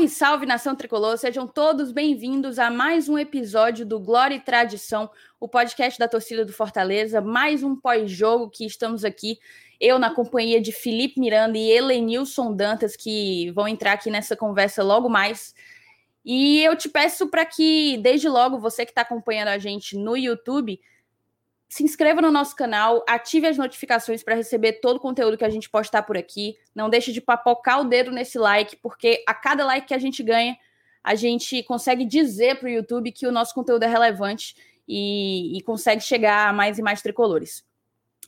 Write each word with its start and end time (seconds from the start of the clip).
Salve, 0.00 0.08
salve 0.08 0.46
nação 0.46 0.74
tricolor! 0.74 1.18
Sejam 1.18 1.46
todos 1.46 1.92
bem-vindos 1.92 2.58
a 2.58 2.70
mais 2.70 3.08
um 3.08 3.18
episódio 3.18 3.84
do 3.84 3.98
Glória 3.98 4.36
e 4.36 4.40
Tradição, 4.40 5.10
o 5.38 5.48
podcast 5.48 5.98
da 5.98 6.08
torcida 6.08 6.44
do 6.44 6.52
Fortaleza. 6.52 7.20
Mais 7.20 7.62
um 7.62 7.76
pós-jogo 7.76 8.48
que 8.48 8.64
estamos 8.64 9.04
aqui, 9.04 9.38
eu 9.80 9.98
na 9.98 10.14
companhia 10.14 10.60
de 10.60 10.72
Felipe 10.72 11.20
Miranda 11.20 11.58
e 11.58 11.70
Helenilson 11.70 12.54
Dantas, 12.54 12.96
que 12.96 13.50
vão 13.50 13.68
entrar 13.68 13.92
aqui 13.92 14.10
nessa 14.10 14.36
conversa 14.36 14.82
logo 14.82 15.08
mais. 15.08 15.54
E 16.24 16.62
eu 16.62 16.76
te 16.76 16.88
peço 16.88 17.28
para 17.28 17.44
que, 17.44 17.98
desde 17.98 18.28
logo, 18.28 18.58
você 18.58 18.86
que 18.86 18.92
está 18.92 19.02
acompanhando 19.02 19.48
a 19.48 19.58
gente 19.58 19.96
no 19.96 20.16
YouTube, 20.16 20.80
se 21.70 21.84
inscreva 21.84 22.20
no 22.20 22.32
nosso 22.32 22.56
canal, 22.56 23.04
ative 23.08 23.46
as 23.46 23.56
notificações 23.56 24.24
para 24.24 24.34
receber 24.34 24.80
todo 24.80 24.96
o 24.96 25.00
conteúdo 25.00 25.38
que 25.38 25.44
a 25.44 25.48
gente 25.48 25.70
postar 25.70 26.02
por 26.02 26.16
aqui. 26.16 26.56
Não 26.74 26.90
deixe 26.90 27.12
de 27.12 27.20
papocar 27.20 27.80
o 27.80 27.84
dedo 27.84 28.10
nesse 28.10 28.38
like, 28.38 28.76
porque 28.78 29.22
a 29.24 29.32
cada 29.32 29.64
like 29.64 29.86
que 29.86 29.94
a 29.94 29.98
gente 29.98 30.20
ganha, 30.20 30.58
a 31.02 31.14
gente 31.14 31.62
consegue 31.62 32.04
dizer 32.04 32.58
para 32.58 32.66
o 32.66 32.72
YouTube 32.72 33.12
que 33.12 33.24
o 33.24 33.30
nosso 33.30 33.54
conteúdo 33.54 33.84
é 33.84 33.86
relevante 33.86 34.56
e, 34.86 35.56
e 35.56 35.62
consegue 35.62 36.02
chegar 36.02 36.48
a 36.48 36.52
mais 36.52 36.76
e 36.76 36.82
mais 36.82 37.02
tricolores. 37.02 37.62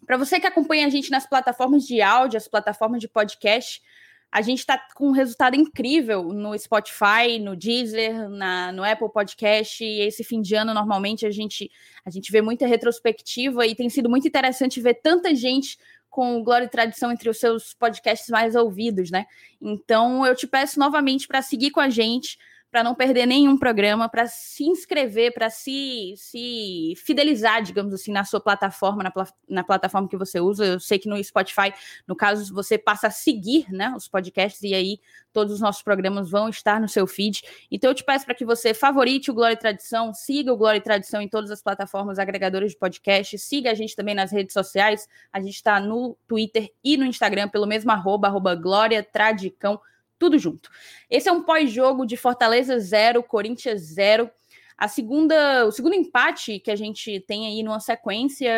Para 0.07 0.17
você 0.17 0.39
que 0.39 0.47
acompanha 0.47 0.87
a 0.87 0.91
gente 0.91 1.11
nas 1.11 1.29
plataformas 1.29 1.85
de 1.85 2.01
áudio, 2.01 2.37
as 2.37 2.47
plataformas 2.47 3.01
de 3.01 3.09
podcast, 3.09 3.83
a 4.33 4.41
gente 4.41 4.61
está 4.61 4.79
com 4.95 5.09
um 5.09 5.13
resultado 5.13 5.55
incrível 5.55 6.25
no 6.25 6.59
Spotify, 6.59 7.39
no 7.39 7.55
Deezer, 7.55 8.31
na, 8.31 8.73
no 8.73 8.83
Apple 8.83 9.13
Podcast. 9.13 9.85
E 9.85 10.01
esse 10.01 10.25
fim 10.25 10.41
de 10.41 10.55
ano, 10.55 10.73
normalmente, 10.73 11.27
a 11.27 11.31
gente, 11.31 11.71
a 12.03 12.09
gente 12.09 12.33
vê 12.33 12.41
muita 12.41 12.67
retrospectiva 12.67 13.67
e 13.67 13.75
tem 13.75 13.91
sido 13.91 14.09
muito 14.09 14.27
interessante 14.27 14.81
ver 14.81 14.95
tanta 14.95 15.35
gente 15.35 15.77
com 16.09 16.43
Glória 16.43 16.65
e 16.65 16.69
Tradição 16.69 17.13
entre 17.13 17.29
os 17.29 17.39
seus 17.39 17.75
podcasts 17.75 18.31
mais 18.31 18.55
ouvidos, 18.55 19.11
né? 19.11 19.27
Então, 19.61 20.27
eu 20.27 20.35
te 20.35 20.47
peço 20.47 20.79
novamente 20.79 21.29
para 21.29 21.43
seguir 21.43 21.71
com 21.71 21.81
a 21.81 21.91
gente, 21.91 22.39
para 22.73 22.83
não 22.83 22.95
perder 22.95 23.27
nenhum 23.27 23.59
programa, 23.59 24.09
para 24.09 24.27
se 24.27 24.65
inscrever, 24.65 25.35
para 25.35 25.51
se, 25.51 26.15
se 26.17 26.95
fidelizar, 26.97 27.63
digamos 27.63 27.93
assim, 27.93 28.11
na 28.11 28.25
sua 28.25 28.41
plataforma, 28.41 29.03
na, 29.03 29.13
na, 29.47 29.63
plataforma 29.63 30.09
que 30.09 30.17
você 30.17 30.41
usa. 30.41 30.65
Eu 30.65 30.81
sei 30.81 30.99
que 30.99 31.07
no 31.07 31.23
Spotify, 31.23 31.75
no 32.09 32.17
caso, 32.17 32.53
você 32.55 32.79
passa 32.79 33.09
a 33.09 33.11
seguir 33.11 33.71
né, 33.71 33.93
os 33.95 34.09
podcasts 34.09 34.63
e 34.63 34.73
aí 34.73 34.99
todos 35.35 35.53
os 35.53 35.61
nossos 35.61 35.83
programas 35.83 36.31
vão 36.31 36.49
estar 36.49 36.81
no 36.81 36.89
seu 36.89 37.07
feed. 37.07 37.43
Então 37.71 37.91
eu 37.91 37.95
te 37.95 38.03
peço 38.03 38.25
para 38.25 38.35
que 38.35 38.45
você 38.45 38.73
favorite 38.73 39.31
o 39.31 39.35
Glória 39.35 39.53
e 39.53 39.59
Tradição, 39.59 40.15
siga 40.15 40.51
o 40.51 40.57
Glória 40.57 40.79
e 40.79 40.83
Tradição 40.83 41.21
em 41.21 41.29
todas 41.29 41.51
as 41.51 41.63
plataformas 41.63 42.19
agregadoras 42.19 42.71
de 42.71 42.79
podcast, 42.79 43.37
siga 43.37 43.71
a 43.71 43.75
gente 43.75 43.95
também 43.95 44.15
nas 44.15 44.33
redes 44.33 44.55
sociais. 44.55 45.07
A 45.31 45.43
gente 45.43 45.57
está 45.57 45.79
no 45.79 46.17
Twitter 46.27 46.73
e 46.83 46.97
no 46.97 47.05
Instagram 47.05 47.51
pelo 47.51 47.67
mesmo 47.67 47.91
arroba, 47.93 48.29
arroba 48.29 48.55
Glória 48.55 49.03
Tradicão 49.03 49.79
tudo 50.23 50.39
junto. 50.39 50.71
Esse 51.11 51.29
é 51.29 51.33
um 51.33 51.43
pós-jogo 51.43 52.07
de 52.07 52.17
Fortaleza 52.17 52.79
0, 52.79 53.25
Corinthians 53.25 53.81
0. 53.81 54.31
A 54.79 54.87
segunda, 54.87 55.67
o 55.67 55.73
segundo 55.73 55.97
empate 55.97 56.61
que 56.61 56.71
a 56.71 56.77
gente 56.77 57.19
tem 57.27 57.49
aí 57.49 57.61
numa 57.65 57.81
sequência 57.81 58.49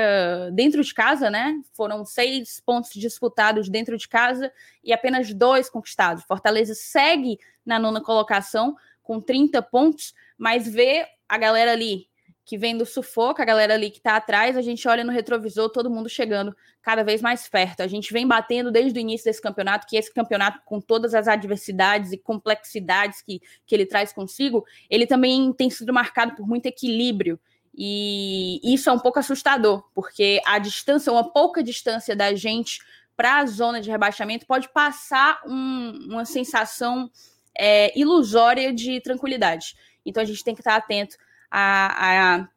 dentro 0.53 0.85
de 0.85 0.93
casa, 0.93 1.31
né? 1.31 1.59
Foram 1.73 2.05
seis 2.05 2.61
pontos 2.61 2.91
disputados 2.93 3.71
dentro 3.71 3.97
de 3.97 4.07
casa 4.07 4.53
e 4.83 4.93
apenas 4.93 5.33
dois 5.33 5.71
conquistados. 5.71 6.25
Fortaleza 6.25 6.75
segue 6.75 7.39
na 7.65 7.79
nona 7.79 8.03
colocação 8.03 8.77
com 9.03 9.19
30 9.19 9.63
pontos, 9.63 10.13
mas 10.37 10.69
vê 10.69 11.07
a 11.27 11.39
galera 11.39 11.73
ali 11.73 12.09
que 12.45 12.59
vem 12.59 12.77
do 12.77 12.85
sufoco, 12.85 13.41
a 13.41 13.45
galera 13.45 13.75
ali 13.75 13.91
que 13.91 13.97
está 13.97 14.17
atrás, 14.17 14.57
a 14.57 14.63
gente 14.63 14.87
olha 14.87 15.03
no 15.03 15.11
retrovisor, 15.11 15.71
todo 15.71 15.91
mundo 15.91 16.09
chegando 16.09 16.55
cada 16.83 17.03
vez 17.03 17.23
mais 17.23 17.49
perto. 17.49 17.81
A 17.81 17.87
gente 17.87 18.13
vem 18.13 18.27
batendo 18.27 18.71
desde 18.71 18.99
o 18.99 19.01
início 19.01 19.25
desse 19.25 19.41
campeonato, 19.41 19.87
que 19.87 19.97
esse 19.97 20.13
campeonato, 20.13 20.61
com 20.65 20.79
todas 20.81 21.15
as 21.15 21.27
adversidades 21.27 22.13
e 22.13 22.19
complexidades 22.19 23.23
que, 23.23 23.41
que 23.67 23.75
ele 23.75 23.87
traz 23.87 24.13
consigo, 24.13 24.65
ele 24.91 25.07
também 25.07 25.53
tem 25.55 25.71
sido 25.71 25.93
marcado 25.93 26.35
por 26.35 26.47
muito 26.47 26.67
equilíbrio. 26.67 27.41
E 27.75 28.61
isso 28.63 28.91
é 28.91 28.93
um 28.93 28.99
pouco 28.99 29.19
assustador, 29.19 29.83
porque 29.95 30.41
a 30.45 30.59
distância, 30.59 31.11
uma 31.11 31.33
pouca 31.33 31.63
distância 31.63 32.15
da 32.15 32.35
gente 32.35 32.79
para 33.17 33.39
a 33.39 33.47
zona 33.47 33.81
de 33.81 33.91
rebaixamento 33.91 34.47
pode 34.47 34.69
passar 34.69 35.41
um, 35.47 36.09
uma 36.11 36.25
sensação 36.25 37.11
é, 37.57 37.99
ilusória 37.99 38.73
de 38.73 39.01
tranquilidade. 39.01 39.75
Então 40.05 40.23
a 40.23 40.27
gente 40.27 40.45
tem 40.45 40.55
que 40.55 40.61
estar 40.61 40.77
atento 40.77 41.17
a, 41.57 42.35
a, 42.35 42.49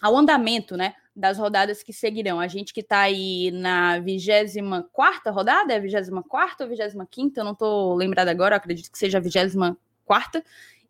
ao 0.00 0.16
andamento 0.16 0.74
né, 0.74 0.94
das 1.14 1.36
rodadas 1.36 1.82
que 1.82 1.92
seguirão. 1.92 2.40
A 2.40 2.48
gente 2.48 2.72
que 2.72 2.80
está 2.80 3.00
aí 3.00 3.50
na 3.50 3.98
24 3.98 5.30
rodada, 5.30 5.74
é 5.74 5.78
24 5.78 6.56
ou 6.64 6.68
25? 6.70 7.38
Eu 7.38 7.44
não 7.44 7.52
estou 7.52 7.94
lembrada 7.94 8.30
agora, 8.30 8.56
acredito 8.56 8.90
que 8.90 8.98
seja 8.98 9.18
a 9.18 9.20
24. 9.20 10.42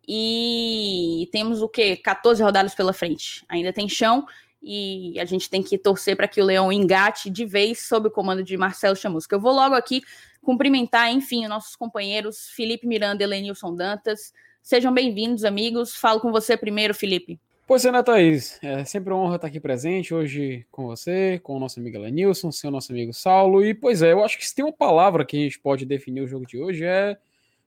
E 0.07 1.27
temos 1.33 1.61
o 1.61 1.67
quê? 1.67 1.97
14 1.97 2.41
rodadas 2.41 2.73
pela 2.73 2.93
frente. 2.93 3.43
Ainda 3.49 3.73
tem 3.73 3.89
chão 3.89 4.25
e 4.63 5.19
a 5.19 5.25
gente 5.25 5.49
tem 5.49 5.61
que 5.61 5.77
torcer 5.77 6.15
para 6.15 6.29
que 6.29 6.41
o 6.41 6.45
Leão 6.45 6.71
engate 6.71 7.29
de 7.29 7.45
vez 7.45 7.87
sob 7.87 8.07
o 8.07 8.11
comando 8.11 8.41
de 8.41 8.55
Marcelo 8.55 8.95
Chamusca. 8.95 9.35
Eu 9.35 9.39
vou 9.39 9.51
logo 9.51 9.75
aqui 9.75 10.01
cumprimentar, 10.41 11.11
enfim, 11.11 11.43
os 11.43 11.49
nossos 11.49 11.75
companheiros 11.75 12.47
Felipe 12.51 12.87
Miranda 12.87 13.21
e 13.21 13.27
Lenilson 13.27 13.75
Dantas. 13.75 14.33
Sejam 14.61 14.93
bem-vindos, 14.93 15.43
amigos. 15.43 15.95
Falo 15.95 16.21
com 16.21 16.31
você 16.31 16.55
primeiro, 16.55 16.93
Felipe. 16.93 17.39
Pois 17.69 17.85
é, 17.85 17.91
né, 17.91 18.01
Thaís? 18.01 18.57
É 18.63 18.83
sempre 18.83 19.13
uma 19.13 19.21
honra 19.21 19.35
estar 19.35 19.45
aqui 19.45 19.59
presente 19.59 20.11
hoje 20.11 20.65
com 20.71 20.87
você, 20.87 21.39
com 21.43 21.55
o 21.55 21.59
nosso 21.59 21.79
amigo 21.79 21.99
Lenilson, 21.99 22.51
seu 22.51 22.71
nosso 22.71 22.91
amigo 22.91 23.13
Saulo. 23.13 23.63
E, 23.63 23.75
pois 23.75 24.01
é, 24.01 24.11
eu 24.11 24.23
acho 24.23 24.39
que 24.39 24.47
se 24.47 24.55
tem 24.55 24.65
uma 24.65 24.73
palavra 24.73 25.23
que 25.23 25.37
a 25.37 25.39
gente 25.39 25.59
pode 25.59 25.85
definir 25.85 26.21
o 26.21 26.27
jogo 26.27 26.47
de 26.47 26.57
hoje 26.57 26.83
é 26.83 27.15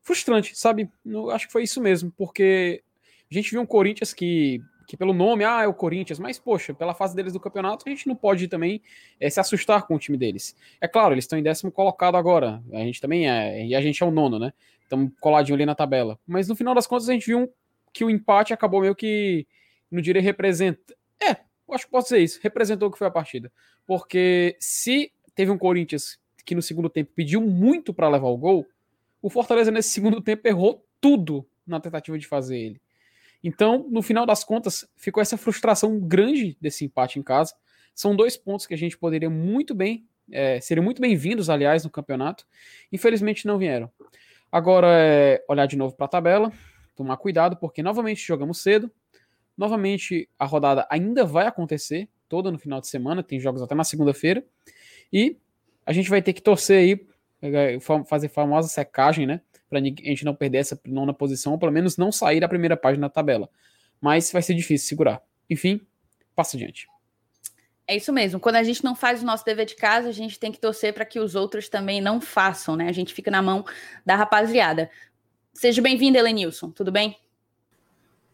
frustrante, 0.01 0.59
sabe? 0.59 0.91
Eu 1.07 1.31
acho 1.31 1.47
que 1.47 1.53
foi 1.53 1.63
isso 1.63 1.81
mesmo, 1.81 2.13
porque 2.17 2.83
a 3.31 3.33
gente 3.33 3.53
viu 3.53 3.61
um 3.61 3.65
Corinthians 3.65 4.13
que, 4.13 4.61
que 4.89 4.97
pelo 4.97 5.13
nome, 5.13 5.45
ah, 5.45 5.63
é 5.63 5.69
o 5.69 5.73
Corinthians, 5.73 6.19
mas, 6.19 6.37
poxa, 6.37 6.75
pela 6.75 6.95
fase 6.95 7.15
deles 7.15 7.33
do 7.33 7.39
campeonato, 7.39 7.85
a 7.87 7.89
gente 7.89 8.09
não 8.09 8.17
pode 8.17 8.49
também 8.49 8.83
é, 9.21 9.31
se 9.31 9.39
assustar 9.39 9.87
com 9.87 9.95
o 9.95 10.01
time 10.01 10.19
deles. 10.19 10.57
É 10.81 10.89
claro, 10.89 11.15
eles 11.15 11.27
estão 11.27 11.39
em 11.39 11.45
décimo 11.45 11.71
colocado 11.71 12.17
agora, 12.17 12.61
a 12.73 12.79
gente 12.79 13.01
também 13.01 13.31
é, 13.31 13.67
e 13.67 13.73
a 13.73 13.81
gente 13.81 14.03
é 14.03 14.07
o 14.07 14.11
nono, 14.11 14.41
né? 14.41 14.53
Estamos 14.83 15.13
coladinho 15.21 15.55
ali 15.55 15.65
na 15.65 15.77
tabela. 15.77 16.19
Mas 16.27 16.49
no 16.49 16.57
final 16.57 16.75
das 16.75 16.89
contas, 16.89 17.09
a 17.09 17.13
gente 17.13 17.27
viu 17.27 17.49
que 17.93 18.05
o 18.05 18.11
empate 18.11 18.53
acabou 18.53 18.81
meio 18.81 18.97
que 18.97 19.47
não 19.95 20.01
diria 20.03 20.23
representa. 20.23 20.97
É, 21.21 21.37
acho 21.71 21.85
que 21.85 21.91
pode 21.91 22.09
ser 22.09 22.19
isso. 22.19 22.41
Representou 22.43 22.89
o 22.89 22.93
que 22.93 22.99
foi 22.99 23.07
a 23.07 23.11
partida. 23.11 23.53
Porque 23.87 24.57
se 24.59 25.13
teve 25.35 25.51
um 25.51 25.59
Corinthians 25.59 26.19
que 26.45 26.55
no 26.55 26.63
segundo 26.63 26.89
tempo 26.89 27.13
pediu 27.15 27.41
muito 27.41 27.95
para 27.95 28.09
levar 28.09 28.29
o 28.29 28.37
gol, 28.37 28.67
o 29.21 29.31
Fortaleza 29.31 29.71
nesse 29.71 29.91
segundo 29.91 30.21
tempo 30.21 30.47
errou 30.49 30.85
tudo 31.01 31.47
na 31.67 31.81
tentativa 31.81 32.19
de 32.19 32.27
fazer 32.27 32.59
ele. 32.59 32.81
Então, 33.43 33.87
no 33.89 34.03
final 34.03 34.25
das 34.25 34.45
contas, 34.45 34.89
ficou 34.97 35.21
essa 35.21 35.37
frustração 35.37 35.99
grande 35.99 36.57
desse 36.61 36.85
empate 36.85 37.19
em 37.19 37.23
casa. 37.23 37.55
São 37.95 38.15
dois 38.15 38.37
pontos 38.37 38.67
que 38.67 38.75
a 38.75 38.79
gente 38.79 38.97
poderia 38.97 39.29
muito 39.29 39.75
bem, 39.75 40.07
é, 40.31 40.61
seriam 40.61 40.85
muito 40.85 41.01
bem-vindos, 41.01 41.51
aliás, 41.51 41.85
no 41.85 41.91
campeonato. 41.91 42.47
Infelizmente 42.91 43.47
não 43.47 43.59
vieram. 43.59 43.91
Agora 44.51 44.87
é 44.91 45.45
olhar 45.49 45.67
de 45.67 45.77
novo 45.77 45.95
para 45.95 46.07
a 46.07 46.09
tabela, 46.09 46.53
tomar 46.95 47.17
cuidado, 47.17 47.57
porque 47.57 47.83
novamente 47.83 48.25
jogamos 48.25 48.61
cedo, 48.61 48.91
Novamente, 49.57 50.29
a 50.39 50.45
rodada 50.45 50.87
ainda 50.91 51.25
vai 51.25 51.47
acontecer, 51.47 52.09
toda 52.29 52.51
no 52.51 52.59
final 52.59 52.81
de 52.81 52.89
semana, 52.89 53.23
tem 53.23 53.39
jogos 53.39 53.63
até 53.63 53.75
na 53.75 53.85
segunda-feira. 53.85 54.45
E 55.13 55.37
a 55.85 55.93
gente 55.93 56.09
vai 56.09 56.23
ter 56.23 56.33
que 56.33 56.41
torcer 56.41 56.79
aí, 56.79 57.07
eh, 57.43 57.79
fazer 58.09 58.29
famosa 58.29 58.69
secagem, 58.69 59.27
né? 59.27 59.41
Para 59.69 59.79
a 59.79 59.83
gente 59.83 60.25
não 60.25 60.35
perder 60.35 60.59
essa 60.59 60.81
nona 60.87 61.13
posição, 61.13 61.53
ou 61.53 61.59
pelo 61.59 61.73
menos 61.73 61.97
não 61.97 62.11
sair 62.11 62.41
da 62.41 62.49
primeira 62.49 62.77
página 62.77 63.09
da 63.09 63.13
tabela. 63.13 63.49
Mas 64.01 64.31
vai 64.33 64.43
ser 64.43 64.55
difícil 64.55 64.89
segurar. 64.89 65.23
Enfim, 65.49 65.81
passa 66.35 66.57
adiante. 66.57 66.87
É 67.87 67.97
isso 67.97 68.13
mesmo. 68.13 68.41
Quando 68.41 68.57
a 68.57 68.63
gente 68.63 68.83
não 68.85 68.95
faz 68.95 69.23
o 69.23 69.27
nosso 69.27 69.45
dever 69.45 69.67
de 69.67 69.75
casa, 69.75 70.09
a 70.09 70.13
gente 70.13 70.39
tem 70.39 70.53
que 70.53 70.59
torcer 70.59 70.95
para 70.95 71.05
que 71.05 71.19
os 71.19 71.35
outros 71.35 71.69
também 71.69 72.01
não 72.01 72.21
façam, 72.21 72.77
né? 72.77 72.89
A 72.89 72.93
gente 72.93 73.13
fica 73.13 73.31
na 73.31 73.43
mão 73.43 73.65
da 74.07 74.17
rapaziada. 74.17 74.91
Seja 75.53 75.83
bem-vindo, 75.83 76.17
Elenilson. 76.17 76.71
Tudo 76.71 76.91
bem? 76.91 77.17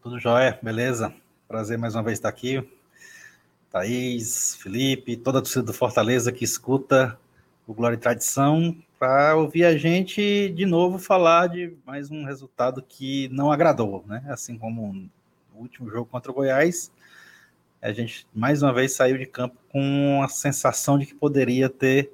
Tudo 0.00 0.20
jóia, 0.20 0.56
beleza? 0.62 1.12
Prazer 1.48 1.76
mais 1.76 1.96
uma 1.96 2.04
vez 2.04 2.18
estar 2.18 2.28
aqui. 2.28 2.62
Thaís, 3.68 4.54
Felipe, 4.54 5.16
toda 5.16 5.40
a 5.40 5.42
torcida 5.42 5.64
do 5.64 5.72
Fortaleza 5.72 6.30
que 6.30 6.44
escuta 6.44 7.18
o 7.66 7.74
Glória 7.74 7.96
e 7.96 7.98
Tradição, 7.98 8.76
para 8.96 9.34
ouvir 9.34 9.64
a 9.64 9.76
gente 9.76 10.50
de 10.50 10.64
novo 10.64 11.00
falar 11.00 11.48
de 11.48 11.76
mais 11.84 12.12
um 12.12 12.24
resultado 12.24 12.80
que 12.80 13.28
não 13.30 13.50
agradou, 13.50 14.04
né? 14.06 14.24
Assim 14.28 14.56
como 14.56 14.92
no 14.92 15.10
último 15.60 15.90
jogo 15.90 16.06
contra 16.06 16.30
o 16.30 16.34
Goiás, 16.34 16.92
a 17.82 17.90
gente 17.92 18.24
mais 18.32 18.62
uma 18.62 18.72
vez 18.72 18.92
saiu 18.92 19.18
de 19.18 19.26
campo 19.26 19.56
com 19.68 20.22
a 20.22 20.28
sensação 20.28 20.96
de 20.96 21.06
que 21.06 21.14
poderia 21.14 21.68
ter, 21.68 22.12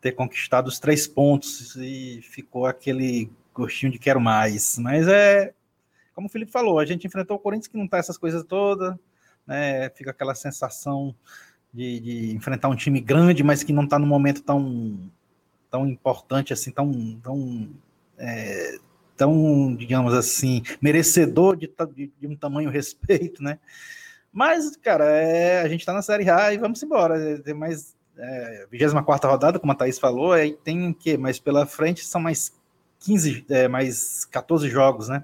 ter 0.00 0.12
conquistado 0.12 0.66
os 0.66 0.78
três 0.78 1.06
pontos 1.06 1.76
e 1.76 2.22
ficou 2.22 2.64
aquele 2.64 3.30
gostinho 3.52 3.92
de 3.92 3.98
quero 3.98 4.20
mais. 4.20 4.78
Mas 4.78 5.06
é 5.06 5.52
como 6.14 6.26
o 6.26 6.30
Felipe 6.30 6.52
falou, 6.52 6.78
a 6.78 6.84
gente 6.84 7.06
enfrentou 7.06 7.36
o 7.36 7.40
Corinthians 7.40 7.68
que 7.68 7.76
não 7.76 7.88
tá 7.88 7.98
essas 7.98 8.18
coisas 8.18 8.44
todas, 8.44 8.94
né? 9.46 9.90
Fica 9.90 10.10
aquela 10.10 10.34
sensação 10.34 11.14
de, 11.72 12.00
de 12.00 12.36
enfrentar 12.36 12.68
um 12.68 12.76
time 12.76 13.00
grande, 13.00 13.42
mas 13.42 13.62
que 13.62 13.72
não 13.72 13.84
está 13.84 13.98
no 13.98 14.06
momento 14.06 14.42
tão, 14.42 15.10
tão 15.70 15.86
importante 15.86 16.52
assim, 16.52 16.70
tão, 16.70 17.20
tão 17.22 17.70
é, 18.18 18.78
tão, 19.16 19.74
digamos 19.74 20.14
assim, 20.14 20.62
merecedor 20.80 21.56
de, 21.56 21.70
de, 21.94 22.12
de 22.20 22.26
um 22.26 22.36
tamanho 22.36 22.68
respeito, 22.70 23.42
né? 23.42 23.58
Mas, 24.32 24.76
cara, 24.76 25.04
é, 25.04 25.60
a 25.60 25.68
gente 25.68 25.80
está 25.80 25.92
na 25.92 26.02
Série 26.02 26.28
A 26.30 26.54
e 26.54 26.58
vamos 26.58 26.82
embora. 26.82 27.38
Tem 27.40 27.52
mais 27.52 27.94
é, 28.16 28.66
24 28.70 29.30
rodada, 29.30 29.58
como 29.58 29.72
a 29.72 29.74
Thaís 29.74 29.98
falou, 29.98 30.32
aí 30.32 30.52
tem 30.64 30.88
o 30.88 30.94
quê? 30.94 31.18
Mas 31.18 31.38
pela 31.38 31.66
frente 31.66 32.04
são 32.04 32.20
mais 32.20 32.52
15, 33.00 33.44
é, 33.50 33.68
mais 33.68 34.24
14 34.24 34.68
jogos, 34.68 35.08
né? 35.08 35.22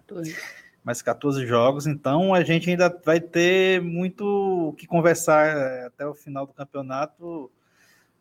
Mais 0.89 1.03
14 1.03 1.47
jogos, 1.47 1.87
então 1.87 2.33
a 2.33 2.43
gente 2.43 2.71
ainda 2.71 2.89
vai 3.05 3.21
ter 3.21 3.79
muito 3.83 4.25
o 4.69 4.73
que 4.73 4.87
conversar 4.87 5.47
é, 5.47 5.85
até 5.85 6.07
o 6.07 6.15
final 6.15 6.47
do 6.47 6.55
campeonato. 6.55 7.51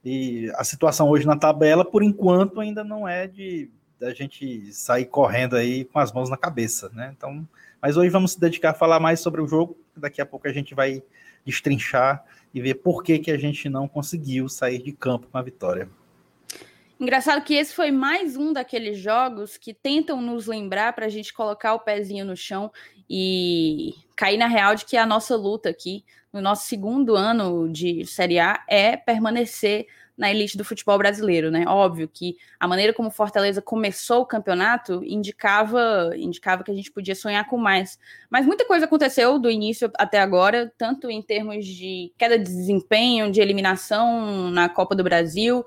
E 0.03 0.51
a 0.53 0.65
situação 0.65 1.07
hoje 1.07 1.25
na 1.25 1.37
tabela, 1.37 1.85
por 1.85 2.03
enquanto, 2.03 2.59
ainda 2.59 2.83
não 2.83 3.07
é 3.07 3.25
de 3.25 3.71
da 3.97 4.13
gente 4.13 4.73
sair 4.73 5.05
correndo 5.05 5.55
aí 5.55 5.85
com 5.85 5.97
as 5.97 6.11
mãos 6.11 6.29
na 6.29 6.35
cabeça, 6.35 6.91
né? 6.93 7.13
Então, 7.15 7.47
mas 7.81 7.95
hoje 7.95 8.09
vamos 8.09 8.33
se 8.33 8.39
dedicar 8.41 8.71
a 8.71 8.73
falar 8.73 8.99
mais 8.99 9.21
sobre 9.21 9.39
o 9.39 9.47
jogo. 9.47 9.77
Daqui 9.95 10.19
a 10.19 10.25
pouco 10.25 10.45
a 10.45 10.51
gente 10.51 10.75
vai 10.75 11.01
destrinchar 11.45 12.21
e 12.53 12.59
ver 12.59 12.73
por 12.73 13.01
que, 13.01 13.17
que 13.17 13.31
a 13.31 13.37
gente 13.37 13.69
não 13.69 13.87
conseguiu 13.87 14.49
sair 14.49 14.83
de 14.83 14.91
campo 14.91 15.29
com 15.31 15.37
a 15.37 15.41
vitória. 15.41 15.87
Engraçado 16.99 17.43
que 17.43 17.53
esse 17.53 17.75
foi 17.75 17.91
mais 17.91 18.35
um 18.35 18.51
daqueles 18.51 18.97
jogos 18.97 19.55
que 19.55 19.71
tentam 19.71 20.19
nos 20.19 20.47
lembrar 20.47 20.93
para 20.93 21.05
a 21.05 21.09
gente 21.09 21.31
colocar 21.31 21.75
o 21.75 21.79
pezinho 21.79 22.25
no 22.25 22.35
chão 22.35 22.71
e 23.07 23.93
cair 24.15 24.37
na 24.37 24.47
real 24.47 24.73
de 24.73 24.83
que 24.83 24.97
a 24.97 25.05
nossa 25.05 25.35
luta 25.35 25.69
aqui, 25.69 26.03
no 26.33 26.41
nosso 26.41 26.65
segundo 26.65 27.15
ano 27.15 27.69
de 27.71 28.03
Série 28.07 28.39
A, 28.39 28.63
é 28.67 28.97
permanecer 28.97 29.85
na 30.17 30.31
elite 30.31 30.57
do 30.57 30.65
futebol 30.65 30.97
brasileiro, 30.97 31.51
né? 31.51 31.65
Óbvio 31.67 32.09
que 32.11 32.35
a 32.59 32.67
maneira 32.67 32.91
como 32.91 33.11
Fortaleza 33.11 33.61
começou 33.61 34.21
o 34.21 34.25
campeonato 34.25 35.03
indicava, 35.05 36.11
indicava 36.17 36.63
que 36.63 36.71
a 36.71 36.73
gente 36.73 36.91
podia 36.91 37.13
sonhar 37.13 37.45
com 37.47 37.57
mais. 37.57 37.99
Mas 38.27 38.43
muita 38.43 38.65
coisa 38.65 38.85
aconteceu 38.85 39.37
do 39.37 39.51
início 39.51 39.91
até 39.95 40.19
agora, 40.19 40.73
tanto 40.75 41.11
em 41.11 41.21
termos 41.21 41.63
de 41.63 42.11
queda 42.17 42.39
de 42.39 42.45
desempenho, 42.45 43.31
de 43.31 43.39
eliminação 43.39 44.49
na 44.49 44.67
Copa 44.67 44.95
do 44.95 45.03
Brasil, 45.03 45.63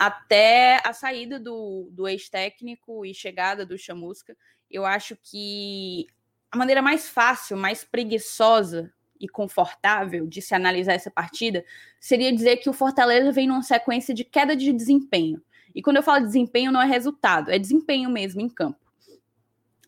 até 0.00 0.80
a 0.82 0.94
saída 0.94 1.38
do, 1.38 1.90
do 1.92 2.08
ex-técnico 2.08 3.04
e 3.04 3.12
chegada 3.12 3.66
do 3.66 3.76
Chamusca. 3.76 4.34
Eu 4.70 4.86
acho 4.86 5.14
que 5.22 6.06
a 6.50 6.56
maneira 6.56 6.80
mais 6.80 7.10
fácil, 7.10 7.54
mais 7.54 7.84
preguiçosa 7.84 8.90
e 9.20 9.28
confortável 9.28 10.26
de 10.26 10.40
se 10.40 10.54
analisar 10.54 10.94
essa 10.94 11.10
partida 11.10 11.62
seria 12.00 12.32
dizer 12.32 12.56
que 12.56 12.70
o 12.70 12.72
Fortaleza 12.72 13.30
vem 13.30 13.46
numa 13.46 13.62
sequência 13.62 14.14
de 14.14 14.24
queda 14.24 14.56
de 14.56 14.72
desempenho. 14.72 15.42
E 15.74 15.82
quando 15.82 15.98
eu 15.98 16.02
falo 16.02 16.24
desempenho, 16.24 16.72
não 16.72 16.80
é 16.80 16.86
resultado, 16.86 17.50
é 17.50 17.58
desempenho 17.58 18.08
mesmo 18.08 18.40
em 18.40 18.48
campo. 18.48 18.80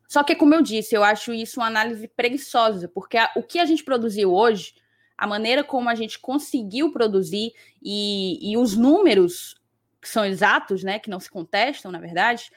Só 0.07 0.23
que, 0.23 0.37
como 0.37 0.55
eu 0.55 0.61
disse, 0.61 0.95
eu 0.95 1.03
acho 1.03 1.33
isso 1.33 1.59
uma 1.59 1.69
análise 1.69 2.07
preguiçosa, 2.07 2.87
porque 2.87 3.17
a, 3.17 3.33
o 3.35 3.43
que 3.43 3.59
a 3.59 3.65
gente 3.65 3.83
produziu 3.83 4.31
hoje, 4.31 4.75
a 5.17 5.27
maneira 5.27 5.65
como 5.65 5.89
a 5.89 5.95
gente 5.95 6.19
conseguiu 6.19 6.93
produzir 6.93 7.55
e, 7.83 8.53
e 8.53 8.59
os 8.59 8.77
números 8.77 9.62
que 10.03 10.09
são 10.09 10.25
exatos, 10.25 10.83
né, 10.83 10.99
que 10.99 11.09
não 11.09 11.21
se 11.21 11.31
contestam, 11.31 11.93
na 11.93 12.01
verdade, 12.01 12.51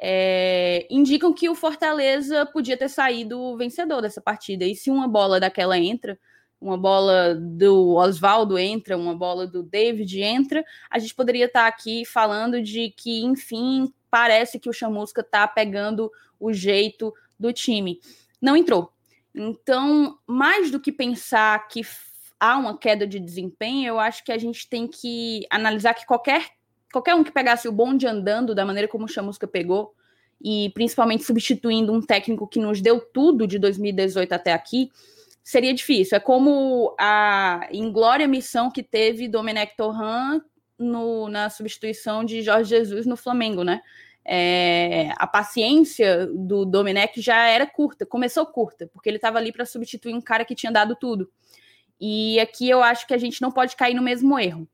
é, 0.00 0.86
indicam 0.90 1.32
que 1.32 1.48
o 1.48 1.54
Fortaleza 1.54 2.44
podia 2.46 2.76
ter 2.76 2.88
saído 2.88 3.56
vencedor 3.56 4.02
dessa 4.02 4.20
partida. 4.20 4.64
E 4.64 4.74
se 4.74 4.90
uma 4.90 5.06
bola 5.06 5.38
daquela 5.38 5.78
entra, 5.78 6.18
uma 6.60 6.76
bola 6.76 7.36
do 7.36 7.94
Oswaldo 7.94 8.58
entra, 8.58 8.96
uma 8.96 9.14
bola 9.14 9.46
do 9.46 9.62
David 9.62 10.20
entra, 10.20 10.64
a 10.90 10.98
gente 10.98 11.14
poderia 11.14 11.46
estar 11.46 11.68
aqui 11.68 12.04
falando 12.04 12.60
de 12.60 12.90
que, 12.90 13.20
enfim, 13.24 13.92
parece 14.10 14.58
que 14.58 14.68
o 14.68 14.72
Chamusca 14.72 15.20
está 15.20 15.46
pegando 15.46 16.10
o 16.38 16.52
jeito 16.52 17.14
do 17.38 17.52
time. 17.52 18.00
Não 18.40 18.56
entrou. 18.56 18.92
Então, 19.34 20.18
mais 20.26 20.70
do 20.70 20.80
que 20.80 20.90
pensar 20.90 21.68
que 21.68 21.82
há 22.40 22.56
uma 22.56 22.76
queda 22.76 23.06
de 23.06 23.20
desempenho, 23.20 23.88
eu 23.88 23.98
acho 24.00 24.24
que 24.24 24.32
a 24.32 24.38
gente 24.38 24.68
tem 24.68 24.88
que 24.88 25.46
analisar 25.50 25.94
que 25.94 26.06
qualquer 26.06 26.57
qualquer 26.92 27.14
um 27.14 27.24
que 27.24 27.32
pegasse 27.32 27.68
o 27.68 27.72
bonde 27.72 28.06
andando 28.06 28.54
da 28.54 28.64
maneira 28.64 28.88
como 28.88 29.04
o 29.04 29.08
Chamusca 29.08 29.46
pegou, 29.46 29.94
e 30.40 30.70
principalmente 30.74 31.24
substituindo 31.24 31.92
um 31.92 32.00
técnico 32.00 32.46
que 32.46 32.60
nos 32.60 32.80
deu 32.80 33.00
tudo 33.00 33.46
de 33.46 33.58
2018 33.58 34.32
até 34.32 34.52
aqui, 34.52 34.90
seria 35.42 35.74
difícil. 35.74 36.16
É 36.16 36.20
como 36.20 36.94
a 36.98 37.68
inglória 37.72 38.28
missão 38.28 38.70
que 38.70 38.82
teve 38.82 39.28
Domenech 39.28 39.76
Torran 39.76 40.40
no, 40.78 41.28
na 41.28 41.50
substituição 41.50 42.24
de 42.24 42.42
Jorge 42.42 42.70
Jesus 42.70 43.06
no 43.06 43.16
Flamengo, 43.16 43.64
né? 43.64 43.80
É, 44.30 45.10
a 45.16 45.26
paciência 45.26 46.26
do 46.26 46.66
Domenech 46.66 47.20
já 47.20 47.48
era 47.48 47.66
curta, 47.66 48.04
começou 48.04 48.44
curta, 48.44 48.86
porque 48.92 49.08
ele 49.08 49.16
estava 49.16 49.38
ali 49.38 49.50
para 49.50 49.64
substituir 49.64 50.14
um 50.14 50.20
cara 50.20 50.44
que 50.44 50.54
tinha 50.54 50.70
dado 50.70 50.94
tudo. 50.94 51.30
E 51.98 52.38
aqui 52.38 52.68
eu 52.68 52.82
acho 52.82 53.06
que 53.06 53.14
a 53.14 53.18
gente 53.18 53.40
não 53.40 53.50
pode 53.50 53.74
cair 53.74 53.94
no 53.94 54.02
mesmo 54.02 54.38
erro. 54.38 54.68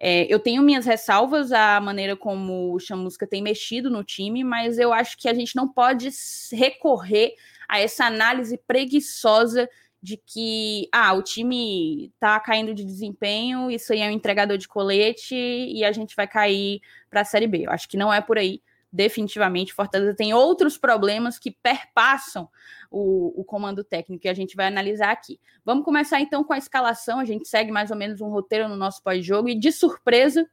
É, 0.00 0.32
eu 0.32 0.38
tenho 0.38 0.62
minhas 0.62 0.86
ressalvas 0.86 1.50
à 1.50 1.80
maneira 1.80 2.16
como 2.16 2.72
o 2.72 2.78
Chamusca 2.78 3.26
tem 3.26 3.42
mexido 3.42 3.90
no 3.90 4.04
time, 4.04 4.44
mas 4.44 4.78
eu 4.78 4.92
acho 4.92 5.18
que 5.18 5.28
a 5.28 5.34
gente 5.34 5.56
não 5.56 5.68
pode 5.68 6.08
recorrer 6.52 7.34
a 7.68 7.80
essa 7.80 8.04
análise 8.04 8.56
preguiçosa 8.66 9.68
de 10.00 10.16
que 10.16 10.88
ah, 10.92 11.12
o 11.12 11.22
time 11.22 12.12
tá 12.20 12.38
caindo 12.38 12.72
de 12.72 12.84
desempenho, 12.84 13.68
isso 13.68 13.92
aí 13.92 14.00
é 14.00 14.06
um 14.06 14.12
entregador 14.12 14.56
de 14.56 14.68
colete 14.68 15.34
e 15.34 15.84
a 15.84 15.90
gente 15.90 16.14
vai 16.14 16.28
cair 16.28 16.80
para 17.10 17.22
a 17.22 17.24
Série 17.24 17.48
B. 17.48 17.66
Eu 17.66 17.72
acho 17.72 17.88
que 17.88 17.96
não 17.96 18.12
é 18.12 18.20
por 18.20 18.38
aí 18.38 18.62
definitivamente 18.90 19.74
Fortaleza 19.74 20.16
tem 20.16 20.32
outros 20.32 20.78
problemas 20.78 21.38
que 21.38 21.50
perpassam 21.50 22.48
o, 22.90 23.40
o, 23.40 23.44
comando 23.44 23.84
técnico 23.84 24.22
que 24.22 24.28
a 24.28 24.34
gente 24.34 24.56
vai 24.56 24.66
analisar 24.66 25.10
aqui. 25.10 25.38
Vamos 25.64 25.84
começar 25.84 26.20
então 26.20 26.42
com 26.42 26.52
a 26.52 26.58
escalação. 26.58 27.18
A 27.18 27.24
gente 27.24 27.48
segue 27.48 27.70
mais 27.70 27.90
ou 27.90 27.96
menos 27.96 28.20
um 28.20 28.28
roteiro 28.28 28.68
no 28.68 28.76
nosso 28.76 29.02
pós-jogo 29.02 29.48
e 29.48 29.54
de 29.54 29.70
surpresa 29.70 30.48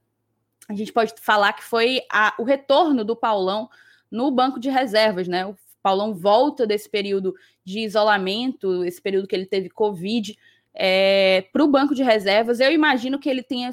a 0.68 0.74
gente 0.74 0.92
pode 0.92 1.14
falar 1.22 1.54
que 1.54 1.64
foi 1.64 2.02
a, 2.12 2.34
o 2.40 2.44
retorno 2.44 3.04
do 3.04 3.16
Paulão 3.16 3.70
no 4.10 4.32
banco 4.32 4.60
de 4.60 4.70
reservas, 4.70 5.28
né? 5.28 5.46
O 5.46 5.56
Paulão 5.82 6.14
volta 6.14 6.66
desse 6.66 6.90
período 6.90 7.36
de 7.64 7.80
isolamento, 7.80 8.84
esse 8.84 9.02
período 9.02 9.28
que 9.28 9.36
ele 9.36 9.46
teve 9.46 9.70
Covid, 9.70 10.38
é, 10.74 11.46
para 11.54 11.64
o 11.64 11.68
banco 11.68 11.94
de 11.94 12.04
reservas. 12.04 12.60
Eu 12.60 12.72
imagino 12.72 13.20
que 13.20 13.30
ele 13.30 13.44
tenha 13.44 13.70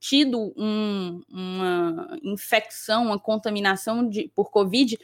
tido 0.00 0.52
um, 0.56 1.22
uma 1.30 2.18
infecção, 2.24 3.06
uma 3.06 3.18
contaminação 3.18 4.08
de, 4.08 4.28
por 4.34 4.50
Covid, 4.50 4.98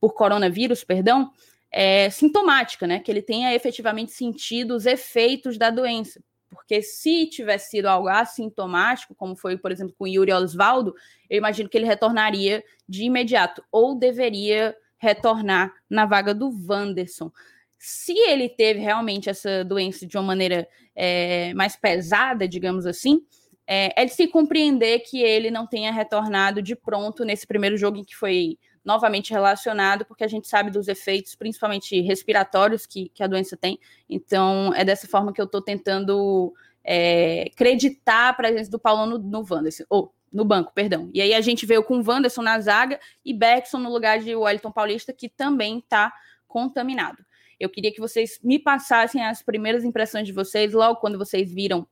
por 0.00 0.14
coronavírus, 0.14 0.82
perdão, 0.82 1.30
é, 1.72 2.10
sintomática, 2.10 2.86
né? 2.86 3.00
Que 3.00 3.10
ele 3.10 3.22
tenha 3.22 3.54
efetivamente 3.54 4.12
sentido 4.12 4.74
os 4.74 4.84
efeitos 4.84 5.56
da 5.56 5.70
doença. 5.70 6.22
Porque 6.50 6.82
se 6.82 7.26
tivesse 7.26 7.70
sido 7.70 7.86
algo 7.86 8.08
assintomático, 8.08 9.14
como 9.14 9.34
foi, 9.34 9.56
por 9.56 9.72
exemplo, 9.72 9.94
com 9.98 10.06
Yuri 10.06 10.32
Osvaldo, 10.32 10.94
eu 11.30 11.38
imagino 11.38 11.68
que 11.68 11.78
ele 11.78 11.86
retornaria 11.86 12.62
de 12.86 13.04
imediato, 13.04 13.64
ou 13.72 13.94
deveria 13.94 14.76
retornar 14.98 15.72
na 15.88 16.04
vaga 16.04 16.34
do 16.34 16.50
Wanderson. 16.68 17.32
Se 17.78 18.12
ele 18.12 18.48
teve 18.50 18.80
realmente 18.80 19.30
essa 19.30 19.64
doença 19.64 20.06
de 20.06 20.16
uma 20.16 20.22
maneira 20.22 20.68
é, 20.94 21.52
mais 21.54 21.74
pesada, 21.74 22.46
digamos 22.46 22.86
assim, 22.86 23.22
é, 23.66 24.02
é 24.02 24.04
de 24.04 24.12
se 24.12 24.28
compreender 24.28 25.00
que 25.00 25.20
ele 25.20 25.50
não 25.50 25.66
tenha 25.66 25.90
retornado 25.90 26.60
de 26.60 26.76
pronto 26.76 27.24
nesse 27.24 27.46
primeiro 27.46 27.76
jogo 27.76 27.96
em 27.96 28.04
que 28.04 28.14
foi 28.14 28.58
novamente 28.84 29.32
relacionado, 29.32 30.04
porque 30.04 30.24
a 30.24 30.28
gente 30.28 30.48
sabe 30.48 30.70
dos 30.70 30.88
efeitos, 30.88 31.34
principalmente 31.34 32.00
respiratórios, 32.00 32.86
que, 32.86 33.08
que 33.10 33.22
a 33.22 33.26
doença 33.26 33.56
tem. 33.56 33.78
Então, 34.08 34.72
é 34.74 34.84
dessa 34.84 35.06
forma 35.06 35.32
que 35.32 35.40
eu 35.40 35.44
estou 35.44 35.62
tentando 35.62 36.52
é, 36.84 37.50
acreditar 37.52 38.30
a 38.30 38.32
presença 38.32 38.70
do 38.70 38.78
Paulo 38.78 39.06
no, 39.06 39.18
no 39.18 39.46
Wanderson, 39.48 39.84
ou 39.88 40.12
no 40.32 40.44
banco, 40.44 40.72
perdão. 40.74 41.10
E 41.12 41.20
aí 41.20 41.34
a 41.34 41.40
gente 41.40 41.66
veio 41.66 41.84
com 41.84 41.98
o 41.98 42.04
Wanderson 42.04 42.42
na 42.42 42.58
zaga 42.58 42.98
e 43.24 43.34
Beckson 43.34 43.78
no 43.78 43.90
lugar 43.90 44.18
de 44.18 44.34
Wellington 44.34 44.72
Paulista, 44.72 45.12
que 45.12 45.28
também 45.28 45.78
está 45.78 46.12
contaminado. 46.48 47.24
Eu 47.60 47.68
queria 47.68 47.92
que 47.92 48.00
vocês 48.00 48.40
me 48.42 48.58
passassem 48.58 49.24
as 49.24 49.42
primeiras 49.42 49.84
impressões 49.84 50.26
de 50.26 50.32
vocês, 50.32 50.72
logo 50.72 51.00
quando 51.00 51.18
vocês 51.18 51.52
viram 51.52 51.86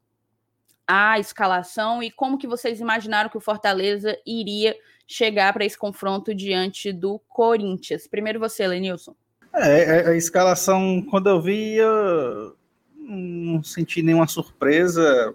a 0.86 1.20
escalação 1.20 2.02
e 2.02 2.10
como 2.10 2.36
que 2.36 2.48
vocês 2.48 2.80
imaginaram 2.80 3.30
que 3.30 3.36
o 3.36 3.40
Fortaleza 3.40 4.18
iria 4.26 4.76
chegar 5.10 5.52
para 5.52 5.64
esse 5.64 5.76
confronto 5.76 6.32
diante 6.32 6.92
do 6.92 7.18
Corinthians. 7.28 8.06
Primeiro 8.06 8.38
você, 8.38 8.64
Lenilson. 8.64 9.12
É, 9.52 9.82
é, 9.82 10.08
a 10.10 10.16
escalação, 10.16 11.04
quando 11.10 11.28
eu 11.28 11.42
vi, 11.42 11.74
eu 11.74 12.56
não 12.96 13.60
senti 13.60 14.02
nenhuma 14.02 14.28
surpresa 14.28 15.34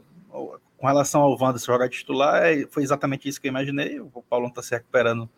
com 0.77 0.87
relação 0.87 1.21
ao 1.21 1.37
Wanderson 1.37 1.73
jogar 1.73 1.89
titular, 1.89 2.45
é, 2.45 2.65
foi 2.67 2.83
exatamente 2.83 3.27
isso 3.27 3.41
que 3.41 3.47
eu 3.47 3.49
imaginei. 3.49 3.99
O 3.99 4.23
Paulo 4.29 4.47
está 4.47 4.63
se 4.63 4.73
recuperando 4.73 5.29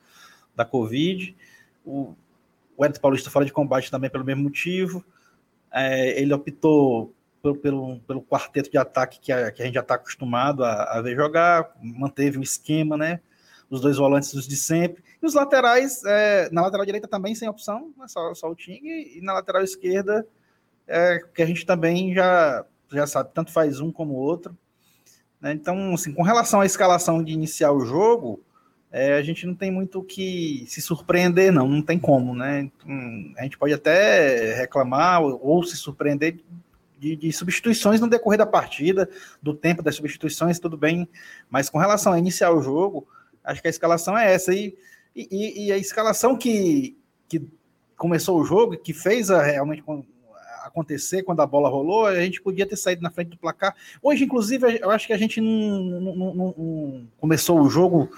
da 0.55 0.63
Covid. 0.63 1.35
O, 1.83 2.13
o 2.75 2.85
Edson 2.85 3.01
Paulista 3.01 3.31
fora 3.31 3.43
de 3.45 3.51
combate 3.51 3.89
também 3.89 4.09
pelo 4.09 4.23
mesmo 4.23 4.43
motivo. 4.43 5.03
É, 5.71 6.21
ele 6.21 6.31
optou 6.31 7.11
pelo, 7.41 7.55
pelo, 7.55 7.99
pelo 8.01 8.21
quarteto 8.21 8.69
de 8.69 8.77
ataque 8.77 9.19
que 9.19 9.31
a, 9.31 9.51
que 9.51 9.63
a 9.63 9.65
gente 9.65 9.75
já 9.75 9.81
está 9.81 9.95
acostumado 9.95 10.63
a, 10.63 10.97
a, 10.97 11.01
ver 11.01 11.15
jogar, 11.15 11.75
manteve 11.81 12.37
o 12.37 12.43
esquema, 12.43 12.95
né? 12.95 13.19
Os 13.69 13.81
dois 13.81 13.97
volantes 13.97 14.33
os 14.33 14.47
de 14.47 14.55
sempre. 14.55 15.03
E 15.21 15.25
os 15.25 15.33
laterais, 15.33 16.03
é, 16.05 16.49
na 16.51 16.61
lateral 16.61 16.85
direita 16.85 17.07
também 17.07 17.35
sem 17.35 17.49
opção, 17.49 17.93
né, 17.97 18.07
só, 18.07 18.33
só 18.33 18.49
o 18.49 18.55
Ting, 18.55 18.79
e 18.83 19.19
na 19.21 19.33
lateral 19.33 19.63
esquerda, 19.63 20.25
é, 20.87 21.19
que 21.33 21.41
a 21.41 21.45
gente 21.45 21.65
também 21.65 22.13
já, 22.13 22.65
já 22.91 23.05
sabe, 23.05 23.31
tanto 23.33 23.51
faz 23.51 23.79
um 23.79 23.91
como 23.91 24.13
o 24.13 24.17
outro. 24.17 24.57
Né? 25.41 25.51
Então, 25.51 25.93
assim, 25.93 26.13
com 26.13 26.23
relação 26.23 26.61
à 26.61 26.65
escalação 26.65 27.23
de 27.23 27.33
iniciar 27.33 27.71
o 27.71 27.85
jogo, 27.85 28.41
é, 28.91 29.15
a 29.15 29.21
gente 29.21 29.45
não 29.45 29.53
tem 29.53 29.69
muito 29.69 29.99
o 29.99 30.03
que 30.03 30.65
se 30.67 30.81
surpreender, 30.81 31.51
não, 31.51 31.67
não 31.67 31.81
tem 31.81 31.99
como, 31.99 32.33
né? 32.33 32.61
Então, 32.61 33.33
a 33.37 33.43
gente 33.43 33.57
pode 33.57 33.73
até 33.73 34.55
reclamar 34.55 35.21
ou, 35.21 35.39
ou 35.43 35.63
se 35.63 35.75
surpreender 35.75 36.39
de, 36.97 37.15
de, 37.15 37.31
substituições 37.31 37.99
no 37.99 38.09
decorrer 38.09 38.39
da 38.39 38.45
partida, 38.45 39.09
do 39.41 39.53
tempo 39.53 39.83
das 39.83 39.95
substituições, 39.95 40.57
tudo 40.57 40.77
bem, 40.77 41.07
mas 41.49 41.69
com 41.69 41.77
relação 41.77 42.13
a 42.13 42.17
iniciar 42.17 42.51
o 42.51 42.61
jogo, 42.61 43.07
acho 43.47 43.61
que 43.61 43.67
a 43.67 43.71
escalação 43.71 44.17
é 44.17 44.33
essa. 44.33 44.53
E, 44.53 44.77
e, 45.15 45.67
e 45.67 45.71
a 45.71 45.77
escalação 45.77 46.37
que, 46.37 46.95
que 47.27 47.47
começou 47.95 48.39
o 48.39 48.45
jogo, 48.45 48.77
que 48.77 48.93
fez 48.93 49.31
a, 49.31 49.41
realmente 49.41 49.83
acontecer 50.63 51.23
quando 51.23 51.41
a 51.41 51.45
bola 51.45 51.69
rolou, 51.69 52.05
a 52.05 52.19
gente 52.21 52.41
podia 52.41 52.67
ter 52.67 52.75
saído 52.75 53.01
na 53.01 53.09
frente 53.09 53.29
do 53.29 53.37
placar. 53.37 53.75
Hoje, 54.03 54.25
inclusive, 54.25 54.79
eu 54.81 54.91
acho 54.91 55.07
que 55.07 55.13
a 55.13 55.17
gente 55.17 55.41
não, 55.41 55.81
não, 55.81 56.15
não, 56.15 56.33
não 56.35 57.07
começou 57.17 57.59
o 57.59 57.69
jogo 57.69 58.11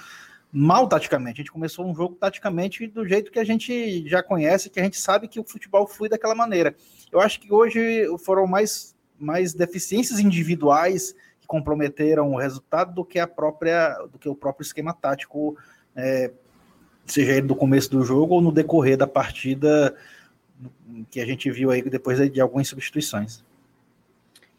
mal 0.51 0.87
taticamente. 0.87 1.39
A 1.39 1.43
gente 1.43 1.51
começou 1.51 1.85
um 1.85 1.95
jogo 1.95 2.15
taticamente 2.15 2.87
do 2.87 3.07
jeito 3.07 3.31
que 3.31 3.39
a 3.39 3.43
gente 3.43 4.07
já 4.09 4.21
conhece, 4.21 4.69
que 4.69 4.79
a 4.79 4.83
gente 4.83 4.99
sabe 4.99 5.27
que 5.27 5.39
o 5.39 5.43
futebol 5.43 5.87
flui 5.87 6.09
daquela 6.09 6.35
maneira. 6.35 6.75
Eu 7.11 7.21
acho 7.21 7.39
que 7.39 7.53
hoje 7.53 8.05
foram 8.25 8.47
mais, 8.47 8.95
mais 9.17 9.53
deficiências 9.53 10.19
individuais 10.19 11.15
comprometeram 11.49 12.31
o 12.31 12.37
resultado 12.37 12.93
do 12.93 13.03
que 13.03 13.17
a 13.17 13.25
própria 13.25 13.97
do 14.11 14.19
que 14.19 14.29
o 14.29 14.35
próprio 14.35 14.63
esquema 14.63 14.93
tático, 14.93 15.57
é, 15.95 16.31
seja 17.07 17.31
ele 17.31 17.47
do 17.47 17.55
começo 17.55 17.89
do 17.89 18.05
jogo 18.05 18.35
ou 18.35 18.41
no 18.41 18.51
decorrer 18.51 18.95
da 18.95 19.07
partida 19.07 19.95
que 21.09 21.19
a 21.19 21.25
gente 21.25 21.49
viu 21.49 21.71
aí 21.71 21.81
depois 21.81 22.31
de 22.31 22.39
algumas 22.39 22.67
substituições. 22.67 23.43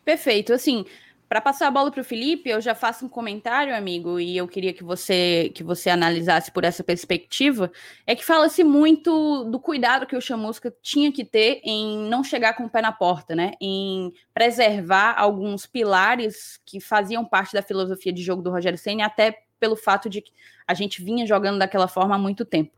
Perfeito. 0.04 0.52
Assim, 0.52 0.84
para 1.30 1.40
passar 1.40 1.68
a 1.68 1.70
bola 1.70 1.92
para 1.92 2.00
o 2.00 2.04
Felipe, 2.04 2.50
eu 2.50 2.60
já 2.60 2.74
faço 2.74 3.06
um 3.06 3.08
comentário, 3.08 3.72
amigo, 3.72 4.18
e 4.18 4.36
eu 4.36 4.48
queria 4.48 4.72
que 4.72 4.82
você 4.82 5.52
que 5.54 5.62
você 5.62 5.88
analisasse 5.88 6.50
por 6.50 6.64
essa 6.64 6.82
perspectiva. 6.82 7.70
É 8.04 8.16
que 8.16 8.24
fala-se 8.24 8.64
muito 8.64 9.44
do 9.44 9.60
cuidado 9.60 10.08
que 10.08 10.16
o 10.16 10.20
Chamusca 10.20 10.74
tinha 10.82 11.12
que 11.12 11.24
ter 11.24 11.60
em 11.62 11.98
não 12.08 12.24
chegar 12.24 12.54
com 12.54 12.64
o 12.64 12.68
pé 12.68 12.82
na 12.82 12.90
porta, 12.90 13.36
né? 13.36 13.52
Em 13.60 14.12
preservar 14.34 15.14
alguns 15.16 15.66
pilares 15.66 16.60
que 16.66 16.80
faziam 16.80 17.24
parte 17.24 17.52
da 17.52 17.62
filosofia 17.62 18.12
de 18.12 18.24
jogo 18.24 18.42
do 18.42 18.50
Rogério 18.50 18.76
Senna, 18.76 19.06
até 19.06 19.44
pelo 19.60 19.76
fato 19.76 20.10
de 20.10 20.22
que 20.22 20.32
a 20.66 20.74
gente 20.74 21.00
vinha 21.00 21.24
jogando 21.24 21.60
daquela 21.60 21.86
forma 21.86 22.16
há 22.16 22.18
muito 22.18 22.44
tempo. 22.44 22.76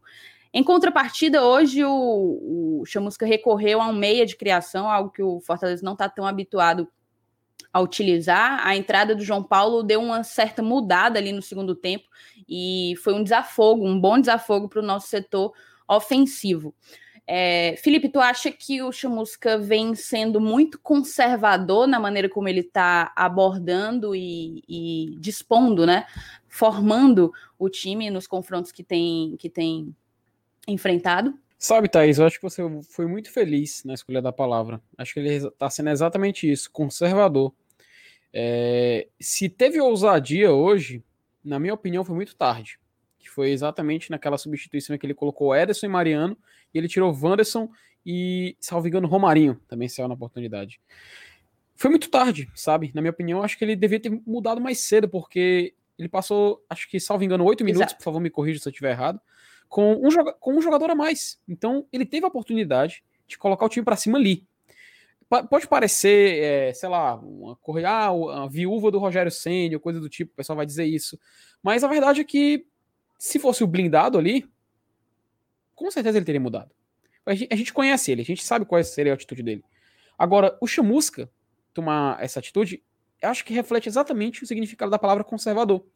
Em 0.53 0.63
contrapartida, 0.63 1.43
hoje 1.43 1.83
o, 1.87 2.81
o 2.83 2.85
Chamusca 2.85 3.25
recorreu 3.25 3.81
a 3.81 3.89
um 3.89 3.95
meia 3.95 4.27
de 4.27 4.37
criação, 4.37 4.91
algo 4.91 5.09
que 5.09 5.23
o 5.23 5.41
Fortaleza 5.41 5.83
não 5.83 5.95
está 5.95 6.07
tão 6.07 6.27
habituado 6.27 6.87
a 7.73 7.81
utilizar. 7.81 8.67
A 8.67 8.77
entrada 8.77 9.15
do 9.15 9.25
João 9.25 9.43
Paulo 9.43 9.83
deu 9.83 10.01
uma 10.01 10.23
certa 10.23 10.63
mudada 10.63 11.19
ali 11.19 11.33
no 11.33 11.43
segundo 11.43 11.75
tempo 11.75 12.05
e 12.49 12.95
foi 13.03 13.15
um 13.15 13.23
desafogo, 13.23 13.87
um 13.87 13.99
bom 13.99 14.19
desafogo 14.21 14.69
para 14.69 14.81
o 14.81 14.85
nosso 14.85 15.09
setor 15.09 15.53
ofensivo. 15.89 16.75
É, 17.27 17.77
Felipe, 17.79 18.09
tu 18.09 18.21
acha 18.21 18.51
que 18.51 18.83
o 18.83 18.91
Chamusca 18.91 19.57
vem 19.57 19.95
sendo 19.95 20.41
muito 20.41 20.79
conservador 20.81 21.87
na 21.87 22.01
maneira 22.01 22.29
como 22.29 22.49
ele 22.49 22.61
está 22.61 23.13
abordando 23.15 24.15
e, 24.15 24.63
e, 24.69 25.17
dispondo, 25.21 25.87
né? 25.87 26.05
Formando 26.49 27.33
o 27.59 27.69
time 27.71 28.11
nos 28.11 28.27
confrontos 28.27 28.73
que 28.73 28.83
tem, 28.83 29.37
que 29.39 29.49
tem 29.49 29.95
enfrentado? 30.67 31.39
Sabe, 31.59 31.89
Thaís, 31.89 32.19
eu 32.19 32.27
acho 32.27 32.41
que 32.41 32.43
você 32.43 32.63
foi 32.91 33.07
muito 33.07 33.31
feliz 33.31 33.85
na 33.85 33.95
escolha 33.95 34.21
da 34.21 34.33
palavra. 34.33 34.83
Acho 34.99 35.15
que 35.15 35.21
ele 35.21 35.47
está 35.47 35.71
sendo 35.71 35.91
exatamente 35.91 36.51
isso, 36.51 36.69
conservador. 36.73 37.55
É, 38.33 39.09
se 39.21 39.49
teve 39.49 39.81
ousadia 39.81 40.53
hoje, 40.53 41.03
na 41.45 41.59
minha 41.59 41.75
opinião, 41.75 42.05
foi 42.05 42.15
muito 42.15 42.35
tarde. 42.35 42.79
Que 43.19 43.29
foi 43.29 43.51
exatamente 43.51 44.11
naquela 44.11 44.39
substituição 44.39 44.97
que 44.97 45.07
ele 45.07 45.15
colocou 45.15 45.55
Ederson 45.55 45.87
e 45.87 45.89
Mariano, 45.89 46.37
e 46.73 46.79
ele 46.79 46.89
tirou 46.89 47.13
Wanderson 47.13 47.69
e, 48.05 48.57
salvo 48.61 48.89
engano, 48.89 49.07
Romarinho 49.07 49.61
também 49.69 49.89
saiu 49.89 50.09
na 50.09 50.15
oportunidade. 50.15 50.81
Foi 51.77 51.91
muito 51.91 52.11
tarde, 52.11 52.51
sabe? 52.55 52.91
Na 52.95 53.01
minha 53.01 53.11
opinião, 53.11 53.43
acho 53.43 53.57
que 53.57 53.65
ele 53.65 53.77
devia 53.77 54.01
ter 54.01 54.11
mudado 54.27 54.61
mais 54.61 54.81
cedo, 54.81 55.09
porque 55.09 55.75
ele 55.99 56.09
passou, 56.09 56.65
acho 56.69 56.89
que, 56.89 56.99
salvo 56.99 57.25
engano, 57.25 57.45
oito 57.45 57.65
minutos, 57.65 57.95
por 57.95 58.03
favor, 58.03 58.21
me 58.21 58.31
corrija 58.31 58.61
se 58.61 58.69
eu 58.69 58.71
estiver 58.71 58.91
errado, 58.91 59.21
com 59.69 59.95
um, 59.95 60.09
com 60.41 60.55
um 60.55 60.61
jogador 60.61 60.91
a 60.91 60.95
mais. 60.95 61.41
Então, 61.49 61.87
ele 61.93 62.05
teve 62.05 62.25
a 62.25 62.29
oportunidade 62.29 63.05
de 63.27 63.39
colocar 63.39 63.67
o 63.67 63.69
time 63.69 63.85
para 63.85 63.97
cima 63.97 64.19
ali 64.19 64.47
pode 65.49 65.67
parecer, 65.67 66.43
é, 66.43 66.75
sei 66.75 66.89
lá, 66.89 67.15
uma, 67.15 67.59
ah, 67.87 68.43
a 68.45 68.47
viúva 68.47 68.91
do 68.91 68.99
Rogério 68.99 69.31
Senna, 69.31 69.79
coisa 69.79 69.99
do 69.99 70.09
tipo, 70.09 70.33
o 70.33 70.37
pessoal 70.37 70.57
vai 70.57 70.67
dizer 70.67 70.85
isso. 70.85 71.19
Mas 71.63 71.83
a 71.83 71.89
verdade 71.89 72.21
é 72.21 72.25
que, 72.25 72.67
se 73.19 73.39
fosse 73.39 73.65
o 73.65 73.67
blindado 73.67 74.19
ali, 74.19 74.45
com 75.75 75.91
certeza 75.91 76.19
ele 76.19 76.27
teria 76.27 76.41
mudado. 76.41 76.75
A 77.25 77.35
gente, 77.35 77.53
a 77.53 77.57
gente 77.57 77.73
conhece 77.73 78.13
ele, 78.13 78.21
a 78.21 78.25
gente 78.25 78.45
sabe 78.45 78.67
qual 78.67 78.83
seria 78.85 79.13
a 79.13 79.15
atitude 79.15 79.43
dele. 79.43 79.65
Agora, 80.19 80.59
o 80.61 80.67
Chamusca 80.67 81.31
tomar 81.73 82.23
essa 82.23 82.39
atitude, 82.39 82.83
eu 83.23 83.31
acho 83.31 83.45
que 83.45 83.55
reflete 83.55 83.89
exatamente 83.89 84.43
o 84.43 84.47
significado 84.47 84.91
da 84.91 84.99
palavra 84.99 85.25
conservador. 85.25 85.87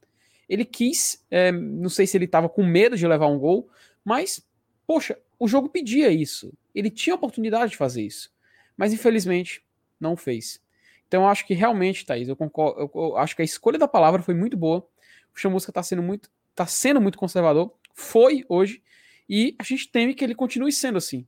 Ele 0.48 0.64
quis, 0.64 1.26
é, 1.30 1.52
não 1.52 1.90
sei 1.90 2.06
se 2.06 2.16
ele 2.16 2.24
estava 2.24 2.48
com 2.48 2.64
medo 2.64 2.96
de 2.96 3.06
levar 3.06 3.26
um 3.26 3.38
gol, 3.38 3.68
mas, 4.04 4.48
poxa, 4.86 5.18
o 5.38 5.46
jogo 5.46 5.68
pedia 5.68 6.10
isso. 6.10 6.56
Ele 6.74 6.88
tinha 6.90 7.12
a 7.12 7.16
oportunidade 7.16 7.72
de 7.72 7.76
fazer 7.76 8.02
isso 8.02 8.34
mas 8.76 8.92
infelizmente 8.92 9.64
não 9.98 10.16
fez. 10.16 10.60
Então 11.08 11.22
eu 11.22 11.28
acho 11.28 11.46
que 11.46 11.54
realmente, 11.54 12.04
Thaís, 12.04 12.28
eu 12.28 12.36
concordo, 12.36 12.80
eu, 12.80 12.90
eu 12.94 13.16
acho 13.16 13.34
que 13.34 13.42
a 13.42 13.44
escolha 13.44 13.78
da 13.78 13.88
palavra 13.88 14.22
foi 14.22 14.34
muito 14.34 14.56
boa. 14.56 14.86
O 15.34 15.38
Chamusca 15.38 15.70
está 15.70 15.82
sendo 15.82 16.02
muito, 16.02 16.30
tá 16.54 16.66
sendo 16.66 17.00
muito 17.00 17.18
conservador, 17.18 17.72
foi 17.94 18.44
hoje, 18.48 18.82
e 19.28 19.54
a 19.58 19.62
gente 19.62 19.90
teme 19.90 20.14
que 20.14 20.24
ele 20.24 20.34
continue 20.34 20.72
sendo 20.72 20.98
assim. 20.98 21.26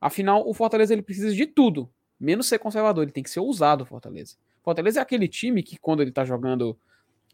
Afinal, 0.00 0.48
o 0.48 0.54
Fortaleza 0.54 0.92
ele 0.92 1.02
precisa 1.02 1.34
de 1.34 1.46
tudo, 1.46 1.88
menos 2.18 2.46
ser 2.48 2.58
conservador, 2.58 3.04
ele 3.04 3.12
tem 3.12 3.22
que 3.22 3.30
ser 3.30 3.40
ousado, 3.40 3.86
Fortaleza. 3.86 4.36
Fortaleza 4.62 5.00
é 5.00 5.02
aquele 5.02 5.28
time 5.28 5.62
que 5.62 5.76
quando 5.76 6.00
ele 6.00 6.10
está 6.10 6.24
jogando 6.24 6.78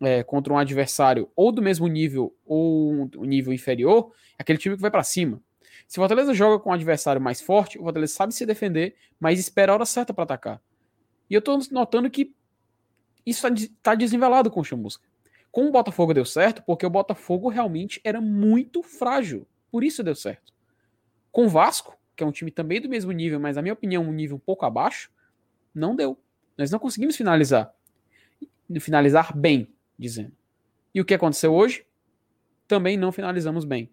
é, 0.01 0.23
contra 0.23 0.53
um 0.53 0.59
adversário 0.59 1.31
ou 1.37 1.53
do 1.53 1.63
mesmo 1.63 1.87
nível 1.89 2.35
ou 2.45 3.09
um 3.17 3.25
nível 3.25 3.53
inferior, 3.53 4.13
é 4.39 4.43
aquele 4.43 4.59
time 4.59 4.77
que 4.77 4.83
vai 4.83 4.91
para 4.91 5.03
cima. 5.03 5.41
Se 5.87 5.99
o 5.99 6.03
Fortaleza 6.03 6.35
joga 6.35 6.63
com 6.63 6.71
um 6.71 6.73
adversário 6.73 7.21
mais 7.21 7.41
forte, 7.41 7.79
o 7.79 7.83
Fortaleza 7.83 8.13
sabe 8.13 8.35
se 8.35 8.45
defender, 8.45 8.97
mas 9.21 9.39
espera 9.39 9.73
a 9.73 9.75
hora 9.75 9.87
certa 9.87 10.13
para 10.13 10.25
atacar. 10.25 10.61
E 11.31 11.35
eu 11.35 11.43
tô 11.43 11.59
notando 11.71 12.11
que 12.11 12.35
isso 13.25 13.47
está 13.47 13.69
tá 13.83 13.95
desnivelado 13.95 14.51
com 14.51 14.61
o 14.61 14.65
Chamusca. 14.65 15.07
Com 15.51 15.69
o 15.69 15.73
Botafogo 15.73 16.15
deu 16.15 16.25
certo, 16.25 16.63
porque 16.63 16.85
o 16.85 16.91
Botafogo 16.91 17.49
realmente 17.49 18.01
era 18.05 18.21
muito 18.21 18.83
frágil. 18.83 19.47
Por 19.71 19.85
isso 19.85 20.03
deu 20.03 20.15
certo. 20.15 20.53
Com 21.31 21.47
o 21.47 21.49
Vasco, 21.49 21.97
que 22.17 22.25
é 22.25 22.27
um 22.27 22.33
time 22.33 22.51
também 22.51 22.81
do 22.81 22.89
mesmo 22.89 23.13
nível, 23.13 23.39
mas 23.39 23.57
na 23.57 23.63
minha 23.63 23.75
opinião 23.75 24.03
um 24.03 24.13
nível 24.13 24.37
um 24.37 24.41
pouco 24.41 24.65
abaixo, 24.65 25.11
não 25.75 25.95
deu. 25.95 26.19
Nós 26.57 26.71
não 26.71 26.79
conseguimos 26.79 27.17
finalizar. 27.17 27.73
Finalizar 28.81 29.37
bem, 29.37 29.69
dizendo. 29.99 30.33
E 30.95 31.01
o 31.01 31.05
que 31.05 31.15
aconteceu 31.15 31.55
hoje? 31.55 31.87
Também 32.67 32.97
não 32.97 33.13
finalizamos 33.13 33.65
bem 33.65 33.91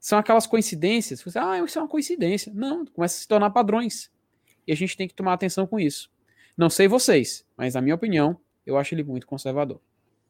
são 0.00 0.18
aquelas 0.18 0.46
coincidências. 0.46 1.22
Você, 1.22 1.38
ah, 1.38 1.62
isso 1.62 1.78
é 1.78 1.82
uma 1.82 1.88
coincidência. 1.88 2.50
Não, 2.54 2.86
começa 2.86 3.18
a 3.18 3.20
se 3.20 3.28
tornar 3.28 3.50
padrões. 3.50 4.10
E 4.66 4.72
a 4.72 4.76
gente 4.76 4.96
tem 4.96 5.06
que 5.06 5.14
tomar 5.14 5.34
atenção 5.34 5.66
com 5.66 5.78
isso. 5.78 6.10
Não 6.56 6.70
sei 6.70 6.88
vocês, 6.88 7.46
mas 7.56 7.74
na 7.74 7.82
minha 7.82 7.94
opinião, 7.94 8.38
eu 8.66 8.78
acho 8.78 8.94
ele 8.94 9.04
muito 9.04 9.26
conservador. 9.26 9.80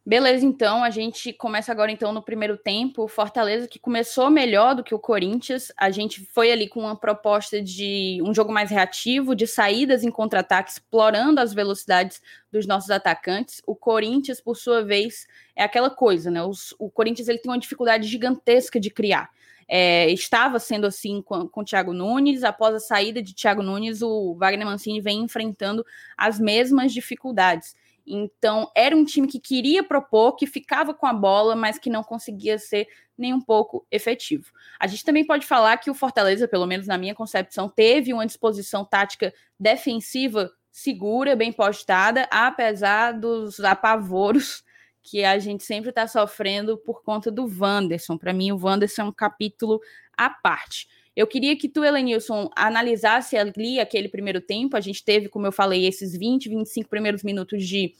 Beleza, 0.05 0.47
então 0.47 0.83
a 0.83 0.89
gente 0.89 1.31
começa 1.33 1.71
agora 1.71 1.93
então 1.93 2.11
no 2.12 2.23
primeiro 2.23 2.57
tempo. 2.57 3.07
Fortaleza 3.07 3.69
que 3.69 3.79
começou 3.79 4.31
melhor 4.31 4.75
do 4.75 4.83
que 4.83 4.95
o 4.95 4.99
Corinthians. 4.99 5.71
A 5.77 5.91
gente 5.91 6.25
foi 6.25 6.50
ali 6.50 6.69
com 6.69 6.81
uma 6.81 6.97
proposta 6.97 7.62
de 7.62 8.19
um 8.25 8.33
jogo 8.35 8.50
mais 8.50 8.71
reativo, 8.71 9.37
de 9.37 9.47
saídas 9.47 10.03
em 10.03 10.11
contra-ataque, 10.11 10.71
explorando 10.71 11.39
as 11.39 11.53
velocidades 11.53 12.21
dos 12.50 12.67
nossos 12.67 12.91
atacantes. 12.91 13.61
O 13.67 13.77
Corinthians, 13.77 14.41
por 14.41 14.57
sua 14.57 14.83
vez, 14.83 15.29
é 15.55 15.62
aquela 15.62 15.91
coisa, 15.91 16.31
né? 16.31 16.41
O 16.79 16.91
Corinthians 16.91 17.29
ele 17.29 17.39
tem 17.39 17.50
uma 17.50 17.59
dificuldade 17.59 18.09
gigantesca 18.09 18.81
de 18.81 18.91
criar. 18.91 19.31
É, 19.73 20.11
estava 20.11 20.59
sendo 20.59 20.85
assim 20.85 21.23
com, 21.23 21.47
com 21.47 21.62
Thiago 21.62 21.93
Nunes. 21.93 22.43
Após 22.43 22.75
a 22.75 22.81
saída 22.81 23.23
de 23.23 23.33
Thiago 23.33 23.62
Nunes, 23.62 24.03
o 24.03 24.35
Wagner 24.35 24.67
Mancini 24.67 25.00
vem 25.00 25.21
enfrentando 25.21 25.87
as 26.17 26.41
mesmas 26.41 26.93
dificuldades. 26.93 27.77
Então, 28.05 28.69
era 28.75 28.97
um 28.97 29.05
time 29.05 29.29
que 29.29 29.39
queria 29.39 29.85
propor, 29.85 30.35
que 30.35 30.45
ficava 30.45 30.93
com 30.93 31.07
a 31.07 31.12
bola, 31.12 31.55
mas 31.55 31.79
que 31.79 31.89
não 31.89 32.03
conseguia 32.03 32.59
ser 32.59 32.89
nem 33.17 33.33
um 33.33 33.41
pouco 33.41 33.87
efetivo. 33.93 34.50
A 34.81 34.89
gente 34.89 35.05
também 35.05 35.25
pode 35.25 35.47
falar 35.47 35.77
que 35.77 35.91
o 35.91 35.95
Fortaleza, 35.95 36.49
pelo 36.49 36.67
menos 36.67 36.89
na 36.89 36.99
minha 36.99 37.15
concepção, 37.15 37.69
teve 37.69 38.12
uma 38.12 38.27
disposição 38.27 38.85
tática 38.85 39.33
defensiva 39.59 40.50
segura, 40.73 41.37
bem 41.37 41.53
postada, 41.53 42.27
apesar 42.31 43.12
dos 43.12 43.61
apavoros 43.61 44.65
que 45.02 45.25
a 45.25 45.38
gente 45.38 45.64
sempre 45.64 45.90
está 45.90 46.07
sofrendo 46.07 46.76
por 46.76 47.02
conta 47.02 47.30
do 47.30 47.45
Wanderson. 47.45 48.16
Para 48.16 48.33
mim, 48.33 48.52
o 48.52 48.59
Wanderson 48.59 49.02
é 49.02 49.04
um 49.07 49.12
capítulo 49.12 49.80
à 50.16 50.28
parte. 50.30 50.88
Eu 51.16 51.26
queria 51.26 51.57
que 51.57 51.69
tu, 51.69 51.85
Elenilson, 51.85 52.50
analisasse 52.54 53.37
ali 53.37 53.80
aquele 53.80 54.09
primeiro 54.09 54.40
tempo. 54.40 54.76
A 54.76 54.80
gente 54.80 55.04
teve, 55.04 55.28
como 55.28 55.47
eu 55.47 55.52
falei, 55.52 55.87
esses 55.87 56.16
20, 56.16 56.49
25 56.49 56.88
primeiros 56.88 57.23
minutos 57.23 57.66
de 57.66 57.95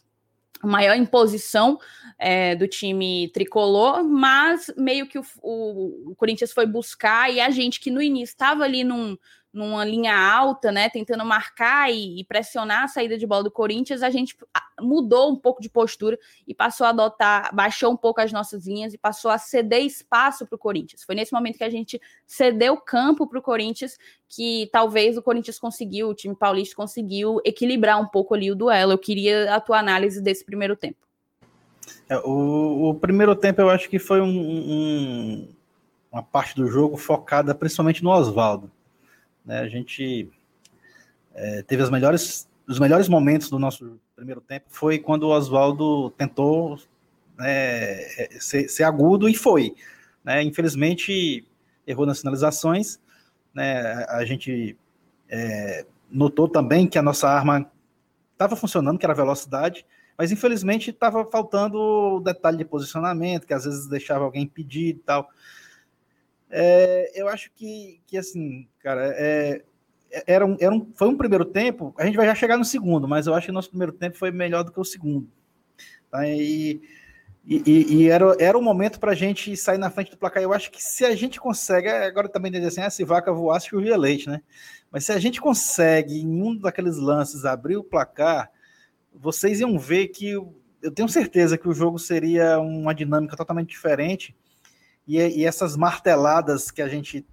maior 0.63 0.95
imposição 0.95 1.79
é, 2.19 2.55
do 2.55 2.69
time 2.69 3.31
tricolor, 3.33 4.05
mas 4.05 4.71
meio 4.77 5.07
que 5.07 5.19
o, 5.19 5.25
o, 5.43 6.11
o, 6.11 6.15
Corinthians 6.15 6.53
foi 6.53 6.67
buscar 6.67 7.33
e 7.33 7.41
a 7.41 7.49
gente 7.51 7.81
que 7.81 7.91
no 7.91 8.03
início 8.03 8.33
estava 8.33 8.65
ali 8.65 8.85
num, 8.85 9.17
numa 9.53 9.85
linha 9.85 10.17
alta, 10.17 10.71
né, 10.71 10.89
tentando 10.89 11.25
marcar 11.25 11.93
e, 11.93 12.25
pressionar 12.25 12.85
a 12.85 12.89
saída 12.89 13.19
de 13.19 13.27
bola 13.27 13.43
do 13.43 13.51
Corinthians, 13.51 14.03
a 14.03 14.11
gente 14.11 14.37
mudou 14.81 15.33
um 15.33 15.37
pouco 15.37 15.61
de 15.61 15.69
postura 15.69 16.19
e 16.47 16.55
passou 16.55 16.87
a 16.87 16.91
adotar, 16.91 17.55
baixou 17.55 17.93
um 17.93 17.97
pouco 17.97 18.21
as 18.21 18.33
nossas 18.33 18.67
linhas 18.67 18.95
e 18.95 18.99
passou 18.99 19.31
a 19.31 19.39
ceder 19.39 19.85
espaço 19.85 20.47
para 20.47 20.55
o 20.55 20.59
Corinthians. 20.59 21.03
Foi 21.03 21.15
nesse 21.15 21.33
momento 21.33 21.59
que 21.59 21.65
a 21.65 21.71
gente 21.71 22.01
cedeu 22.27 22.77
campo 22.77 23.27
para 23.27 23.39
o 23.39 23.43
Corinthians 23.43 23.99
que 24.29 24.69
talvez 24.73 25.17
o 25.17 25.23
Corinthians 25.23 25.59
conseguiu, 25.59 26.09
o 26.09 26.15
time 26.15 26.37
paulista 26.37 26.77
conseguiu 26.77 27.41
equilibrar 27.45 28.01
um 28.01 28.07
pouco 28.07 28.35
ali 28.35 28.53
o 28.53 28.55
duelo. 28.55 28.93
Eu 28.93 28.99
queria 28.99 29.53
a 29.53 29.61
tua 29.61 29.81
análise 29.81 30.23
desse 30.23 30.45
primeiro 30.45 30.77
tempo. 30.77 30.99
É, 32.09 32.17
o, 32.19 32.91
o, 32.91 32.95
primeiro 32.95 33.35
tempo 33.35 33.61
eu 33.61 33.69
acho 33.69 33.89
que 33.89 33.99
foi 33.99 34.21
um, 34.21 34.29
um, 34.29 35.49
uma 36.13 36.23
parte 36.23 36.55
do 36.55 36.69
jogo 36.69 36.97
focada 36.97 37.53
principalmente 37.53 38.05
no 38.05 38.11
Oswaldo 38.11 38.71
né? 39.45 39.61
A 39.61 39.69
gente 39.69 40.31
é, 41.35 41.63
teve 41.63 41.83
as 41.83 41.91
melhores, 41.91 42.49
os 42.67 42.79
melhores 42.79 43.09
momentos 43.09 43.49
do 43.49 43.59
nosso 43.59 43.99
primeiro 44.15 44.41
tempo 44.41 44.67
foi 44.69 44.99
quando 44.99 45.25
o 45.25 45.31
Oswaldo 45.31 46.11
tentou 46.11 46.79
né, 47.39 47.97
ser, 48.39 48.69
ser, 48.69 48.85
agudo 48.85 49.29
e 49.29 49.35
foi. 49.35 49.75
Né? 50.23 50.43
Infelizmente, 50.43 51.47
errou 51.87 52.07
nas 52.07 52.21
finalizações. 52.21 53.01
Né? 53.55 54.05
A 54.09 54.25
gente 54.25 54.77
é, 55.29 55.87
notou 56.11 56.49
também 56.49 56.87
que 56.87 56.99
a 56.99 57.03
nossa 57.03 57.29
arma 57.29 57.71
estava 58.33 58.57
funcionando, 58.57 58.99
que 58.99 59.07
era 59.07 59.13
a 59.13 59.17
velocidade, 59.17 59.87
mas 60.17 60.31
infelizmente 60.31 60.91
estava 60.91 61.25
faltando 61.31 61.79
o 61.79 62.21
detalhe 62.21 62.59
de 62.59 62.65
posicionamento, 62.65 63.47
que 63.47 63.55
às 63.55 63.65
vezes 63.65 63.87
deixava 63.87 64.25
alguém 64.25 64.47
pedir 64.47 64.89
e 64.89 64.95
tal. 64.95 65.31
É, 66.51 67.13
eu 67.15 67.29
acho 67.29 67.51
que, 67.53 68.01
que 68.07 68.19
assim, 68.19 68.69
cara, 68.81 69.15
é, 69.17 69.63
era 70.27 70.45
um, 70.45 70.57
era 70.61 70.75
um, 70.75 70.91
foi 70.95 71.09
um 71.09 71.17
primeiro 71.17 71.45
tempo, 71.45 71.95
a 71.97 72.05
gente 72.05 72.17
vai 72.17 72.27
já 72.27 72.35
chegar 72.35 72.57
no 72.57 72.65
segundo, 72.65 73.07
mas 73.07 73.27
eu 73.27 73.35
acho 73.35 73.47
que 73.47 73.51
o 73.51 73.55
nosso 73.55 73.71
primeiro 73.71 73.93
tempo 73.93 74.17
foi 74.17 74.33
melhor 74.33 74.65
do 74.65 74.73
que 74.73 74.81
o 74.81 74.85
segundo. 74.85 75.31
Tá? 76.11 76.27
E, 76.27 76.81
e, 77.47 77.95
e, 77.95 78.09
era, 78.09 78.37
era 78.39 78.59
o 78.59 78.63
momento 78.63 78.99
para 78.99 79.13
a 79.13 79.15
gente 79.15 79.57
sair 79.57 79.79
na 79.79 79.91
frente 79.91 80.11
do 80.11 80.17
placar. 80.17 80.43
Eu 80.43 80.53
acho 80.53 80.71
que 80.71 80.83
se 80.83 81.05
a 81.05 81.15
gente 81.15 81.41
consegue, 81.41 81.89
agora 81.89 82.29
também 82.29 82.51
dizer 82.51 82.67
assim, 82.67 82.81
ah, 82.81 82.91
se 82.91 83.05
vaca 83.05 83.33
voasse, 83.33 83.69
chovia 83.69 83.97
leite, 83.97 84.29
né? 84.29 84.43
Mas 84.91 85.05
se 85.05 85.13
a 85.13 85.19
gente 85.19 85.41
consegue, 85.41 86.21
em 86.21 86.43
um 86.43 86.57
daqueles 86.57 86.97
lances, 86.97 87.45
abrir 87.45 87.77
o 87.77 87.85
placar, 87.85 88.51
vocês 89.15 89.61
iam 89.61 89.79
ver 89.79 90.09
que 90.09 90.33
eu 90.33 90.91
tenho 90.95 91.09
certeza 91.09 91.57
que 91.57 91.69
o 91.69 91.75
jogo 91.75 91.99
seria 91.99 92.59
uma 92.59 92.95
dinâmica 92.95 93.37
totalmente 93.37 93.69
diferente 93.69 94.35
e, 95.19 95.41
e 95.41 95.45
essas 95.45 95.77
marteladas 95.77 96.71
que 96.71 96.81
a 96.81 96.89
gente 96.89 97.27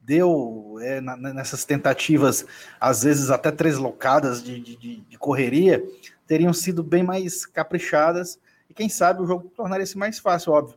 deu 0.00 0.76
é, 0.82 1.00
na, 1.00 1.16
nessas 1.16 1.64
tentativas, 1.64 2.44
às 2.78 3.02
vezes 3.04 3.30
até 3.30 3.50
locadas 3.76 4.42
de, 4.42 4.60
de, 4.60 5.00
de, 5.00 5.18
correria, 5.18 5.82
teriam 6.26 6.52
sido 6.52 6.82
bem 6.82 7.02
mais 7.02 7.46
caprichadas, 7.46 8.38
e 8.68 8.74
quem 8.74 8.88
sabe 8.88 9.22
o 9.22 9.26
jogo 9.26 9.48
tornaria-se 9.56 9.96
mais 9.96 10.18
fácil, 10.18 10.52
óbvio. 10.52 10.76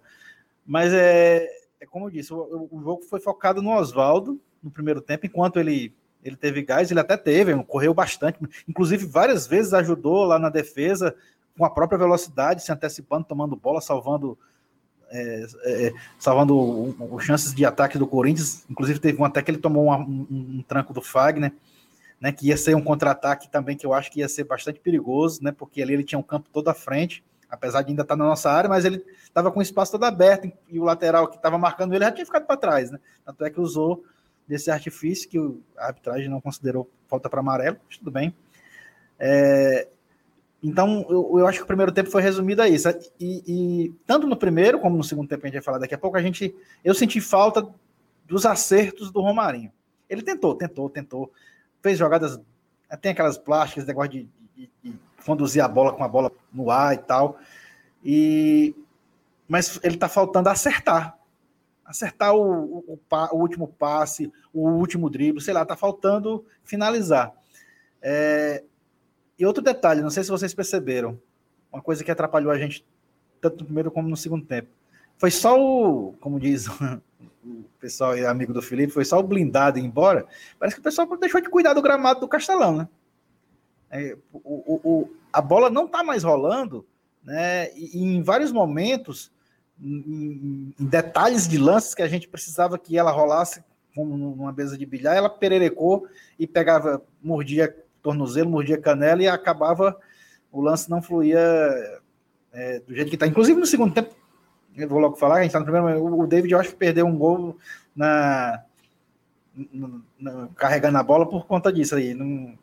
Mas 0.66 0.94
é, 0.94 1.46
é 1.80 1.86
como 1.86 2.06
eu 2.06 2.10
disse, 2.10 2.34
o, 2.34 2.70
o 2.72 2.82
jogo 2.82 3.02
foi 3.04 3.20
focado 3.20 3.62
no 3.62 3.72
Oswaldo 3.72 4.40
no 4.64 4.72
primeiro 4.72 5.02
tempo, 5.02 5.26
enquanto 5.26 5.60
ele, 5.60 5.94
ele 6.24 6.38
teve 6.38 6.62
gás, 6.62 6.90
ele 6.90 7.02
até 7.02 7.18
teve, 7.18 7.54
correu 7.66 7.94
bastante, 7.94 8.40
inclusive 8.68 9.06
várias 9.06 9.46
vezes 9.46 9.74
ajudou 9.74 10.24
lá 10.24 10.40
na 10.40 10.50
defesa, 10.50 11.14
com 11.58 11.66
a 11.66 11.70
própria 11.70 11.98
velocidade, 11.98 12.64
se 12.64 12.72
antecipando, 12.72 13.26
tomando 13.26 13.58
bola, 13.58 13.82
salvando 13.82 14.38
é, 15.10 15.48
é, 15.64 15.94
salvando 16.20 16.96
os 17.14 17.24
chances 17.24 17.54
de 17.54 17.66
ataque 17.66 17.98
do 17.98 18.08
Corinthians. 18.08 18.66
Inclusive, 18.70 19.00
teve 19.00 19.22
um 19.22 19.26
até 19.26 19.42
que 19.42 19.52
ele 19.52 19.58
tomou 19.58 19.88
um, 19.88 19.94
um, 19.94 20.28
um 20.30 20.64
tranco 20.68 20.94
do 20.94 21.02
Fagner, 21.02 21.54
né, 22.20 22.32
que 22.32 22.48
ia 22.48 22.58
ser 22.58 22.76
um 22.76 22.82
contra-ataque 22.82 23.50
também, 23.50 23.78
que 23.78 23.86
eu 23.86 23.94
acho 23.94 24.12
que 24.12 24.20
ia 24.20 24.30
ser 24.30 24.44
bastante 24.44 24.80
perigoso, 24.80 25.44
né, 25.44 25.52
porque 25.52 25.82
ali 25.82 25.94
ele 25.94 26.04
tinha 26.04 26.18
um 26.18 26.24
campo 26.24 26.50
todo 26.52 26.68
à 26.68 26.74
frente, 26.74 27.24
apesar 27.50 27.82
de 27.84 27.92
ainda 27.92 28.02
estar 28.02 28.16
na 28.16 28.26
nossa 28.26 28.52
área, 28.52 28.70
mas 28.70 28.86
ele 28.86 29.04
estava 29.24 29.52
com 29.52 29.60
o 29.60 29.62
espaço 29.62 29.92
todo 29.92 30.04
aberto 30.04 30.52
e 30.70 30.80
o 30.80 30.84
lateral 30.84 31.28
que 31.28 31.38
estava 31.38 31.58
marcando 31.58 31.94
ele 31.94 32.04
já 32.04 32.12
tinha 32.12 32.26
ficado 32.26 32.46
para 32.46 32.58
trás. 32.58 32.92
Né, 32.92 33.00
tanto 33.26 33.46
é 33.46 33.50
que 33.50 33.62
usou 33.62 34.04
desse 34.48 34.72
artifício 34.72 35.30
que 35.30 35.38
a 35.78 35.88
arbitragem 35.88 36.30
não 36.30 36.42
considerou 36.42 36.90
falta 37.08 37.30
para 37.30 37.40
amarelo, 37.40 37.78
tudo 37.98 38.12
bem. 38.12 38.34
É, 39.20 39.88
então, 40.62 41.06
eu, 41.10 41.40
eu, 41.40 41.48
acho 41.48 41.60
que 41.60 41.64
o 41.64 41.68
primeiro 41.68 41.92
tempo 41.92 42.10
foi 42.10 42.22
resumido 42.22 42.62
a 42.62 42.68
isso. 42.68 42.90
E, 43.20 43.44
e, 43.48 43.94
tanto 44.08 44.26
no 44.26 44.36
primeiro 44.36 44.80
como 44.80 44.98
no 44.98 45.04
segundo 45.04 45.28
tempo, 45.28 45.46
a 45.46 45.48
gente 45.48 45.56
vai 45.56 45.64
falar 45.64 45.78
daqui 45.78 45.94
a 45.94 45.98
pouco, 45.98 46.18
a 46.18 46.22
gente, 46.22 46.56
eu 46.84 46.96
senti 46.96 47.22
falta 47.22 47.68
dos 48.26 48.46
acertos 48.46 49.12
do 49.12 49.22
Romarinho. 49.22 49.72
Ele 50.10 50.22
tentou, 50.22 50.56
tentou, 50.56 50.90
tentou. 50.90 51.32
Fez 51.82 51.98
jogadas, 51.98 52.40
tem 53.02 53.12
aquelas 53.12 53.38
plásticas, 53.38 53.86
negócio 53.86 54.12
de, 54.12 54.30
de, 54.56 54.72
de 54.84 55.00
conduzir 55.24 55.64
a 55.64 55.68
bola 55.68 55.94
com 55.94 56.04
a 56.04 56.08
bola 56.08 56.32
no 56.52 56.72
ar 56.72 56.96
e 56.96 56.98
tal. 56.98 57.38
E, 58.04 58.76
mas 59.48 59.80
ele 59.84 59.96
está 59.96 60.10
faltando 60.10 60.50
acertar. 60.50 61.18
Acertar 61.86 62.36
o, 62.36 62.80
o, 62.80 63.00
o, 63.10 63.38
último 63.38 63.68
passe, 63.68 64.32
o 64.52 64.68
último 64.70 65.10
drible, 65.10 65.42
sei 65.42 65.54
lá, 65.54 65.62
está 65.62 65.76
faltando 65.76 66.44
finalizar. 66.64 67.32
É, 68.02 68.64
e 69.38 69.46
outro 69.46 69.64
detalhe, 69.64 70.02
não 70.02 70.10
sei 70.10 70.24
se 70.24 70.30
vocês 70.30 70.54
perceberam, 70.54 71.20
uma 71.72 71.82
coisa 71.82 72.04
que 72.04 72.12
atrapalhou 72.12 72.52
a 72.52 72.58
gente 72.58 72.86
tanto 73.40 73.60
no 73.60 73.66
primeiro 73.66 73.92
como 73.92 74.10
no 74.10 74.18
segundo 74.18 74.46
tempo. 74.46 74.70
Foi 75.18 75.32
só 75.32 75.60
o, 75.60 76.14
como 76.20 76.40
diz 76.40 76.68
o 77.44 77.64
pessoal 77.80 78.18
e 78.18 78.26
amigo 78.26 78.54
do 78.54 78.62
Felipe, 78.62 78.94
foi 78.94 79.06
só 79.06 79.20
o 79.20 79.24
blindado 79.24 79.80
ir 79.80 79.84
embora. 79.84 80.26
Parece 80.60 80.76
que 80.76 80.82
o 80.82 80.84
pessoal 80.84 81.08
deixou 81.18 81.42
de 81.42 81.50
cuidar 81.50 81.74
do 81.74 81.82
gramado 81.82 82.20
do 82.20 82.28
Castelão, 82.28 82.78
né? 82.78 82.88
É, 83.90 84.18
o, 84.34 84.40
o, 84.40 84.82
o, 84.84 85.16
a 85.32 85.42
bola 85.42 85.70
não 85.70 85.86
está 85.86 86.04
mais 86.04 86.24
rolando, 86.24 86.86
né? 87.24 87.72
E, 87.76 88.00
e 88.00 88.04
em 88.04 88.22
vários 88.22 88.52
momentos, 88.52 89.32
em, 89.82 90.74
em, 90.80 90.86
detalhes 90.86 91.48
de 91.48 91.58
lances 91.58 91.96
que 91.96 92.02
a 92.02 92.08
gente 92.08 92.28
precisava 92.28 92.78
que 92.78 92.98
ela 92.98 93.12
rolasse 93.12 93.64
como 93.96 94.16
numa 94.16 94.52
mesa 94.52 94.78
de 94.78 94.86
bilhar, 94.86 95.16
ela 95.16 95.30
pererecou 95.30 96.08
e 96.38 96.46
pegava, 96.46 97.02
mordia 97.22 97.76
tornozelo, 98.08 98.50
mordia 98.50 98.80
canela 98.80 99.22
e 99.22 99.28
acabava, 99.28 99.98
o 100.50 100.62
lance 100.62 100.90
não 100.90 101.02
fluía 101.02 101.40
é, 102.54 102.80
do 102.80 102.96
jeito 102.96 103.10
que 103.10 103.16
está. 103.16 103.28
Inclusive 103.28 103.60
no 103.60 103.66
segundo 103.66 103.94
tempo, 103.94 104.16
eu 104.78 104.88
vou 104.88 105.00
logo 105.00 105.18
falar, 105.18 105.36
a 105.36 105.42
gente 105.42 105.50
está 105.50 105.60
no 105.60 105.66
primeiro, 105.66 106.06
o 106.06 106.26
David 106.26 106.56
acho 106.56 106.70
que 106.70 106.76
perdeu 106.78 107.06
um 107.06 107.18
gol 107.18 107.58
na, 107.94 108.64
na, 109.74 109.90
na, 110.18 110.48
carregando 110.56 110.98
a 110.98 111.04
bola 111.04 111.28
por 111.28 111.46
conta 111.46 111.74
disso 111.74 111.96
aí, 111.96 112.14
não 112.14 112.58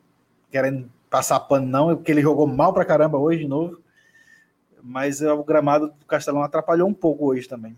querendo 0.49 0.89
passar 1.11 1.39
pano 1.41 1.67
não, 1.67 1.95
porque 1.95 2.11
ele 2.11 2.21
jogou 2.21 2.47
mal 2.47 2.73
pra 2.73 2.85
caramba 2.85 3.19
hoje 3.19 3.41
de 3.41 3.47
novo, 3.47 3.79
mas 4.81 5.21
é, 5.21 5.31
o 5.31 5.43
gramado 5.43 5.89
do 5.89 6.05
Castelão 6.07 6.41
atrapalhou 6.41 6.87
um 6.87 6.93
pouco 6.93 7.27
hoje 7.27 7.47
também. 7.47 7.77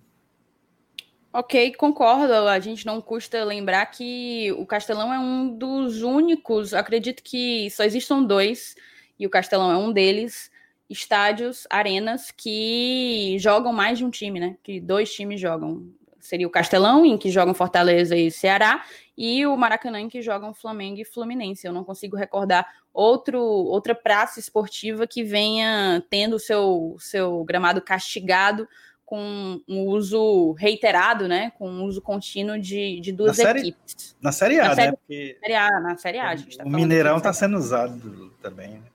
Ok, 1.33 1.73
concordo. 1.75 2.33
A 2.33 2.59
gente 2.59 2.85
não 2.85 3.01
custa 3.01 3.43
lembrar 3.43 3.85
que 3.87 4.51
o 4.53 4.65
Castelão 4.65 5.13
é 5.13 5.19
um 5.19 5.49
dos 5.49 6.01
únicos, 6.01 6.73
acredito 6.73 7.21
que 7.21 7.69
só 7.69 7.83
existam 7.83 8.23
dois, 8.23 8.75
e 9.19 9.27
o 9.27 9.29
Castelão 9.29 9.71
é 9.71 9.77
um 9.77 9.91
deles, 9.91 10.49
estádios, 10.89 11.67
arenas 11.69 12.31
que 12.31 13.35
jogam 13.39 13.73
mais 13.73 13.97
de 13.97 14.05
um 14.05 14.09
time, 14.09 14.39
né? 14.39 14.57
Que 14.63 14.79
dois 14.79 15.13
times 15.13 15.39
jogam. 15.39 15.85
Seria 16.19 16.47
o 16.47 16.51
Castelão, 16.51 17.05
em 17.05 17.17
que 17.17 17.29
jogam 17.29 17.53
Fortaleza 17.53 18.15
e 18.15 18.31
Ceará, 18.31 18.83
e 19.17 19.45
o 19.45 19.55
Maracanã, 19.55 19.99
em 19.99 20.09
que 20.09 20.21
jogam 20.21 20.53
Flamengo 20.53 20.99
e 20.99 21.05
Fluminense. 21.05 21.65
Eu 21.65 21.73
não 21.73 21.83
consigo 21.83 22.17
recordar 22.17 22.67
outro, 22.93 23.41
outra 23.41 23.93
praça 23.93 24.39
esportiva 24.39 25.05
que 25.05 25.23
venha 25.23 26.03
tendo 26.09 26.35
o 26.35 26.39
seu, 26.39 26.95
seu 26.99 27.43
gramado 27.43 27.81
castigado 27.81 28.67
com 29.07 29.61
um 29.65 29.85
uso 29.85 30.51
reiterado, 30.51 31.29
né? 31.29 31.53
Com 31.57 31.69
um 31.69 31.85
uso 31.85 32.01
contínuo 32.01 32.59
de, 32.59 32.99
de 32.99 33.13
duas 33.13 33.37
na 33.37 33.51
equipes. 33.51 33.95
Série, 33.95 34.15
na 34.21 34.31
Série 34.33 34.59
A, 34.59 34.63
na 34.63 34.69
né? 34.69 34.75
Série, 34.75 34.91
Porque 34.97 35.37
série 35.39 35.55
a, 35.55 35.79
na 35.79 35.97
Série 35.97 36.19
A, 36.19 36.29
a 36.29 36.35
gente 36.35 36.57
tá 36.57 36.65
O 36.65 36.69
Mineirão 36.69 37.15
está 37.15 37.31
sendo 37.31 37.57
usado 37.57 38.35
também, 38.41 38.71
né? 38.71 38.87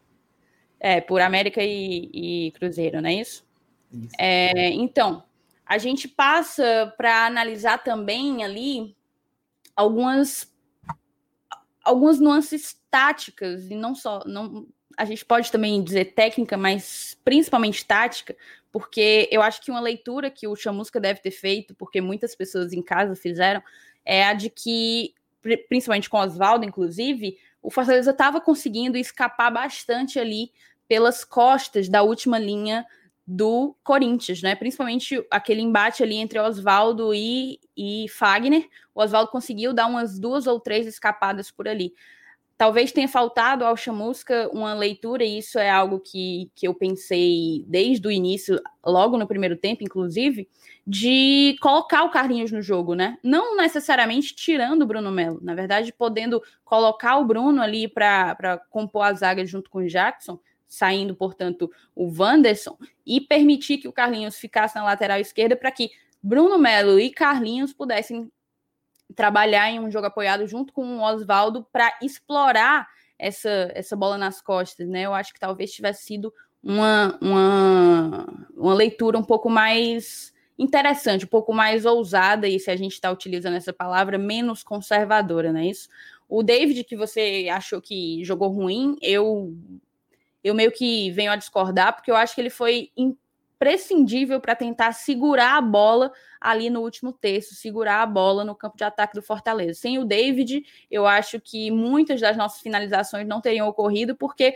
É, 0.79 1.01
por 1.01 1.23
América 1.23 1.63
e, 1.63 2.11
e 2.13 2.53
Cruzeiro, 2.59 3.01
não 3.01 3.09
é 3.09 3.15
isso? 3.15 3.43
isso. 3.91 4.15
É, 4.19 4.69
então, 4.73 5.25
a 5.65 5.79
gente 5.79 6.07
passa 6.07 6.93
para 6.99 7.25
analisar 7.25 7.83
também 7.83 8.45
ali 8.45 8.95
algumas 9.75 10.53
algumas 11.83 12.21
nuances 12.21 12.77
táticas 12.91 13.71
e 13.71 13.75
não 13.75 13.95
só 13.95 14.23
não 14.27 14.69
a 14.95 15.07
gente 15.07 15.25
pode 15.25 15.51
também 15.51 15.83
dizer 15.83 16.13
técnica, 16.13 16.59
mas 16.59 17.17
principalmente 17.25 17.83
tática, 17.87 18.37
porque 18.73 19.29
eu 19.31 19.43
acho 19.43 19.61
que 19.61 19.71
uma 19.71 19.81
leitura 19.81 20.31
que 20.31 20.49
o 20.49 20.57
Chamusca 20.57 20.99
deve 20.99 21.21
ter 21.21 21.31
feito, 21.31 21.75
porque 21.75 22.01
muitas 22.01 22.35
pessoas 22.35 22.73
em 22.73 22.83
casa 22.83 23.15
fizeram, 23.15 23.63
é 24.05 24.25
a 24.25 24.33
de 24.33 24.49
que, 24.49 25.15
principalmente 25.69 26.09
com 26.09 26.17
Oswaldo, 26.17 26.65
inclusive, 26.65 27.37
o 27.63 27.71
Fortaleza 27.71 28.11
estava 28.11 28.41
conseguindo 28.41 28.97
escapar 28.97 29.51
bastante 29.51 30.19
ali 30.19 30.51
pelas 30.89 31.23
costas 31.23 31.89
da 31.89 32.03
última 32.03 32.39
linha 32.39 32.85
do 33.27 33.77
Corinthians, 33.85 34.43
né? 34.43 34.55
Principalmente 34.57 35.25
aquele 35.31 35.61
embate 35.61 36.03
ali 36.03 36.17
entre 36.17 36.41
Oswaldo 36.41 37.15
e, 37.15 37.61
e 37.77 38.07
Fagner. 38.09 38.67
O 38.95 39.01
Oswaldo 39.01 39.31
conseguiu 39.31 39.73
dar 39.73 39.87
umas 39.87 40.19
duas 40.19 40.47
ou 40.47 40.59
três 40.59 40.87
escapadas 40.87 41.51
por 41.51 41.69
ali. 41.69 41.95
Talvez 42.63 42.93
tenha 42.93 43.09
faltado 43.09 43.65
ao 43.65 43.77
Chamusca 43.77 44.49
uma 44.53 44.73
leitura, 44.73 45.25
e 45.25 45.39
isso 45.39 45.59
é 45.59 45.69
algo 45.69 45.99
que, 45.99 46.49
que 46.55 46.69
eu 46.69 46.73
pensei 46.73 47.65
desde 47.67 48.07
o 48.07 48.11
início, 48.13 48.63
logo 48.87 49.19
no 49.19 49.27
primeiro 49.27 49.57
tempo, 49.57 49.83
inclusive, 49.83 50.49
de 50.87 51.57
colocar 51.61 52.05
o 52.05 52.11
Carlinhos 52.13 52.53
no 52.53 52.63
jogo, 52.63 52.95
né? 52.95 53.19
Não 53.21 53.57
necessariamente 53.57 54.33
tirando 54.37 54.83
o 54.83 54.87
Bruno 54.87 55.11
Melo, 55.11 55.41
na 55.43 55.57
verdade, 55.57 55.93
podendo 55.93 56.41
colocar 56.65 57.19
o 57.19 57.25
Bruno 57.25 57.61
ali 57.61 57.89
para 57.89 58.63
compor 58.71 59.07
a 59.07 59.13
zaga 59.13 59.45
junto 59.45 59.69
com 59.69 59.81
o 59.81 59.89
Jackson, 59.89 60.39
saindo, 60.69 61.17
portanto, 61.17 61.69
o 61.97 62.13
Wanderson, 62.17 62.79
e 63.05 63.21
permitir 63.21 63.79
que 63.79 63.89
o 63.89 63.93
Carlinhos 63.93 64.37
ficasse 64.37 64.77
na 64.77 64.85
lateral 64.85 65.19
esquerda 65.19 65.57
para 65.57 65.73
que 65.73 65.91
Bruno 66.23 66.57
Melo 66.61 67.01
e 67.01 67.11
Carlinhos 67.11 67.73
pudessem 67.73 68.31
trabalhar 69.13 69.71
em 69.71 69.81
um 69.81 69.91
jogo 69.91 70.07
apoiado 70.07 70.47
junto 70.47 70.73
com 70.73 70.99
o 70.99 71.03
Oswaldo 71.03 71.67
para 71.73 71.93
explorar 72.03 72.89
essa, 73.19 73.71
essa 73.75 73.95
bola 73.95 74.19
nas 74.19 74.41
costas, 74.41 74.89
né? 74.89 75.03
Eu 75.03 75.15
acho 75.15 75.33
que 75.33 75.41
talvez 75.41 75.73
tivesse 75.73 76.05
sido 76.05 76.33
uma, 76.63 77.19
uma, 77.21 78.27
uma 78.57 78.75
leitura 78.75 79.19
um 79.19 79.25
pouco 79.25 79.51
mais 79.51 80.33
interessante, 80.59 81.25
um 81.25 81.29
pouco 81.29 81.53
mais 81.53 81.85
ousada, 81.85 82.49
e 82.49 82.59
se 82.59 82.71
a 82.71 82.77
gente 82.77 82.93
está 82.93 83.11
utilizando 83.11 83.55
essa 83.57 83.73
palavra, 83.73 84.19
menos 84.19 84.63
conservadora, 84.63 85.53
não 85.53 85.61
é 85.61 85.67
isso? 85.67 85.89
O 86.29 86.43
David, 86.43 86.85
que 86.85 86.97
você 86.97 87.49
achou 87.53 87.81
que 87.81 88.25
jogou 88.25 88.49
ruim, 88.49 88.97
eu, 89.03 89.55
eu 90.43 90.55
meio 90.55 90.71
que 90.71 91.11
venho 91.11 91.33
a 91.33 91.37
discordar, 91.37 91.95
porque 91.95 92.11
eu 92.11 92.17
acho 92.17 92.35
que 92.35 92.41
ele 92.41 92.51
foi 92.51 92.91
imprescindível 93.63 94.41
para 94.41 94.57
tentar 94.57 94.93
segurar 94.93 95.57
a 95.57 95.61
bola 95.61 96.13
ali 96.41 96.69
no 96.69 96.81
último 96.81 97.13
terço, 97.13 97.55
segurar 97.55 98.03
a 98.03 98.07
bola 98.07 98.45
no 98.45 98.57
campo 98.57 98.77
de 98.77 98.83
ataque 98.83 99.15
do 99.15 99.23
Fortaleza. 99.23 99.81
Sem 99.81 99.99
o 100.01 100.05
David, 100.05 100.65
eu 100.91 101.07
acho 101.07 101.41
que 101.41 101.71
muitas 101.71 102.21
das 102.21 102.37
nossas 102.37 102.61
finalizações 102.61 103.27
não 103.27 103.41
teriam 103.41 103.69
ocorrido, 103.69 104.17
porque 104.17 104.55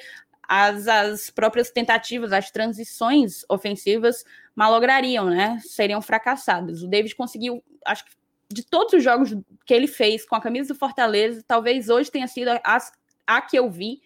as, 0.49 0.89
as 0.89 1.31
próprias 1.31 1.71
tentativas, 1.71 2.33
as 2.33 2.51
transições 2.51 3.45
ofensivas 3.49 4.25
malograriam, 4.57 5.31
né? 5.31 5.61
Seriam 5.65 6.03
fracassadas. 6.03 6.83
O 6.83 6.89
David 6.89 7.15
conseguiu, 7.15 7.63
acho 7.85 8.05
que 8.05 8.11
de 8.53 8.65
todos 8.65 8.93
os 8.93 9.03
jogos 9.03 9.37
que 9.65 9.75
ele 9.75 9.87
fez 9.87 10.27
com 10.27 10.35
a 10.35 10.41
camisa 10.41 10.73
do 10.73 10.79
Fortaleza, 10.79 11.45
talvez 11.47 11.89
hoje 11.89 12.11
tenha 12.11 12.27
sido 12.27 12.49
a, 12.49 12.79
a 13.27 13.41
que 13.41 13.57
eu 13.57 13.71
vi 13.71 14.01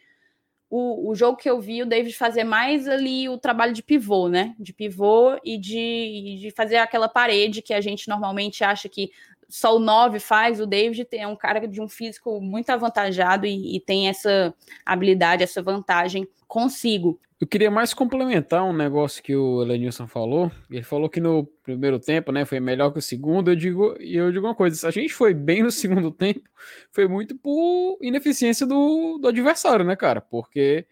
o, 0.70 1.11
o 1.11 1.14
jogo 1.16 1.37
que 1.37 1.50
eu 1.50 1.61
vi 1.61 1.83
o 1.83 1.87
David 1.87 2.14
fazer 2.16 2.44
mais 2.44 2.87
ali 2.87 3.28
o 3.28 3.37
trabalho 3.37 3.72
de 3.72 3.83
pivô, 3.83 4.28
né? 4.28 4.54
De 4.56 4.72
pivô 4.72 5.37
e 5.44 5.59
de, 5.59 6.38
de 6.40 6.50
fazer 6.52 6.76
aquela 6.76 7.09
parede 7.09 7.61
que 7.61 7.74
a 7.74 7.80
gente 7.80 8.09
normalmente 8.09 8.62
acha 8.62 8.88
que 8.88 9.11
só 9.50 9.76
o 9.76 9.80
9 9.80 10.18
faz, 10.20 10.60
o 10.60 10.66
David 10.66 11.06
é 11.12 11.26
um 11.26 11.36
cara 11.36 11.66
de 11.66 11.80
um 11.80 11.88
físico 11.88 12.40
muito 12.40 12.70
avantajado 12.70 13.46
e, 13.46 13.76
e 13.76 13.80
tem 13.80 14.08
essa 14.08 14.54
habilidade, 14.86 15.42
essa 15.42 15.60
vantagem 15.60 16.26
consigo. 16.46 17.20
Eu 17.40 17.46
queria 17.46 17.70
mais 17.70 17.94
complementar 17.94 18.62
um 18.64 18.72
negócio 18.72 19.22
que 19.22 19.34
o 19.34 19.62
Elenilson 19.62 20.06
falou. 20.06 20.52
Ele 20.70 20.82
falou 20.82 21.08
que 21.08 21.20
no 21.20 21.46
primeiro 21.62 21.98
tempo, 21.98 22.30
né, 22.30 22.44
foi 22.44 22.60
melhor 22.60 22.92
que 22.92 22.98
o 22.98 23.02
segundo. 23.02 23.50
Eu 23.50 23.56
digo, 23.56 23.96
e 23.98 24.14
eu 24.14 24.30
digo 24.30 24.46
uma 24.46 24.54
coisa: 24.54 24.86
a 24.86 24.90
gente 24.90 25.14
foi 25.14 25.32
bem 25.32 25.62
no 25.62 25.70
segundo 25.72 26.10
tempo, 26.10 26.42
foi 26.92 27.08
muito 27.08 27.34
por 27.38 27.98
ineficiência 28.02 28.66
do, 28.66 29.16
do 29.18 29.28
adversário, 29.28 29.86
né, 29.86 29.96
cara? 29.96 30.20
Porque 30.20 30.86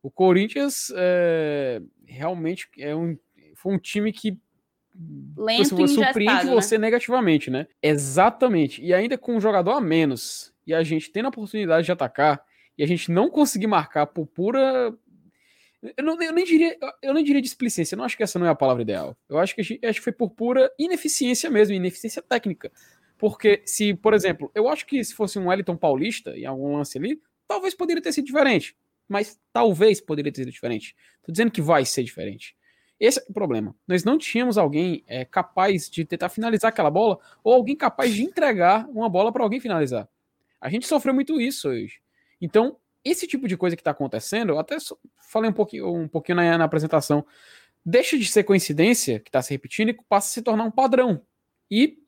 o 0.00 0.10
Corinthians 0.10 0.92
é, 0.94 1.82
realmente 2.06 2.68
é 2.78 2.94
um, 2.94 3.18
foi 3.56 3.74
um 3.74 3.78
time 3.78 4.12
que 4.12 4.38
Lento 5.36 5.76
você, 5.76 5.94
surpreende 5.94 6.46
né? 6.46 6.54
você 6.54 6.78
negativamente, 6.78 7.50
né? 7.50 7.66
Exatamente. 7.82 8.82
E 8.82 8.92
ainda 8.92 9.16
com 9.16 9.36
um 9.36 9.40
jogador 9.40 9.72
a 9.72 9.80
menos 9.80 10.52
e 10.66 10.74
a 10.74 10.82
gente 10.82 11.10
tendo 11.10 11.26
a 11.26 11.28
oportunidade 11.28 11.86
de 11.86 11.92
atacar 11.92 12.42
e 12.76 12.82
a 12.82 12.86
gente 12.86 13.10
não 13.10 13.30
conseguir 13.30 13.66
marcar 13.66 14.06
por 14.06 14.26
pura 14.26 14.94
eu, 15.96 16.04
não, 16.04 16.20
eu 16.22 16.32
nem 16.32 16.44
diria, 16.44 16.76
eu 17.00 17.14
nem 17.14 17.24
diria 17.24 17.40
displicência, 17.40 17.94
eu 17.94 17.98
não 17.98 18.04
acho 18.04 18.16
que 18.16 18.22
essa 18.22 18.38
não 18.38 18.46
é 18.46 18.50
a 18.50 18.54
palavra 18.54 18.82
ideal. 18.82 19.16
Eu 19.28 19.38
acho 19.38 19.54
que, 19.54 19.60
acho 19.60 19.98
que 19.98 20.04
foi 20.04 20.12
por 20.12 20.30
pura 20.30 20.70
ineficiência 20.78 21.48
mesmo, 21.48 21.74
ineficiência 21.74 22.20
técnica. 22.20 22.70
Porque 23.16 23.62
se, 23.64 23.94
por 23.94 24.12
exemplo, 24.12 24.50
eu 24.54 24.68
acho 24.68 24.86
que 24.86 25.02
se 25.02 25.14
fosse 25.14 25.38
um 25.38 25.48
Wellington 25.48 25.76
Paulista 25.76 26.36
em 26.36 26.44
algum 26.44 26.76
lance 26.76 26.98
ali, 26.98 27.20
talvez 27.48 27.74
poderia 27.74 28.02
ter 28.02 28.12
sido 28.12 28.26
diferente. 28.26 28.76
Mas 29.08 29.40
talvez 29.52 30.00
poderia 30.00 30.30
ter 30.30 30.42
sido 30.42 30.52
diferente. 30.52 30.94
Tô 31.22 31.32
dizendo 31.32 31.50
que 31.50 31.62
vai 31.62 31.84
ser 31.84 32.02
diferente. 32.02 32.54
Esse 33.00 33.18
é 33.18 33.24
o 33.26 33.32
problema. 33.32 33.74
Nós 33.88 34.04
não 34.04 34.18
tínhamos 34.18 34.58
alguém 34.58 35.02
é, 35.06 35.24
capaz 35.24 35.88
de 35.88 36.04
tentar 36.04 36.28
finalizar 36.28 36.68
aquela 36.68 36.90
bola 36.90 37.18
ou 37.42 37.54
alguém 37.54 37.74
capaz 37.74 38.14
de 38.14 38.22
entregar 38.22 38.86
uma 38.90 39.08
bola 39.08 39.32
para 39.32 39.42
alguém 39.42 39.58
finalizar. 39.58 40.06
A 40.60 40.68
gente 40.68 40.86
sofreu 40.86 41.14
muito 41.14 41.40
isso 41.40 41.70
hoje. 41.70 42.02
Então, 42.38 42.76
esse 43.02 43.26
tipo 43.26 43.48
de 43.48 43.56
coisa 43.56 43.74
que 43.74 43.80
está 43.80 43.92
acontecendo, 43.92 44.58
até 44.58 44.76
falei 45.16 45.48
um 45.48 45.54
pouquinho, 45.54 45.90
um 45.90 46.06
pouquinho 46.06 46.36
na, 46.36 46.58
na 46.58 46.64
apresentação, 46.64 47.24
deixa 47.82 48.18
de 48.18 48.26
ser 48.26 48.44
coincidência 48.44 49.18
que 49.18 49.30
está 49.30 49.40
se 49.40 49.50
repetindo 49.50 49.88
e 49.88 49.94
passa 49.94 50.28
a 50.28 50.32
se 50.32 50.42
tornar 50.42 50.64
um 50.64 50.70
padrão. 50.70 51.22
E 51.70 51.98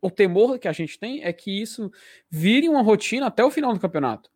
o 0.00 0.10
temor 0.10 0.58
que 0.58 0.66
a 0.66 0.72
gente 0.72 0.98
tem 0.98 1.22
é 1.22 1.32
que 1.34 1.60
isso 1.60 1.92
vire 2.30 2.66
uma 2.66 2.80
rotina 2.80 3.26
até 3.26 3.44
o 3.44 3.50
final 3.50 3.74
do 3.74 3.80
campeonato. 3.80 4.30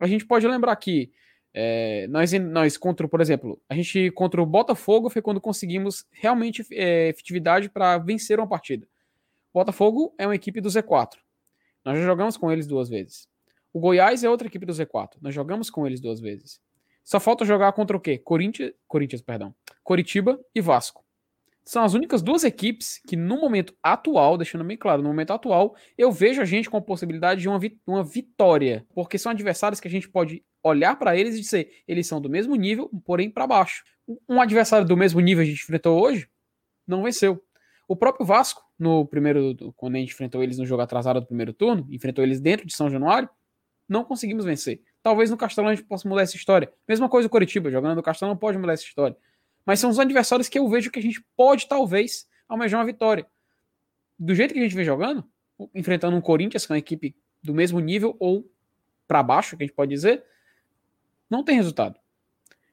A 0.00 0.08
gente 0.08 0.26
pode 0.26 0.46
lembrar 0.48 0.74
que 0.74 1.12
é, 1.56 2.08
nós, 2.08 2.32
nós 2.32 2.76
contra, 2.76 3.06
por 3.06 3.20
exemplo, 3.20 3.60
a 3.68 3.74
gente 3.76 4.10
contra 4.10 4.42
o 4.42 4.46
Botafogo 4.46 5.08
foi 5.08 5.22
quando 5.22 5.40
conseguimos 5.40 6.04
realmente 6.10 6.66
é, 6.72 7.10
efetividade 7.10 7.68
para 7.68 7.96
vencer 7.98 8.40
uma 8.40 8.48
partida. 8.48 8.88
O 9.52 9.60
Botafogo 9.60 10.12
é 10.18 10.26
uma 10.26 10.34
equipe 10.34 10.60
do 10.60 10.68
Z4. 10.68 11.14
Nós 11.84 11.96
já 11.96 12.04
jogamos 12.04 12.36
com 12.36 12.50
eles 12.50 12.66
duas 12.66 12.88
vezes. 12.88 13.28
O 13.72 13.78
Goiás 13.78 14.24
é 14.24 14.28
outra 14.28 14.48
equipe 14.48 14.66
do 14.66 14.72
Z4. 14.72 15.10
Nós 15.20 15.32
jogamos 15.32 15.70
com 15.70 15.86
eles 15.86 16.00
duas 16.00 16.20
vezes. 16.20 16.60
Só 17.04 17.20
falta 17.20 17.44
jogar 17.44 17.72
contra 17.72 17.96
o 17.96 18.00
quê? 18.00 18.18
Corinthians, 18.18 18.72
Corinthians, 18.88 19.22
perdão. 19.22 19.54
Coritiba 19.84 20.40
e 20.54 20.60
Vasco. 20.60 21.04
São 21.64 21.84
as 21.84 21.94
únicas 21.94 22.20
duas 22.20 22.44
equipes 22.44 23.00
que, 23.06 23.16
no 23.16 23.40
momento 23.40 23.74
atual, 23.82 24.36
deixando 24.36 24.64
bem 24.64 24.76
claro, 24.76 25.02
no 25.02 25.08
momento 25.08 25.32
atual, 25.32 25.76
eu 25.96 26.10
vejo 26.10 26.42
a 26.42 26.44
gente 26.44 26.68
com 26.68 26.76
a 26.76 26.82
possibilidade 26.82 27.40
de 27.40 27.48
uma, 27.48 27.58
vi 27.58 27.78
uma 27.86 28.02
vitória. 28.02 28.84
Porque 28.92 29.18
são 29.18 29.30
adversários 29.30 29.80
que 29.80 29.88
a 29.88 29.90
gente 29.90 30.08
pode 30.08 30.44
olhar 30.64 30.96
para 30.96 31.16
eles 31.16 31.36
e 31.36 31.40
dizer, 31.40 31.82
eles 31.86 32.06
são 32.06 32.20
do 32.20 32.30
mesmo 32.30 32.56
nível, 32.56 32.90
porém 33.04 33.30
para 33.30 33.46
baixo. 33.46 33.84
Um 34.28 34.40
adversário 34.40 34.86
do 34.86 34.96
mesmo 34.96 35.20
nível 35.20 35.42
a 35.42 35.46
gente 35.46 35.62
enfrentou 35.62 36.02
hoje, 36.02 36.28
não 36.86 37.02
venceu. 37.02 37.42
O 37.86 37.94
próprio 37.94 38.24
Vasco, 38.24 38.62
no 38.78 39.06
primeiro, 39.06 39.54
quando 39.76 39.96
a 39.96 39.98
gente 39.98 40.12
enfrentou 40.12 40.42
eles 40.42 40.56
no 40.56 40.64
jogo 40.64 40.82
atrasado 40.82 41.20
do 41.20 41.26
primeiro 41.26 41.52
turno, 41.52 41.86
enfrentou 41.90 42.24
eles 42.24 42.40
dentro 42.40 42.66
de 42.66 42.74
São 42.74 42.88
Januário, 42.88 43.28
não 43.86 44.02
conseguimos 44.04 44.46
vencer. 44.46 44.80
Talvez 45.02 45.30
no 45.30 45.36
Castelão 45.36 45.70
a 45.70 45.74
gente 45.74 45.86
possa 45.86 46.08
mudar 46.08 46.22
essa 46.22 46.34
história. 46.34 46.72
Mesma 46.88 47.10
coisa 47.10 47.26
o 47.28 47.30
Coritiba, 47.30 47.70
jogando 47.70 47.94
no 47.94 48.02
Castelão 48.02 48.34
pode 48.34 48.56
mudar 48.56 48.72
essa 48.72 48.84
história. 48.84 49.14
Mas 49.66 49.80
são 49.80 49.90
os 49.90 49.98
adversários 49.98 50.48
que 50.48 50.58
eu 50.58 50.66
vejo 50.66 50.90
que 50.90 50.98
a 50.98 51.02
gente 51.02 51.22
pode, 51.36 51.68
talvez, 51.68 52.26
almejar 52.48 52.80
uma 52.80 52.86
vitória. 52.86 53.26
Do 54.18 54.34
jeito 54.34 54.54
que 54.54 54.60
a 54.60 54.62
gente 54.62 54.74
vem 54.74 54.84
jogando, 54.84 55.24
enfrentando 55.74 56.16
um 56.16 56.22
Corinthians, 56.22 56.64
que 56.64 56.72
é 56.72 56.74
uma 56.74 56.78
equipe 56.78 57.14
do 57.42 57.52
mesmo 57.52 57.80
nível 57.80 58.16
ou 58.18 58.50
para 59.06 59.22
baixo, 59.22 59.56
que 59.56 59.64
a 59.64 59.66
gente 59.66 59.76
pode 59.76 59.90
dizer, 59.90 60.24
não 61.30 61.44
tem 61.44 61.56
resultado. 61.56 61.98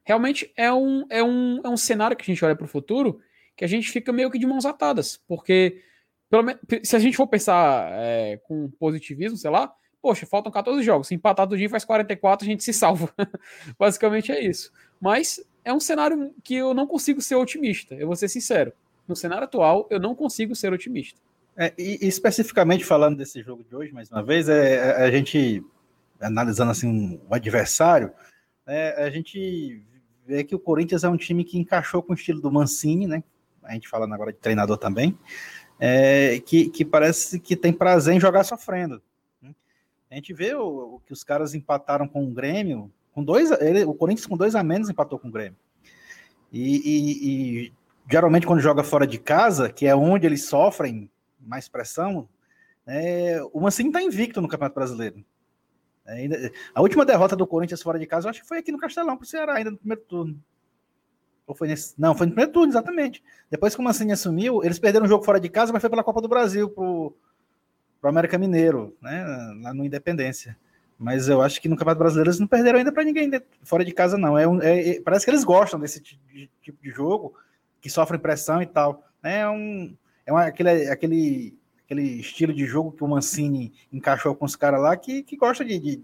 Realmente 0.04 0.52
é 0.56 0.72
um, 0.72 1.06
é 1.10 1.24
um, 1.24 1.62
é 1.64 1.70
um 1.70 1.78
cenário 1.78 2.18
que 2.18 2.24
a 2.24 2.26
gente 2.26 2.44
olha 2.44 2.56
para 2.56 2.66
o 2.66 2.70
futuro 2.70 3.20
que 3.56 3.66
a 3.66 3.68
gente 3.68 3.92
fica 3.92 4.12
meio 4.12 4.32
que 4.32 4.40
de 4.40 4.48
mãos 4.48 4.66
atadas, 4.66 5.22
porque 5.28 5.84
pelo 6.30 6.44
menos, 6.44 6.62
se 6.84 6.96
a 6.96 7.00
gente 7.00 7.18
for 7.18 7.28
pensar 7.28 7.92
é, 7.92 8.38
com 8.44 8.70
positivismo, 8.80 9.38
sei 9.38 9.52
lá, 9.52 9.72
poxa, 10.02 10.26
faltam 10.26 10.52
14 10.52 10.82
jogos. 10.82 11.08
Se 11.08 11.14
empatar 11.14 11.46
do 11.46 11.58
dia 11.58 11.70
faz 11.70 11.84
44, 11.84 12.46
a 12.46 12.50
gente 12.50 12.64
se 12.64 12.74
salva. 12.74 13.14
Basicamente 13.78 14.32
é 14.32 14.42
isso. 14.42 14.72
Mas 15.00 15.44
é 15.64 15.74
um 15.74 15.80
cenário 15.80 16.34
que 16.44 16.56
eu 16.56 16.74
não 16.74 16.88
consigo 16.88 17.22
ser 17.22 17.36
otimista, 17.36 17.96
eu 17.96 18.08
vou 18.08 18.16
ser 18.16 18.30
sincero. 18.30 18.72
No 19.08 19.16
cenário 19.16 19.44
atual, 19.44 19.88
eu 19.90 20.00
não 20.00 20.16
consigo 20.16 20.56
ser 20.56 20.72
otimista. 20.72 21.20
É, 21.58 21.74
e, 21.78 22.00
especificamente 22.02 22.86
falando 22.86 23.18
desse 23.18 23.42
jogo 23.44 23.64
de 23.64 23.76
hoje, 23.76 23.92
mais 23.92 24.10
uma 24.10 24.24
vez, 24.24 24.48
é, 24.48 24.76
é 24.76 25.04
a 25.04 25.12
gente 25.12 25.64
analisando 26.20 26.72
assim 26.72 27.20
o 27.30 27.36
adversário, 27.36 28.12
é, 28.72 29.04
a 29.04 29.10
gente 29.10 29.84
vê 30.26 30.44
que 30.44 30.56
o 30.56 30.60
Corinthians 30.60 31.04
é 31.04 31.10
um 31.10 31.18
time 31.18 31.44
que 31.44 31.60
encaixou 31.60 32.02
com 32.02 32.14
o 32.14 32.16
estilo 32.16 32.42
do 32.42 32.52
Mancini, 32.52 33.06
né? 33.06 33.24
A 33.64 33.74
gente 33.74 33.90
falando 33.90 34.14
agora 34.14 34.32
de 34.32 34.40
treinador 34.40 34.78
também, 34.78 35.18
é, 35.80 36.40
que, 36.40 36.70
que 36.70 36.86
parece 36.86 37.40
que 37.40 37.56
tem 37.56 37.74
prazer 37.74 38.14
em 38.14 38.20
jogar 38.20 38.44
sofrendo. 38.44 39.02
A 40.10 40.16
gente 40.16 40.34
vê 40.34 40.54
o, 40.54 40.96
o 40.96 41.00
que 41.06 41.14
os 41.14 41.24
caras 41.24 41.54
empataram 41.54 42.06
com 42.06 42.26
o 42.26 42.34
Grêmio 42.34 42.92
Com 43.14 43.24
dois, 43.24 43.50
ele, 43.62 43.86
o 43.86 43.94
Corinthians 43.94 44.26
com 44.26 44.36
dois 44.36 44.56
a 44.56 44.64
menos 44.64 44.90
empatou 44.90 45.18
com 45.18 45.30
o 45.30 45.32
Grêmio. 45.32 45.58
E, 46.52 46.76
e, 46.78 47.66
e, 47.68 47.74
geralmente 48.10 48.46
quando 48.46 48.60
joga 48.60 48.84
fora 48.84 49.08
de 49.08 49.18
casa, 49.18 49.72
que 49.72 49.88
é 49.88 49.96
onde 49.96 50.26
eles 50.26 50.46
sofrem 50.46 51.10
mais 51.40 51.70
pressão, 51.70 52.28
é, 52.86 53.40
o 53.54 53.62
Mancini 53.62 53.90
está 53.90 54.02
invicto 54.02 54.42
no 54.42 54.48
Campeonato 54.50 54.76
Brasileiro. 54.76 55.24
A 56.74 56.82
última 56.82 57.06
derrota 57.06 57.36
do 57.36 57.48
Corinthians 57.48 57.82
fora 57.82 58.00
de 58.00 58.06
casa, 58.06 58.28
eu 58.28 58.30
acho 58.30 58.42
que 58.42 58.48
foi 58.48 58.58
aqui 58.60 58.72
no 58.72 58.78
Castelão 58.78 59.16
para 59.16 59.24
o 59.24 59.28
Ceará, 59.28 59.56
ainda 59.56 59.72
no 59.72 59.78
primeiro 59.78 60.02
turno. 60.02 60.42
Ou 61.46 61.56
foi 61.56 61.68
nesse... 61.68 61.94
Não, 62.00 62.16
foi 62.16 62.28
no 62.28 62.34
primeiro 62.34 62.52
turno, 62.52 62.72
exatamente. 62.72 63.24
Depois 63.50 63.76
que 63.76 63.82
o 63.82 63.84
Mancini 63.84 64.12
assumiu, 64.12 64.64
eles 64.64 64.80
perderam 64.80 65.06
o 65.06 65.10
jogo 65.10 65.24
fora 65.24 65.40
de 65.40 65.50
casa, 65.50 65.72
mas 65.72 65.82
foi 65.82 65.90
pela 65.90 66.04
Copa 66.04 66.22
do 66.22 66.28
Brasil 66.28 66.70
pro, 66.70 67.16
pro 68.00 68.10
América 68.10 68.38
Mineiro, 68.38 68.96
né? 69.02 69.26
Lá 69.62 69.74
no 69.74 69.86
Independência. 69.86 70.58
Mas 70.98 71.28
eu 71.28 71.42
acho 71.42 71.60
que 71.60 71.68
no 71.68 71.76
Campeonato 71.76 72.00
Brasileiro 72.00 72.30
eles 72.30 72.40
não 72.40 72.46
perderam 72.46 72.78
ainda 72.78 72.92
para 72.92 73.04
ninguém 73.04 73.32
fora 73.64 73.84
de 73.84 73.92
casa, 73.92 74.18
não. 74.18 74.38
É, 74.38 74.48
um, 74.48 74.62
é, 74.62 74.90
é, 74.90 75.02
parece 75.02 75.26
que 75.26 75.32
eles 75.32 75.44
gostam 75.44 75.80
desse 75.80 76.00
tipo 76.00 76.22
de, 76.32 76.50
tipo 76.62 76.82
de 76.82 76.92
jogo, 76.92 77.34
que 77.82 77.90
sofrem 77.90 78.20
pressão 78.20 78.62
e 78.62 78.68
tal. 78.68 79.04
É 79.24 79.48
um. 79.50 79.96
É 80.26 80.32
uma, 80.32 80.46
aquele, 80.46 80.88
aquele, 80.90 81.58
aquele 81.92 82.22
estilo 82.22 82.54
de 82.54 82.66
jogo 82.66 82.94
que 82.94 83.04
o 83.04 83.08
Mancini 83.08 83.74
encaixou 83.92 84.34
com 84.34 84.46
os 84.46 84.56
caras 84.56 84.82
lá 84.82 84.96
que, 84.96 85.24
que 85.24 85.36
gosta 85.36 85.66
de, 85.66 85.78
de, 85.78 86.02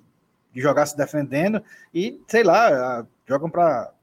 de, 0.54 0.62
jogar 0.62 0.86
se 0.86 0.98
defendendo 0.98 1.64
e, 1.94 2.20
sei 2.28 2.44
lá, 2.44 3.08
jogam 3.26 3.50
para 3.50 3.94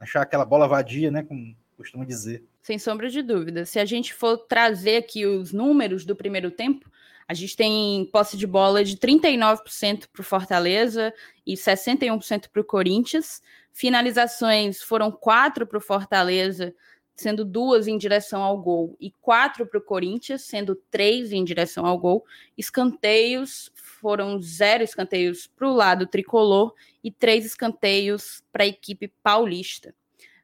achar 0.00 0.22
aquela 0.22 0.46
bola 0.46 0.66
vadia, 0.66 1.10
né? 1.10 1.22
Como 1.22 1.54
costuma 1.76 2.06
dizer. 2.06 2.42
Sem 2.62 2.78
sombra 2.78 3.10
de 3.10 3.20
dúvida. 3.20 3.66
Se 3.66 3.78
a 3.78 3.84
gente 3.84 4.14
for 4.14 4.38
trazer 4.38 4.96
aqui 4.96 5.26
os 5.26 5.52
números 5.52 6.06
do 6.06 6.16
primeiro 6.16 6.50
tempo, 6.50 6.90
a 7.28 7.34
gente 7.34 7.54
tem 7.54 8.08
posse 8.10 8.36
de 8.36 8.46
bola 8.46 8.82
de 8.82 8.96
39% 8.96 10.06
para 10.10 10.20
o 10.20 10.24
Fortaleza 10.24 11.12
e 11.46 11.54
61% 11.54 12.48
para 12.50 12.62
o 12.62 12.64
Corinthians. 12.64 13.42
Finalizações 13.72 14.80
foram 14.80 15.12
quatro 15.12 15.66
para 15.66 15.76
o 15.76 15.82
Fortaleza, 15.82 16.74
sendo 17.16 17.44
duas 17.44 17.88
em 17.88 17.96
direção 17.96 18.42
ao 18.42 18.58
gol, 18.58 18.94
e 19.00 19.10
quatro 19.10 19.66
para 19.66 19.78
o 19.78 19.82
Corinthians, 19.82 20.42
sendo 20.42 20.76
três 20.90 21.32
em 21.32 21.42
direção 21.42 21.86
ao 21.86 21.98
gol. 21.98 22.24
Escanteios 22.56 23.72
foram 23.74 24.40
zero 24.40 24.84
escanteios 24.84 25.46
para 25.46 25.66
o 25.66 25.74
lado 25.74 26.06
tricolor 26.06 26.74
e 27.02 27.10
três 27.10 27.46
escanteios 27.46 28.44
para 28.52 28.64
a 28.64 28.66
equipe 28.66 29.08
paulista. 29.22 29.94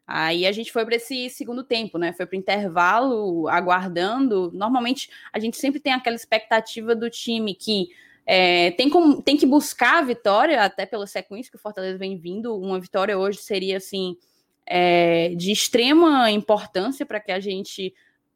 Aí 0.06 0.46
a 0.46 0.52
gente 0.52 0.72
foi 0.72 0.84
para 0.84 0.96
esse 0.96 1.30
segundo 1.30 1.62
tempo, 1.62 1.98
né? 1.98 2.12
Foi 2.12 2.26
para 2.26 2.36
o 2.36 2.38
intervalo, 2.38 3.48
aguardando. 3.48 4.50
Normalmente 4.52 5.10
a 5.32 5.38
gente 5.38 5.56
sempre 5.56 5.78
tem 5.78 5.92
aquela 5.92 6.16
expectativa 6.16 6.94
do 6.94 7.08
time 7.08 7.54
que 7.54 7.88
é, 8.26 8.70
tem, 8.72 8.88
como, 8.88 9.22
tem 9.22 9.36
que 9.36 9.46
buscar 9.46 9.98
a 9.98 10.02
vitória, 10.02 10.62
até 10.62 10.86
pela 10.86 11.06
sequência 11.06 11.50
que 11.50 11.56
o 11.56 11.60
Fortaleza 11.60 11.98
vem 11.98 12.16
vindo. 12.16 12.56
Uma 12.56 12.80
vitória 12.80 13.18
hoje 13.18 13.38
seria 13.38 13.76
assim 13.76 14.16
é, 14.66 15.34
de 15.34 15.52
extrema 15.52 16.30
importância 16.30 17.04
para 17.04 17.20
que 17.20 17.32
a 17.32 17.40
gente 17.40 17.94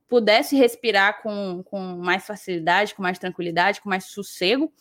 pudesse 0.09 0.57
respirar 0.57 1.23
com, 1.23 1.63
com 1.65 1.81
mais 1.97 2.27
facilidade, 2.27 2.95
com 2.95 3.03
mais 3.03 3.19
tranquilidade, 3.19 3.81
com 3.81 3.89
mais 3.89 4.05
sossego 4.05 4.73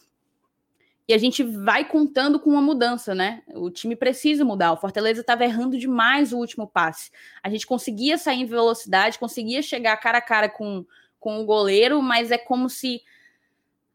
e 1.08 1.14
a 1.14 1.18
gente 1.18 1.44
vai 1.44 1.86
contando 1.86 2.40
com 2.40 2.50
uma 2.50 2.62
mudança, 2.62 3.14
né? 3.14 3.44
O 3.54 3.70
time 3.70 3.96
precisa 3.96 4.44
mudar. 4.44 4.72
O 4.72 4.78
Fortaleza 4.78 5.22
estava 5.22 5.44
errando 5.44 5.78
demais 5.78 6.34
o 6.34 6.38
último 6.38 6.68
passe. 6.68 7.12
A 7.44 7.50
gente 7.50 7.68
conseguia 7.68 8.18
sair 8.18 8.42
em 8.42 8.46
velocidade, 8.46 9.20
conseguia 9.20 9.62
chegar 9.62 9.96
cara 9.98 10.18
a 10.18 10.22
cara 10.22 10.50
com, 10.50 10.84
com 11.20 11.40
o 11.40 11.46
goleiro, 11.46 12.02
mas 12.02 12.32
é 12.32 12.40
como 12.40 12.70
se 12.70 13.04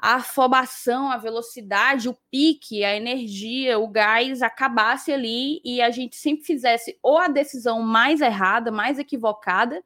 a 0.00 0.14
afobação, 0.14 1.10
a 1.10 1.18
velocidade, 1.18 2.08
o 2.08 2.16
pique, 2.30 2.82
a 2.82 2.96
energia, 2.96 3.78
o 3.78 3.86
gás 3.86 4.40
acabasse 4.40 5.12
ali 5.12 5.60
e 5.62 5.82
a 5.82 5.90
gente 5.90 6.16
sempre 6.16 6.44
fizesse 6.44 6.98
ou 7.02 7.18
a 7.18 7.28
decisão 7.28 7.82
mais 7.82 8.20
errada, 8.20 8.70
mais 8.70 8.98
equivocada, 8.98 9.84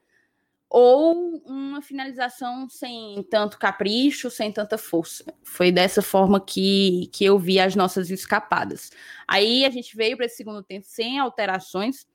ou 0.71 1.43
uma 1.47 1.83
finalização 1.83 2.69
sem 2.69 3.23
tanto 3.31 3.59
capricho, 3.59 4.31
sem 4.31 4.53
tanta 4.53 4.79
força. 4.79 5.25
Foi 5.43 5.71
dessa 5.71 6.03
forma 6.03 6.41
que, 6.41 7.09
que 7.13 7.25
eu 7.25 7.39
vi 7.39 7.59
as 7.59 7.75
nossas 7.75 8.11
escapadas. 8.11 8.91
Aí 9.27 9.65
a 9.65 9.71
gente 9.71 9.97
veio 9.97 10.17
para 10.17 10.27
esse 10.27 10.37
segundo 10.37 10.63
tempo 10.63 10.87
sem 10.87 11.19
alterações. 11.19 12.07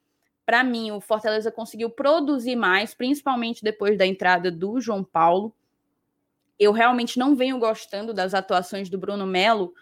Para 0.45 0.63
mim, 0.63 0.91
o 0.91 0.99
Fortaleza 0.99 1.51
conseguiu 1.51 1.89
produzir 1.89 2.55
mais, 2.55 2.93
principalmente 2.93 3.63
depois 3.63 3.97
da 3.97 4.05
entrada 4.05 4.51
do 4.51 4.81
João 4.81 5.03
Paulo. 5.03 5.53
Eu 6.60 6.72
realmente 6.72 7.17
não 7.17 7.36
venho 7.36 7.58
gostando 7.58 8.13
das 8.13 8.34
atuações 8.34 8.89
do 8.89 8.98
Bruno 8.98 9.26
Melo 9.26 9.74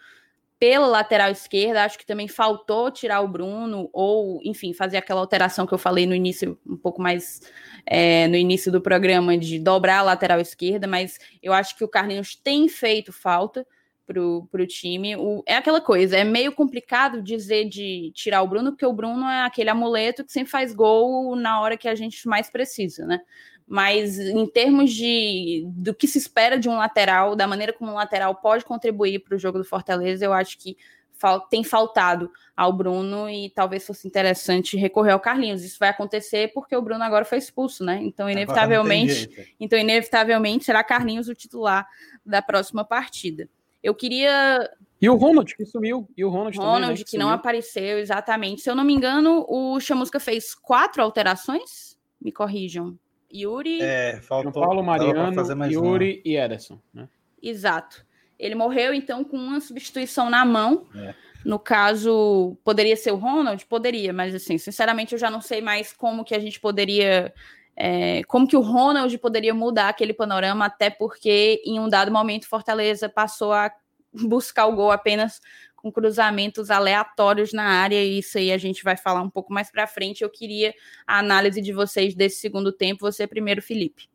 pela 0.58 0.86
lateral 0.88 1.30
esquerda, 1.30 1.84
acho 1.84 1.96
que 1.96 2.06
também 2.06 2.26
faltou 2.26 2.90
tirar 2.90 3.20
o 3.20 3.28
Bruno, 3.28 3.88
ou, 3.92 4.40
enfim, 4.42 4.72
fazer 4.72 4.96
aquela 4.96 5.20
alteração 5.20 5.66
que 5.66 5.72
eu 5.72 5.78
falei 5.78 6.04
no 6.04 6.14
início, 6.14 6.58
um 6.66 6.76
pouco 6.76 7.00
mais 7.00 7.40
é, 7.86 8.26
no 8.26 8.36
início 8.36 8.72
do 8.72 8.80
programa, 8.80 9.38
de 9.38 9.58
dobrar 9.58 9.98
a 9.98 10.02
lateral 10.02 10.40
esquerda, 10.40 10.86
mas 10.88 11.18
eu 11.40 11.52
acho 11.52 11.76
que 11.76 11.84
o 11.84 11.88
Carlinhos 11.88 12.34
tem 12.34 12.68
feito 12.68 13.12
falta 13.12 13.64
para 14.04 14.20
o 14.62 14.66
time. 14.66 15.14
É 15.46 15.56
aquela 15.56 15.80
coisa, 15.80 16.16
é 16.16 16.24
meio 16.24 16.50
complicado 16.52 17.22
dizer 17.22 17.68
de 17.68 18.10
tirar 18.14 18.42
o 18.42 18.48
Bruno, 18.48 18.72
porque 18.72 18.86
o 18.86 18.92
Bruno 18.92 19.26
é 19.26 19.42
aquele 19.44 19.70
amuleto 19.70 20.24
que 20.24 20.32
sempre 20.32 20.50
faz 20.50 20.74
gol 20.74 21.36
na 21.36 21.60
hora 21.60 21.76
que 21.76 21.86
a 21.86 21.94
gente 21.94 22.26
mais 22.26 22.50
precisa, 22.50 23.06
né? 23.06 23.20
Mas 23.68 24.18
em 24.18 24.46
termos 24.46 24.92
de 24.92 25.64
do 25.66 25.94
que 25.94 26.08
se 26.08 26.16
espera 26.16 26.58
de 26.58 26.68
um 26.68 26.76
lateral, 26.78 27.36
da 27.36 27.46
maneira 27.46 27.72
como 27.72 27.92
um 27.92 27.96
lateral 27.96 28.34
pode 28.34 28.64
contribuir 28.64 29.18
para 29.18 29.36
o 29.36 29.38
jogo 29.38 29.58
do 29.58 29.64
Fortaleza, 29.64 30.24
eu 30.24 30.32
acho 30.32 30.58
que 30.58 30.76
fal 31.12 31.40
tem 31.40 31.62
faltado 31.62 32.30
ao 32.56 32.72
Bruno 32.72 33.28
e 33.28 33.50
talvez 33.50 33.86
fosse 33.86 34.08
interessante 34.08 34.76
recorrer 34.76 35.12
ao 35.12 35.20
Carlinhos. 35.20 35.62
Isso 35.62 35.78
vai 35.78 35.90
acontecer 35.90 36.52
porque 36.54 36.74
o 36.74 36.80
Bruno 36.80 37.04
agora 37.04 37.24
foi 37.24 37.38
expulso, 37.38 37.84
né? 37.84 38.00
Então, 38.02 38.30
inevitavelmente, 38.30 39.54
então 39.60 39.78
inevitavelmente 39.78 40.64
será 40.64 40.82
Carlinhos 40.82 41.28
o 41.28 41.34
titular 41.34 41.86
da 42.24 42.40
próxima 42.40 42.84
partida. 42.84 43.48
Eu 43.82 43.94
queria 43.94 44.70
e 45.00 45.08
o 45.08 45.14
Ronald 45.14 45.54
que 45.54 45.64
sumiu, 45.64 46.08
e 46.16 46.24
o 46.24 46.28
Ronald, 46.28 46.56
Ronald 46.56 46.80
também, 46.80 46.90
né, 46.90 46.96
que, 46.96 47.04
que 47.04 47.18
não 47.18 47.30
apareceu 47.30 47.98
exatamente. 47.98 48.62
Se 48.62 48.70
eu 48.70 48.74
não 48.74 48.82
me 48.82 48.92
engano, 48.92 49.46
o 49.48 49.78
Chamusca 49.78 50.18
fez 50.18 50.54
quatro 50.54 51.02
alterações. 51.02 51.96
Me 52.20 52.32
corrijam. 52.32 52.98
Yuri. 53.32 53.80
É, 53.82 54.20
faltou. 54.20 54.52
Paulo 54.52 54.82
Mariano, 54.82 55.42
Yuri 55.70 56.14
uma. 56.14 56.22
e 56.24 56.36
Ederson. 56.36 56.78
Né? 56.92 57.08
Exato. 57.42 58.04
Ele 58.38 58.54
morreu, 58.54 58.94
então, 58.94 59.24
com 59.24 59.36
uma 59.36 59.60
substituição 59.60 60.30
na 60.30 60.44
mão. 60.44 60.86
É. 60.94 61.14
No 61.44 61.58
caso, 61.58 62.56
poderia 62.64 62.96
ser 62.96 63.12
o 63.12 63.16
Ronald? 63.16 63.64
Poderia, 63.66 64.12
mas 64.12 64.34
assim, 64.34 64.58
sinceramente, 64.58 65.12
eu 65.12 65.18
já 65.18 65.30
não 65.30 65.40
sei 65.40 65.60
mais 65.60 65.92
como 65.92 66.24
que 66.24 66.34
a 66.34 66.38
gente 66.38 66.60
poderia. 66.60 67.32
É, 67.76 68.22
como 68.24 68.46
que 68.46 68.56
o 68.56 68.60
Ronald 68.60 69.16
poderia 69.18 69.54
mudar 69.54 69.88
aquele 69.88 70.12
panorama, 70.12 70.66
até 70.66 70.90
porque 70.90 71.62
em 71.64 71.78
um 71.78 71.88
dado 71.88 72.10
momento 72.10 72.48
Fortaleza 72.48 73.08
passou 73.08 73.52
a 73.52 73.70
buscar 74.12 74.66
o 74.66 74.74
gol 74.74 74.90
apenas 74.90 75.40
com 75.80 75.92
cruzamentos 75.92 76.70
aleatórios 76.70 77.52
na 77.52 77.64
área, 77.64 78.02
e 78.02 78.18
isso 78.18 78.38
aí 78.38 78.52
a 78.52 78.58
gente 78.58 78.82
vai 78.82 78.96
falar 78.96 79.22
um 79.22 79.30
pouco 79.30 79.52
mais 79.52 79.70
para 79.70 79.86
frente. 79.86 80.22
Eu 80.22 80.30
queria 80.30 80.74
a 81.06 81.18
análise 81.18 81.60
de 81.60 81.72
vocês 81.72 82.14
desse 82.14 82.40
segundo 82.40 82.72
tempo. 82.72 83.00
Você 83.00 83.26
primeiro, 83.26 83.62
Felipe. 83.62 84.08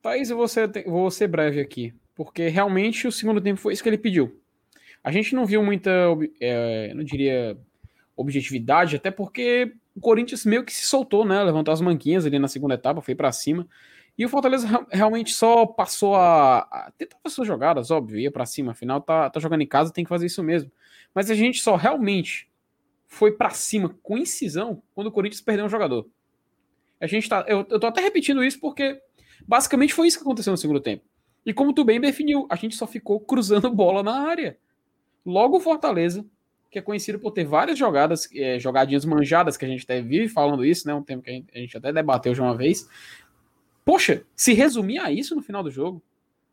Thaís, 0.00 0.30
eu 0.30 0.36
vou 0.36 0.48
ser, 0.48 0.70
vou 0.84 1.10
ser 1.10 1.28
breve 1.28 1.60
aqui, 1.60 1.94
porque 2.14 2.48
realmente 2.48 3.06
o 3.06 3.12
segundo 3.12 3.40
tempo 3.40 3.60
foi 3.60 3.72
isso 3.72 3.82
que 3.82 3.88
ele 3.88 3.98
pediu. 3.98 4.40
A 5.02 5.10
gente 5.10 5.34
não 5.34 5.44
viu 5.44 5.62
muita, 5.62 5.90
é, 6.40 6.92
não 6.94 7.04
diria, 7.04 7.58
objetividade, 8.16 8.96
até 8.96 9.10
porque 9.10 9.74
o 9.94 10.00
Corinthians 10.00 10.44
meio 10.44 10.64
que 10.64 10.72
se 10.72 10.86
soltou, 10.86 11.24
né? 11.24 11.42
Levantou 11.42 11.72
as 11.72 11.80
manquinhas 11.80 12.24
ali 12.24 12.38
na 12.38 12.48
segunda 12.48 12.74
etapa, 12.74 13.00
foi 13.00 13.14
para 13.14 13.30
cima. 13.32 13.66
E 14.16 14.24
o 14.24 14.28
Fortaleza 14.28 14.86
realmente 14.90 15.32
só 15.32 15.66
passou 15.66 16.14
a, 16.14 16.58
a 16.58 16.92
tentar 16.96 17.16
fazer 17.22 17.34
suas 17.34 17.48
jogadas, 17.48 17.90
óbvio, 17.90 18.18
ia 18.18 18.30
para 18.30 18.46
cima, 18.46 18.72
afinal 18.72 19.00
tá, 19.00 19.28
tá 19.28 19.40
jogando 19.40 19.62
em 19.62 19.66
casa, 19.66 19.92
tem 19.92 20.04
que 20.04 20.08
fazer 20.08 20.26
isso 20.26 20.42
mesmo. 20.42 20.70
Mas 21.14 21.30
a 21.30 21.34
gente 21.34 21.62
só 21.62 21.76
realmente 21.76 22.48
foi 23.06 23.32
para 23.32 23.50
cima 23.50 23.96
com 24.02 24.18
incisão 24.18 24.82
quando 24.94 25.06
o 25.06 25.12
Corinthians 25.12 25.40
perdeu 25.40 25.64
um 25.64 25.68
jogador. 25.68 26.06
A 27.00 27.06
gente 27.06 27.28
tá, 27.28 27.44
eu, 27.46 27.66
eu 27.70 27.78
tô 27.78 27.86
até 27.86 28.00
repetindo 28.00 28.42
isso 28.42 28.58
porque 28.58 29.00
basicamente 29.46 29.94
foi 29.94 30.08
isso 30.08 30.18
que 30.18 30.24
aconteceu 30.24 30.50
no 30.50 30.56
segundo 30.56 30.80
tempo. 30.80 31.04
E 31.46 31.52
como 31.52 31.72
tu 31.72 31.84
bem 31.84 32.00
definiu, 32.00 32.46
a 32.50 32.56
gente 32.56 32.74
só 32.74 32.86
ficou 32.86 33.20
cruzando 33.20 33.70
bola 33.72 34.02
na 34.02 34.26
área. 34.28 34.58
Logo 35.24 35.58
o 35.58 35.60
Fortaleza, 35.60 36.24
que 36.70 36.78
é 36.78 36.82
conhecido 36.82 37.18
por 37.18 37.30
ter 37.30 37.44
várias 37.44 37.78
jogadas, 37.78 38.28
é, 38.34 38.58
jogadinhas 38.58 39.04
manjadas, 39.04 39.56
que 39.56 39.64
a 39.64 39.68
gente 39.68 39.84
até 39.84 40.00
vive 40.00 40.28
falando 40.28 40.64
isso, 40.64 40.86
né? 40.88 40.94
Um 40.94 41.02
tempo 41.02 41.22
que 41.22 41.30
a 41.30 41.32
gente, 41.32 41.46
a 41.54 41.58
gente 41.58 41.76
até 41.76 41.92
debateu 41.92 42.34
já 42.34 42.42
uma 42.42 42.56
vez. 42.56 42.88
Poxa, 43.84 44.24
se 44.34 44.54
resumir 44.54 44.98
a 44.98 45.12
isso 45.12 45.36
no 45.36 45.42
final 45.42 45.62
do 45.62 45.70
jogo, 45.70 46.02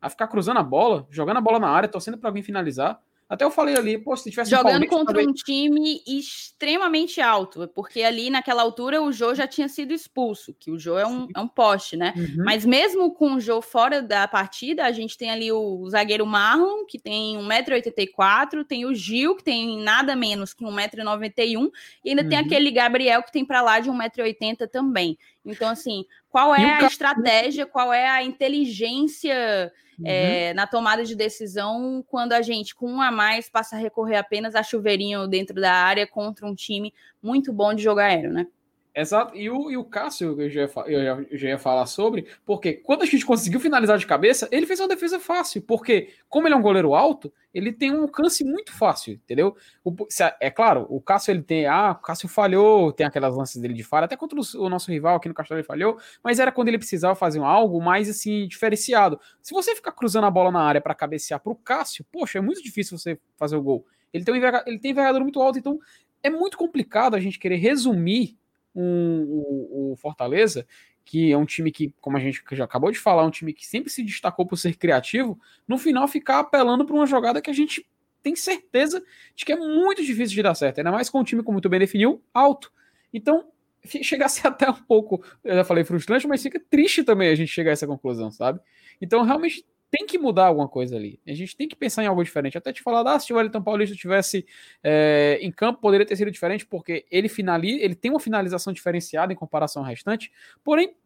a 0.00 0.10
ficar 0.10 0.28
cruzando 0.28 0.58
a 0.58 0.62
bola, 0.62 1.06
jogando 1.10 1.38
a 1.38 1.40
bola 1.40 1.58
na 1.58 1.68
área, 1.68 1.88
torcendo 1.88 2.18
para 2.18 2.28
alguém 2.28 2.42
finalizar, 2.42 3.00
Até 3.32 3.46
eu 3.46 3.50
falei 3.50 3.74
ali, 3.74 3.96
pô, 3.96 4.14
se 4.14 4.28
tivesse 4.28 4.50
Jogando 4.50 4.84
um 4.84 4.86
contra 4.86 5.14
também... 5.14 5.26
um 5.26 5.32
time 5.32 6.02
extremamente 6.06 7.18
alto, 7.18 7.66
porque 7.68 8.02
ali 8.02 8.28
naquela 8.28 8.60
altura 8.60 9.00
o 9.00 9.10
Jô 9.10 9.34
já 9.34 9.46
tinha 9.46 9.70
sido 9.70 9.94
expulso, 9.94 10.54
que 10.60 10.70
o 10.70 10.78
Jô 10.78 10.98
é 10.98 11.06
um, 11.06 11.26
é 11.34 11.40
um 11.40 11.48
poste, 11.48 11.96
né? 11.96 12.12
Uhum. 12.14 12.44
Mas 12.44 12.66
mesmo 12.66 13.10
com 13.14 13.32
o 13.32 13.40
Jô 13.40 13.62
fora 13.62 14.02
da 14.02 14.28
partida, 14.28 14.84
a 14.84 14.92
gente 14.92 15.16
tem 15.16 15.30
ali 15.30 15.50
o 15.50 15.88
zagueiro 15.88 16.26
Marlon, 16.26 16.84
que 16.84 16.98
tem 16.98 17.38
1,84m, 17.38 18.66
tem 18.66 18.84
o 18.84 18.94
Gil, 18.94 19.34
que 19.34 19.44
tem 19.44 19.78
nada 19.78 20.14
menos 20.14 20.52
que 20.52 20.62
1,91m, 20.62 21.70
e 22.04 22.10
ainda 22.10 22.22
uhum. 22.24 22.28
tem 22.28 22.36
aquele 22.36 22.70
Gabriel, 22.70 23.22
que 23.22 23.32
tem 23.32 23.46
para 23.46 23.62
lá 23.62 23.80
de 23.80 23.88
1,80m 23.88 24.68
também. 24.68 25.16
Então, 25.44 25.68
assim, 25.68 26.04
qual 26.30 26.54
é 26.54 26.64
a 26.64 26.86
estratégia, 26.86 27.66
qual 27.66 27.92
é 27.92 28.08
a 28.08 28.22
inteligência 28.22 29.72
uhum. 29.98 30.04
é, 30.06 30.54
na 30.54 30.66
tomada 30.66 31.04
de 31.04 31.16
decisão 31.16 32.04
quando 32.06 32.32
a 32.32 32.42
gente, 32.42 32.74
com 32.74 32.90
um 32.90 33.00
a 33.00 33.10
mais, 33.10 33.50
passa 33.50 33.76
a 33.76 33.78
recorrer 33.78 34.16
apenas 34.16 34.54
a 34.54 34.62
chuveirinho 34.62 35.26
dentro 35.26 35.60
da 35.60 35.72
área 35.72 36.06
contra 36.06 36.46
um 36.46 36.54
time 36.54 36.94
muito 37.22 37.52
bom 37.52 37.74
de 37.74 37.82
jogo 37.82 38.00
aéreo, 38.00 38.32
né? 38.32 38.46
Exato, 38.94 39.34
e 39.34 39.48
o, 39.48 39.70
e 39.70 39.76
o 39.78 39.84
Cássio, 39.84 40.38
eu 40.38 40.50
já, 40.50 40.60
eu, 40.60 40.68
já, 40.68 41.26
eu 41.30 41.38
já 41.38 41.48
ia 41.48 41.58
falar 41.58 41.86
sobre, 41.86 42.26
porque 42.44 42.74
quando 42.74 43.00
a 43.00 43.06
gente 43.06 43.24
conseguiu 43.24 43.58
finalizar 43.58 43.96
de 43.96 44.06
cabeça, 44.06 44.46
ele 44.52 44.66
fez 44.66 44.80
uma 44.80 44.88
defesa 44.88 45.18
fácil, 45.18 45.62
porque 45.62 46.10
como 46.28 46.46
ele 46.46 46.54
é 46.54 46.58
um 46.58 46.62
goleiro 46.62 46.94
alto, 46.94 47.32
ele 47.54 47.72
tem 47.72 47.90
um 47.90 48.02
alcance 48.02 48.44
muito 48.44 48.70
fácil, 48.70 49.14
entendeu? 49.14 49.56
O, 49.82 49.96
é 50.38 50.50
claro, 50.50 50.86
o 50.90 51.00
Cássio 51.00 51.32
ele 51.32 51.42
tem, 51.42 51.64
ah, 51.64 51.92
o 51.92 52.02
Cássio 52.02 52.28
falhou, 52.28 52.92
tem 52.92 53.06
aquelas 53.06 53.34
lances 53.34 53.56
dele 53.62 53.72
de 53.72 53.82
falha, 53.82 54.04
até 54.04 54.14
contra 54.14 54.38
o, 54.38 54.42
o 54.62 54.68
nosso 54.68 54.90
rival 54.90 55.16
aqui 55.16 55.26
no 55.26 55.34
Castelo 55.34 55.60
ele 55.60 55.66
falhou, 55.66 55.98
mas 56.22 56.38
era 56.38 56.52
quando 56.52 56.68
ele 56.68 56.78
precisava 56.78 57.14
fazer 57.14 57.40
algo 57.40 57.80
mais 57.80 58.10
assim 58.10 58.46
diferenciado. 58.46 59.18
Se 59.40 59.54
você 59.54 59.74
ficar 59.74 59.92
cruzando 59.92 60.24
a 60.24 60.30
bola 60.30 60.50
na 60.50 60.60
área 60.60 60.82
para 60.82 60.94
cabecear 60.94 61.40
para 61.40 61.52
o 61.52 61.56
Cássio, 61.56 62.04
poxa, 62.12 62.38
é 62.38 62.42
muito 62.42 62.62
difícil 62.62 62.98
você 62.98 63.18
fazer 63.38 63.56
o 63.56 63.62
gol. 63.62 63.86
Ele 64.12 64.22
tem, 64.22 64.34
um 64.34 64.36
ele 64.66 64.78
tem 64.78 64.90
envergadura 64.90 65.24
muito 65.24 65.40
alta, 65.40 65.58
então 65.58 65.78
é 66.22 66.28
muito 66.28 66.58
complicado 66.58 67.14
a 67.16 67.20
gente 67.20 67.38
querer 67.38 67.56
resumir 67.56 68.36
um, 68.74 69.22
o, 69.24 69.92
o, 69.92 69.96
Fortaleza, 69.96 70.66
que 71.04 71.32
é 71.32 71.36
um 71.36 71.44
time 71.44 71.70
que, 71.70 71.94
como 72.00 72.16
a 72.16 72.20
gente 72.20 72.42
já 72.52 72.64
acabou 72.64 72.90
de 72.90 72.98
falar, 72.98 73.22
é 73.22 73.26
um 73.26 73.30
time 73.30 73.52
que 73.52 73.66
sempre 73.66 73.90
se 73.90 74.02
destacou 74.02 74.46
por 74.46 74.56
ser 74.56 74.76
criativo, 74.76 75.38
no 75.66 75.78
final 75.78 76.06
ficar 76.08 76.40
apelando 76.40 76.84
para 76.84 76.94
uma 76.94 77.06
jogada 77.06 77.40
que 77.40 77.50
a 77.50 77.54
gente 77.54 77.86
tem 78.22 78.36
certeza 78.36 79.02
de 79.34 79.44
que 79.44 79.52
é 79.52 79.56
muito 79.56 80.02
difícil 80.02 80.34
de 80.34 80.42
dar 80.42 80.54
certo, 80.54 80.78
ainda 80.78 80.92
mais 80.92 81.10
com 81.10 81.20
um 81.20 81.24
time, 81.24 81.42
como 81.42 81.54
muito 81.54 81.68
bem 81.68 81.80
definiu, 81.80 82.22
alto. 82.32 82.72
Então, 83.12 83.48
chega 83.84 84.26
a 84.26 84.28
ser 84.28 84.46
até 84.48 84.70
um 84.70 84.74
pouco, 84.74 85.24
eu 85.42 85.56
já 85.56 85.64
falei 85.64 85.84
frustrante, 85.84 86.26
mas 86.26 86.42
fica 86.42 86.60
triste 86.70 87.02
também 87.02 87.28
a 87.28 87.34
gente 87.34 87.48
chegar 87.48 87.70
a 87.70 87.72
essa 87.72 87.86
conclusão, 87.86 88.30
sabe? 88.30 88.60
Então, 89.00 89.22
realmente 89.22 89.64
tem 89.92 90.06
que 90.06 90.16
mudar 90.16 90.46
alguma 90.46 90.66
coisa 90.66 90.96
ali. 90.96 91.20
A 91.26 91.34
gente 91.34 91.54
tem 91.54 91.68
que 91.68 91.76
pensar 91.76 92.02
em 92.02 92.06
algo 92.06 92.24
diferente. 92.24 92.56
Até 92.56 92.72
te 92.72 92.82
falar, 92.82 93.06
ah, 93.06 93.20
se 93.20 93.30
o 93.30 93.36
Wellington 93.36 93.62
Paulista 93.62 93.94
tivesse 93.94 94.46
é, 94.82 95.38
em 95.42 95.52
campo, 95.52 95.82
poderia 95.82 96.06
ter 96.06 96.16
sido 96.16 96.30
diferente, 96.30 96.64
porque 96.64 97.04
ele 97.10 97.28
finaliza, 97.28 97.84
ele 97.84 97.94
tem 97.94 98.10
uma 98.10 98.18
finalização 98.18 98.72
diferenciada 98.72 99.34
em 99.34 99.36
comparação 99.36 99.82
ao 99.82 99.88
restante. 99.88 100.32
Porém, 100.64 100.96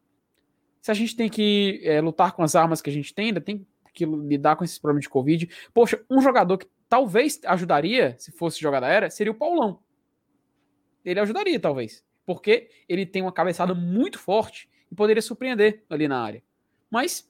se 0.80 0.92
a 0.92 0.94
gente 0.94 1.16
tem 1.16 1.28
que 1.28 1.80
é, 1.82 2.00
lutar 2.00 2.30
com 2.30 2.44
as 2.44 2.54
armas 2.54 2.80
que 2.80 2.88
a 2.88 2.92
gente 2.92 3.12
tem, 3.12 3.26
ainda 3.26 3.40
tem 3.40 3.66
que 3.92 4.06
lidar 4.06 4.54
com 4.54 4.62
esses 4.62 4.78
problemas 4.78 5.02
de 5.02 5.08
Covid. 5.08 5.50
Poxa, 5.74 6.00
um 6.08 6.20
jogador 6.20 6.56
que 6.56 6.68
talvez 6.88 7.40
ajudaria, 7.44 8.14
se 8.20 8.30
fosse 8.30 8.60
jogada 8.60 8.86
aérea, 8.86 9.10
seria 9.10 9.32
o 9.32 9.36
Paulão. 9.36 9.80
Ele 11.04 11.18
ajudaria, 11.18 11.58
talvez. 11.58 12.04
Porque 12.24 12.70
ele 12.88 13.04
tem 13.04 13.22
uma 13.22 13.32
cabeçada 13.32 13.74
muito 13.74 14.16
forte 14.16 14.68
e 14.92 14.94
poderia 14.94 15.22
surpreender 15.22 15.82
ali 15.90 16.06
na 16.06 16.22
área. 16.22 16.40
Mas 16.88 17.28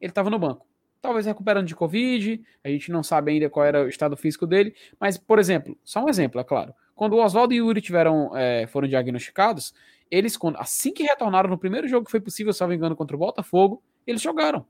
ele 0.00 0.10
estava 0.10 0.28
no 0.28 0.38
banco 0.38 0.68
talvez 1.00 1.26
recuperando 1.26 1.66
de 1.66 1.74
Covid, 1.74 2.42
a 2.62 2.68
gente 2.68 2.90
não 2.90 3.02
sabe 3.02 3.32
ainda 3.32 3.48
qual 3.48 3.64
era 3.64 3.84
o 3.84 3.88
estado 3.88 4.16
físico 4.16 4.46
dele, 4.46 4.74
mas, 4.98 5.16
por 5.16 5.38
exemplo, 5.38 5.78
só 5.84 6.04
um 6.04 6.08
exemplo, 6.08 6.40
é 6.40 6.44
claro, 6.44 6.74
quando 6.94 7.14
o 7.14 7.24
Oswaldo 7.24 7.54
e 7.54 7.60
o 7.60 7.66
Yuri 7.66 7.80
tiveram, 7.80 8.36
é, 8.36 8.66
foram 8.66 8.86
diagnosticados, 8.86 9.72
eles, 10.10 10.38
assim 10.56 10.92
que 10.92 11.02
retornaram 11.02 11.48
no 11.48 11.56
primeiro 11.56 11.88
jogo 11.88 12.04
que 12.04 12.10
foi 12.10 12.20
possível, 12.20 12.52
me 12.68 12.74
engano, 12.74 12.96
contra 12.96 13.16
o 13.16 13.18
Botafogo, 13.18 13.82
eles 14.06 14.20
jogaram, 14.20 14.66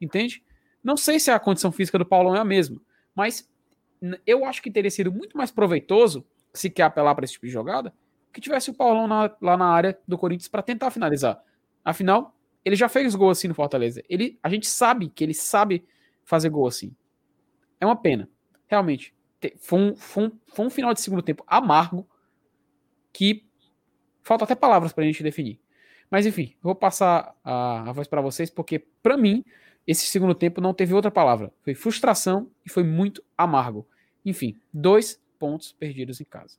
entende? 0.00 0.44
Não 0.82 0.96
sei 0.96 1.20
se 1.20 1.30
a 1.30 1.38
condição 1.38 1.70
física 1.70 1.98
do 1.98 2.04
Paulão 2.04 2.34
é 2.34 2.40
a 2.40 2.44
mesma, 2.44 2.80
mas 3.14 3.48
eu 4.26 4.44
acho 4.44 4.60
que 4.60 4.70
teria 4.70 4.90
sido 4.90 5.12
muito 5.12 5.36
mais 5.36 5.50
proveitoso, 5.50 6.26
se 6.52 6.68
quer 6.68 6.82
apelar 6.82 7.14
para 7.14 7.24
esse 7.24 7.34
tipo 7.34 7.46
de 7.46 7.52
jogada, 7.52 7.94
que 8.32 8.40
tivesse 8.40 8.70
o 8.70 8.74
Paulão 8.74 9.06
na, 9.06 9.30
lá 9.40 9.56
na 9.56 9.66
área 9.66 9.98
do 10.06 10.18
Corinthians 10.18 10.48
para 10.48 10.62
tentar 10.62 10.90
finalizar. 10.90 11.40
Afinal, 11.84 12.34
ele 12.64 12.76
já 12.76 12.88
fez 12.88 13.14
gol 13.14 13.30
assim 13.30 13.48
no 13.48 13.54
Fortaleza. 13.54 14.02
Ele, 14.08 14.38
a 14.42 14.48
gente 14.48 14.66
sabe 14.66 15.08
que 15.08 15.24
ele 15.24 15.34
sabe 15.34 15.84
fazer 16.24 16.48
gol 16.48 16.66
assim. 16.66 16.94
É 17.80 17.86
uma 17.86 17.96
pena. 17.96 18.28
Realmente. 18.66 19.14
Foi 19.58 19.78
um, 19.78 19.96
foi 19.96 20.24
um, 20.24 20.32
foi 20.46 20.66
um 20.66 20.70
final 20.70 20.94
de 20.94 21.00
segundo 21.00 21.22
tempo 21.22 21.42
amargo 21.46 22.08
que 23.12 23.44
falta 24.22 24.44
até 24.44 24.54
palavras 24.54 24.92
para 24.92 25.02
a 25.02 25.06
gente 25.06 25.22
definir. 25.22 25.60
Mas 26.10 26.26
enfim, 26.26 26.54
vou 26.62 26.74
passar 26.74 27.34
a, 27.42 27.88
a 27.90 27.92
voz 27.92 28.06
para 28.06 28.20
vocês 28.20 28.50
porque, 28.50 28.78
para 28.78 29.16
mim, 29.16 29.44
esse 29.86 30.06
segundo 30.06 30.34
tempo 30.34 30.60
não 30.60 30.72
teve 30.72 30.94
outra 30.94 31.10
palavra. 31.10 31.52
Foi 31.62 31.74
frustração 31.74 32.50
e 32.64 32.70
foi 32.70 32.84
muito 32.84 33.22
amargo. 33.36 33.88
Enfim, 34.24 34.60
dois 34.72 35.20
pontos 35.38 35.72
perdidos 35.72 36.20
em 36.20 36.24
casa. 36.24 36.56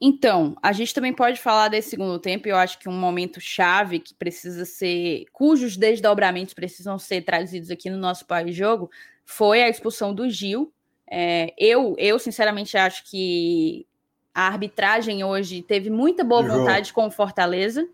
Então, 0.00 0.56
a 0.62 0.72
gente 0.72 0.94
também 0.94 1.12
pode 1.12 1.38
falar 1.38 1.68
desse 1.68 1.90
segundo 1.90 2.18
tempo, 2.18 2.48
eu 2.48 2.56
acho 2.56 2.78
que 2.78 2.88
um 2.88 2.98
momento 2.98 3.38
chave 3.38 3.98
que 3.98 4.14
precisa 4.14 4.64
ser, 4.64 5.26
cujos 5.30 5.76
desdobramentos 5.76 6.54
precisam 6.54 6.98
ser 6.98 7.20
trazidos 7.22 7.70
aqui 7.70 7.90
no 7.90 7.98
nosso 7.98 8.24
pós-jogo, 8.24 8.90
foi 9.26 9.62
a 9.62 9.68
expulsão 9.68 10.14
do 10.14 10.28
Gil. 10.30 10.72
É, 11.06 11.52
eu, 11.58 11.94
eu, 11.98 12.18
sinceramente, 12.18 12.78
acho 12.78 13.04
que 13.10 13.86
a 14.32 14.46
arbitragem 14.46 15.22
hoje 15.22 15.60
teve 15.60 15.90
muita 15.90 16.24
boa 16.24 16.42
vontade 16.42 16.92
com 16.94 17.06
o 17.06 17.10
Fortaleza. 17.10 17.86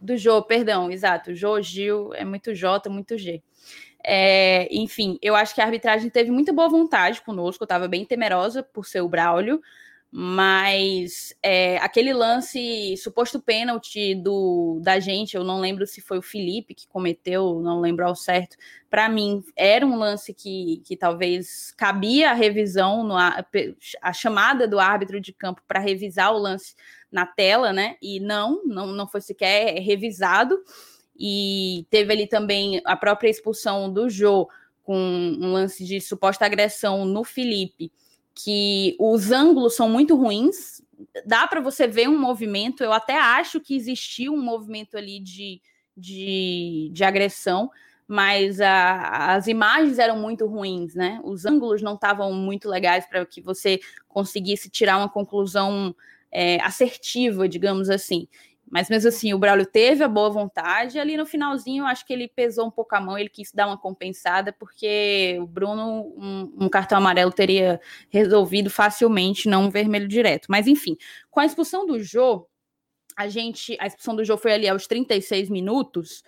Do 0.00 0.16
Jô, 0.16 0.42
perdão, 0.42 0.90
exato. 0.90 1.34
Jô, 1.34 1.60
Gil, 1.62 2.12
é 2.14 2.24
muito 2.24 2.54
J, 2.54 2.90
muito 2.90 3.16
G. 3.16 3.40
É, 4.02 4.68
enfim, 4.70 5.18
eu 5.22 5.34
acho 5.34 5.54
que 5.54 5.60
a 5.60 5.64
arbitragem 5.64 6.10
teve 6.10 6.30
muita 6.30 6.52
boa 6.52 6.68
vontade 6.68 7.22
conosco, 7.22 7.62
eu 7.62 7.66
estava 7.66 7.88
bem 7.88 8.04
temerosa 8.04 8.62
por 8.62 8.86
ser 8.86 9.00
o 9.00 9.08
Braulio, 9.08 9.60
mas 10.10 11.34
é, 11.42 11.78
aquele 11.78 12.12
lance, 12.12 12.96
suposto 12.96 13.40
pênalti 13.40 14.14
do 14.14 14.80
da 14.82 14.98
gente, 15.00 15.36
eu 15.36 15.44
não 15.44 15.60
lembro 15.60 15.86
se 15.86 16.00
foi 16.00 16.18
o 16.18 16.22
Felipe 16.22 16.74
que 16.74 16.88
cometeu, 16.88 17.60
não 17.60 17.80
lembro 17.80 18.06
ao 18.06 18.14
certo. 18.14 18.56
Para 18.88 19.08
mim, 19.08 19.44
era 19.56 19.84
um 19.84 19.96
lance 19.98 20.32
que, 20.32 20.82
que 20.86 20.96
talvez 20.96 21.72
cabia 21.76 22.30
a 22.30 22.34
revisão, 22.34 23.02
no, 23.04 23.16
a 23.16 24.12
chamada 24.12 24.66
do 24.66 24.78
árbitro 24.78 25.20
de 25.20 25.32
campo 25.32 25.60
para 25.66 25.80
revisar 25.80 26.32
o 26.32 26.38
lance 26.38 26.74
na 27.10 27.26
tela, 27.26 27.72
né? 27.72 27.96
E 28.00 28.20
não, 28.20 28.64
não, 28.64 28.86
não 28.86 29.08
foi 29.08 29.20
sequer 29.20 29.80
revisado. 29.80 30.58
E 31.18 31.86
teve 31.90 32.12
ali 32.12 32.26
também 32.26 32.80
a 32.84 32.96
própria 32.96 33.28
expulsão 33.28 33.92
do 33.92 34.08
Jô 34.08 34.48
com 34.82 34.96
um 34.96 35.52
lance 35.52 35.84
de 35.84 36.00
suposta 36.00 36.46
agressão 36.46 37.04
no 37.04 37.24
Felipe 37.24 37.90
que 38.36 38.94
os 39.00 39.32
ângulos 39.32 39.74
são 39.74 39.88
muito 39.88 40.14
ruins. 40.14 40.82
Dá 41.24 41.46
para 41.46 41.60
você 41.60 41.86
ver 41.86 42.08
um 42.08 42.18
movimento. 42.18 42.84
Eu 42.84 42.92
até 42.92 43.18
acho 43.18 43.60
que 43.60 43.74
existiu 43.74 44.34
um 44.34 44.42
movimento 44.42 44.96
ali 44.96 45.18
de, 45.18 45.60
de, 45.96 46.90
de 46.92 47.02
agressão, 47.02 47.70
mas 48.06 48.60
a, 48.60 49.34
as 49.34 49.46
imagens 49.46 49.98
eram 49.98 50.18
muito 50.18 50.46
ruins, 50.46 50.94
né? 50.94 51.18
Os 51.24 51.46
ângulos 51.46 51.80
não 51.80 51.94
estavam 51.94 52.32
muito 52.34 52.68
legais 52.68 53.06
para 53.06 53.24
que 53.24 53.40
você 53.40 53.80
conseguisse 54.06 54.68
tirar 54.68 54.98
uma 54.98 55.08
conclusão 55.08 55.96
é, 56.30 56.60
assertiva, 56.62 57.48
digamos 57.48 57.88
assim. 57.88 58.28
Mas 58.68 58.88
mesmo 58.88 59.08
assim, 59.08 59.32
o 59.32 59.38
Braulio 59.38 59.64
teve 59.64 60.02
a 60.02 60.08
boa 60.08 60.28
vontade. 60.28 60.98
Ali 60.98 61.16
no 61.16 61.24
finalzinho, 61.24 61.86
acho 61.86 62.04
que 62.04 62.12
ele 62.12 62.26
pesou 62.26 62.66
um 62.66 62.70
pouco 62.70 62.94
a 62.96 63.00
mão, 63.00 63.16
ele 63.16 63.28
quis 63.28 63.52
dar 63.52 63.66
uma 63.66 63.78
compensada, 63.78 64.52
porque 64.52 65.38
o 65.40 65.46
Bruno, 65.46 66.12
um, 66.16 66.52
um, 66.64 66.68
cartão 66.68 66.98
amarelo 66.98 67.32
teria 67.32 67.80
resolvido 68.10 68.68
facilmente, 68.68 69.48
não 69.48 69.64
um 69.64 69.70
vermelho 69.70 70.08
direto. 70.08 70.46
Mas 70.48 70.66
enfim, 70.66 70.96
com 71.30 71.40
a 71.40 71.46
expulsão 71.46 71.86
do 71.86 72.02
Jô, 72.02 72.46
a 73.16 73.28
gente. 73.28 73.76
A 73.80 73.86
expulsão 73.86 74.14
do 74.14 74.24
Jô 74.24 74.36
foi 74.36 74.52
ali 74.52 74.68
aos 74.68 74.86
36 74.86 75.48
minutos. 75.48 76.22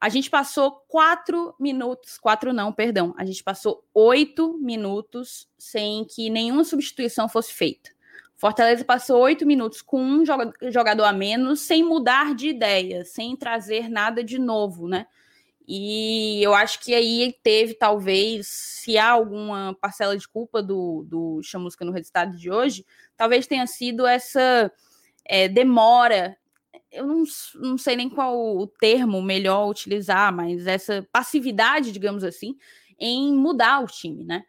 A 0.00 0.08
gente 0.08 0.28
passou 0.28 0.72
quatro 0.88 1.54
minutos, 1.58 2.18
quatro 2.18 2.52
não, 2.52 2.72
perdão. 2.72 3.14
A 3.16 3.24
gente 3.24 3.42
passou 3.42 3.84
oito 3.94 4.58
minutos 4.58 5.48
sem 5.56 6.04
que 6.04 6.28
nenhuma 6.28 6.64
substituição 6.64 7.28
fosse 7.28 7.54
feita. 7.54 7.90
Fortaleza 8.44 8.84
passou 8.84 9.22
oito 9.22 9.46
minutos 9.46 9.80
com 9.80 9.98
um 9.98 10.22
jogador 10.70 11.04
a 11.04 11.14
menos, 11.14 11.60
sem 11.60 11.82
mudar 11.82 12.34
de 12.34 12.48
ideia, 12.48 13.02
sem 13.02 13.34
trazer 13.34 13.88
nada 13.88 14.22
de 14.22 14.38
novo, 14.38 14.86
né? 14.86 15.06
E 15.66 16.42
eu 16.42 16.52
acho 16.52 16.78
que 16.80 16.94
aí 16.94 17.34
teve, 17.42 17.72
talvez, 17.72 18.46
se 18.46 18.98
há 18.98 19.12
alguma 19.12 19.74
parcela 19.80 20.14
de 20.14 20.28
culpa 20.28 20.62
do, 20.62 21.06
do 21.08 21.40
Chamusca 21.42 21.86
no 21.86 21.90
resultado 21.90 22.36
de 22.36 22.50
hoje, 22.50 22.84
talvez 23.16 23.46
tenha 23.46 23.66
sido 23.66 24.06
essa 24.06 24.70
é, 25.24 25.48
demora. 25.48 26.36
Eu 26.92 27.06
não, 27.06 27.24
não 27.54 27.78
sei 27.78 27.96
nem 27.96 28.10
qual 28.10 28.36
o 28.58 28.66
termo 28.66 29.22
melhor 29.22 29.70
utilizar, 29.70 30.30
mas 30.36 30.66
essa 30.66 31.08
passividade, 31.10 31.92
digamos 31.92 32.22
assim, 32.22 32.58
em 32.98 33.32
mudar 33.32 33.82
o 33.82 33.86
time, 33.86 34.22
né? 34.22 34.44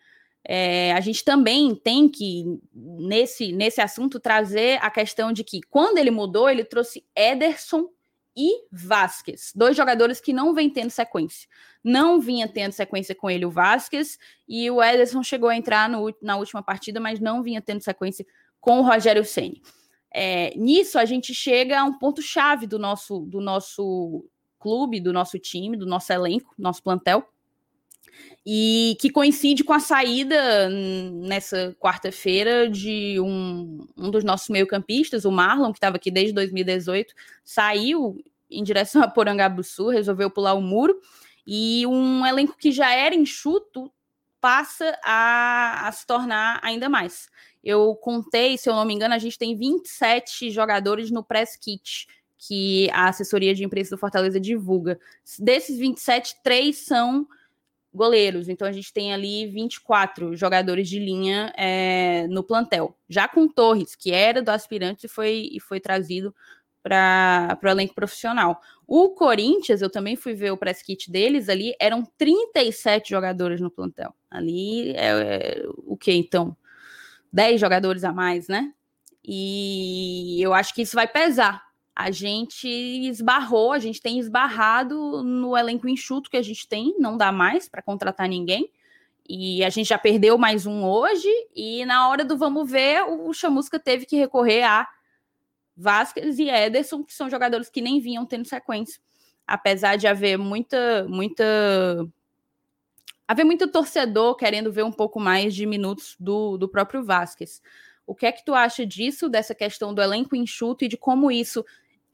É, 0.47 0.93
a 0.93 0.99
gente 0.99 1.23
também 1.23 1.73
tem 1.73 2.07
que, 2.07 2.45
nesse, 2.71 3.51
nesse 3.51 3.81
assunto, 3.81 4.19
trazer 4.19 4.77
a 4.81 4.91
questão 4.91 5.33
de 5.33 5.43
que, 5.43 5.59
quando 5.69 5.97
ele 5.97 6.11
mudou, 6.11 6.47
ele 6.47 6.63
trouxe 6.63 7.03
Ederson 7.15 7.89
e 8.37 8.67
Vasquez, 8.71 9.51
dois 9.55 9.75
jogadores 9.75 10.19
que 10.19 10.33
não 10.33 10.53
vêm 10.53 10.69
tendo 10.69 10.91
sequência. 10.91 11.47
Não 11.83 12.19
vinha 12.19 12.47
tendo 12.47 12.73
sequência 12.73 13.15
com 13.15 13.29
ele 13.29 13.45
o 13.45 13.49
Vasquez, 13.49 14.19
e 14.47 14.69
o 14.69 14.83
Ederson 14.83 15.23
chegou 15.23 15.49
a 15.49 15.55
entrar 15.55 15.89
no, 15.89 16.13
na 16.21 16.35
última 16.35 16.61
partida, 16.61 16.99
mas 16.99 17.19
não 17.19 17.41
vinha 17.41 17.61
tendo 17.61 17.81
sequência 17.81 18.25
com 18.59 18.79
o 18.79 18.83
Rogério 18.83 19.25
Ceni. 19.25 19.61
É, 20.13 20.55
nisso, 20.55 20.99
a 20.99 21.05
gente 21.05 21.33
chega 21.33 21.79
a 21.79 21.83
um 21.83 21.97
ponto-chave 21.97 22.67
do 22.67 22.77
nosso, 22.77 23.19
do 23.21 23.41
nosso 23.41 24.25
clube, 24.59 24.99
do 24.99 25.11
nosso 25.11 25.39
time, 25.39 25.75
do 25.75 25.85
nosso 25.85 26.11
elenco, 26.13 26.53
nosso 26.57 26.83
plantel, 26.83 27.27
e 28.45 28.95
que 28.99 29.09
coincide 29.09 29.63
com 29.63 29.73
a 29.73 29.79
saída 29.79 30.69
nessa 30.69 31.75
quarta-feira 31.79 32.69
de 32.69 33.19
um, 33.19 33.87
um 33.97 34.11
dos 34.11 34.23
nossos 34.23 34.49
meio-campistas, 34.49 35.25
o 35.25 35.31
Marlon, 35.31 35.71
que 35.71 35.77
estava 35.77 35.95
aqui 35.95 36.11
desde 36.11 36.33
2018, 36.33 37.13
saiu 37.43 38.23
em 38.49 38.63
direção 38.63 39.01
a 39.01 39.07
Porangabuçu, 39.07 39.89
resolveu 39.89 40.29
pular 40.29 40.53
o 40.53 40.61
muro, 40.61 40.99
e 41.45 41.85
um 41.87 42.25
elenco 42.25 42.55
que 42.57 42.71
já 42.71 42.93
era 42.93 43.15
enxuto 43.15 43.91
passa 44.39 44.95
a, 45.03 45.87
a 45.87 45.91
se 45.91 46.05
tornar 46.05 46.59
ainda 46.61 46.87
mais. 46.87 47.27
Eu 47.63 47.95
contei, 47.95 48.59
se 48.59 48.69
eu 48.69 48.75
não 48.75 48.85
me 48.85 48.93
engano, 48.93 49.15
a 49.15 49.17
gente 49.17 49.39
tem 49.39 49.57
27 49.57 50.51
jogadores 50.51 51.09
no 51.09 51.23
press 51.23 51.57
kit, 51.57 52.07
que 52.37 52.87
a 52.91 53.09
assessoria 53.09 53.55
de 53.55 53.63
imprensa 53.63 53.95
do 53.95 53.99
Fortaleza 53.99 54.39
divulga. 54.39 54.99
Desses 55.39 55.79
27, 55.79 56.35
três 56.43 56.77
são 56.77 57.27
goleiros. 57.95 58.49
Então 58.49 58.67
a 58.67 58.71
gente 58.71 58.91
tem 58.93 59.13
ali 59.13 59.47
24 59.47 60.35
jogadores 60.35 60.87
de 60.87 60.99
linha 60.99 61.53
é, 61.57 62.27
no 62.27 62.43
plantel. 62.43 62.95
Já 63.09 63.27
com 63.27 63.47
Torres, 63.47 63.95
que 63.95 64.11
era 64.11 64.41
do 64.41 64.49
aspirante 64.49 65.05
e 65.05 65.09
foi, 65.09 65.49
e 65.51 65.59
foi 65.59 65.79
trazido 65.79 66.35
para 66.83 67.57
o 67.63 67.67
elenco 67.67 67.95
profissional. 67.95 68.61
O 68.87 69.09
Corinthians, 69.09 69.81
eu 69.81 69.89
também 69.89 70.15
fui 70.15 70.35
ver 70.35 70.51
o 70.51 70.57
press 70.57 70.83
kit 70.83 71.09
deles 71.09 71.49
ali, 71.49 71.73
eram 71.79 72.03
37 72.17 73.09
jogadores 73.09 73.59
no 73.59 73.71
plantel. 73.71 74.13
Ali 74.29 74.91
é, 74.91 75.07
é 75.07 75.63
o 75.77 75.97
que 75.97 76.11
então? 76.11 76.55
10 77.33 77.59
jogadores 77.59 78.03
a 78.03 78.13
mais, 78.13 78.47
né? 78.47 78.71
E 79.23 80.39
eu 80.39 80.53
acho 80.53 80.75
que 80.75 80.83
isso 80.83 80.95
vai 80.95 81.07
pesar 81.07 81.64
a 81.95 82.11
gente 82.11 82.67
esbarrou, 82.67 83.71
a 83.71 83.79
gente 83.79 84.01
tem 84.01 84.19
esbarrado 84.19 85.23
no 85.23 85.55
elenco 85.55 85.87
enxuto 85.87 86.29
que 86.29 86.35
a 86.35 86.41
gente 86.41 86.67
tem, 86.67 86.93
não 86.99 87.15
dá 87.15 87.31
mais 87.31 87.69
para 87.69 87.81
contratar 87.81 88.27
ninguém. 88.27 88.69
E 89.27 89.63
a 89.63 89.69
gente 89.69 89.87
já 89.87 89.97
perdeu 89.97 90.37
mais 90.37 90.65
um 90.65 90.83
hoje, 90.83 91.29
e 91.55 91.83
na 91.85 92.09
hora 92.09 92.25
do 92.25 92.37
vamos 92.37 92.69
ver, 92.69 93.01
o 93.03 93.33
Chamusca 93.33 93.79
teve 93.79 94.05
que 94.05 94.17
recorrer 94.17 94.63
a 94.63 94.87
Vasquez 95.75 96.37
e 96.37 96.49
Ederson, 96.49 97.03
que 97.03 97.13
são 97.13 97.29
jogadores 97.29 97.69
que 97.69 97.81
nem 97.81 97.99
vinham 97.99 98.25
tendo 98.25 98.45
sequência. 98.45 98.99
Apesar 99.47 99.95
de 99.95 100.05
haver 100.05 100.37
muita, 100.37 101.07
muita. 101.07 101.43
haver 103.27 103.45
muito 103.45 103.67
torcedor 103.67 104.35
querendo 104.35 104.71
ver 104.71 104.83
um 104.83 104.91
pouco 104.91 105.19
mais 105.19 105.55
de 105.55 105.65
minutos 105.65 106.15
do, 106.19 106.57
do 106.57 106.67
próprio 106.67 107.03
Vasquez. 107.03 107.61
O 108.05 108.13
que 108.13 108.25
é 108.25 108.31
que 108.31 108.45
tu 108.45 108.53
acha 108.53 108.85
disso, 108.85 109.27
dessa 109.27 109.55
questão 109.55 109.93
do 109.93 110.01
elenco 110.01 110.35
enxuto 110.35 110.85
e 110.85 110.87
de 110.87 110.97
como 110.97 111.31
isso 111.31 111.65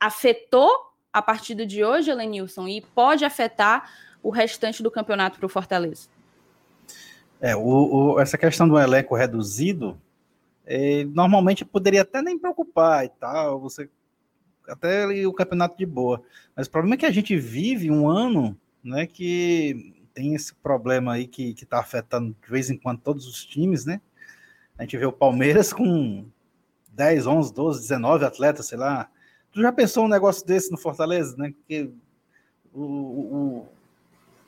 afetou 0.01 0.69
a 1.13 1.21
partida 1.21 1.63
de 1.63 1.83
hoje, 1.83 2.09
Elenilson, 2.09 2.67
e 2.67 2.81
pode 2.81 3.23
afetar 3.23 3.91
o 4.23 4.31
restante 4.31 4.81
do 4.81 4.89
campeonato 4.89 5.37
para 5.37 5.45
o 5.45 5.49
Fortaleza? 5.49 6.09
É, 7.39 7.55
o, 7.55 7.61
o, 8.13 8.19
essa 8.19 8.37
questão 8.37 8.67
do 8.67 8.79
elenco 8.79 9.15
reduzido, 9.15 9.99
é, 10.65 11.03
normalmente 11.05 11.63
poderia 11.63 12.01
até 12.01 12.21
nem 12.21 12.37
preocupar 12.37 13.05
e 13.05 13.09
tal, 13.09 13.59
você 13.59 13.87
até 14.67 15.05
o 15.27 15.33
campeonato 15.33 15.77
de 15.77 15.85
boa. 15.85 16.23
Mas 16.55 16.67
o 16.67 16.71
problema 16.71 16.95
é 16.95 16.97
que 16.97 17.05
a 17.05 17.11
gente 17.11 17.37
vive 17.37 17.91
um 17.91 18.09
ano, 18.09 18.57
né, 18.83 19.05
que 19.05 19.93
tem 20.13 20.33
esse 20.33 20.53
problema 20.55 21.13
aí 21.13 21.27
que 21.27 21.51
está 21.51 21.79
afetando 21.79 22.35
de 22.41 22.49
vez 22.49 22.69
em 22.69 22.77
quando 22.77 22.99
todos 22.99 23.27
os 23.27 23.45
times, 23.45 23.85
né? 23.85 24.01
A 24.77 24.83
gente 24.83 24.97
vê 24.97 25.05
o 25.05 25.11
Palmeiras 25.11 25.71
com 25.73 26.25
10, 26.93 27.27
11, 27.27 27.53
12, 27.53 27.81
19 27.81 28.25
atletas, 28.25 28.67
sei 28.67 28.77
lá, 28.77 29.09
Tu 29.51 29.61
já 29.61 29.71
pensou 29.71 30.05
um 30.05 30.09
negócio 30.09 30.45
desse 30.45 30.71
no 30.71 30.77
Fortaleza, 30.77 31.35
né? 31.37 31.51
Porque 31.51 31.91
o, 32.73 32.81
o, 32.81 33.69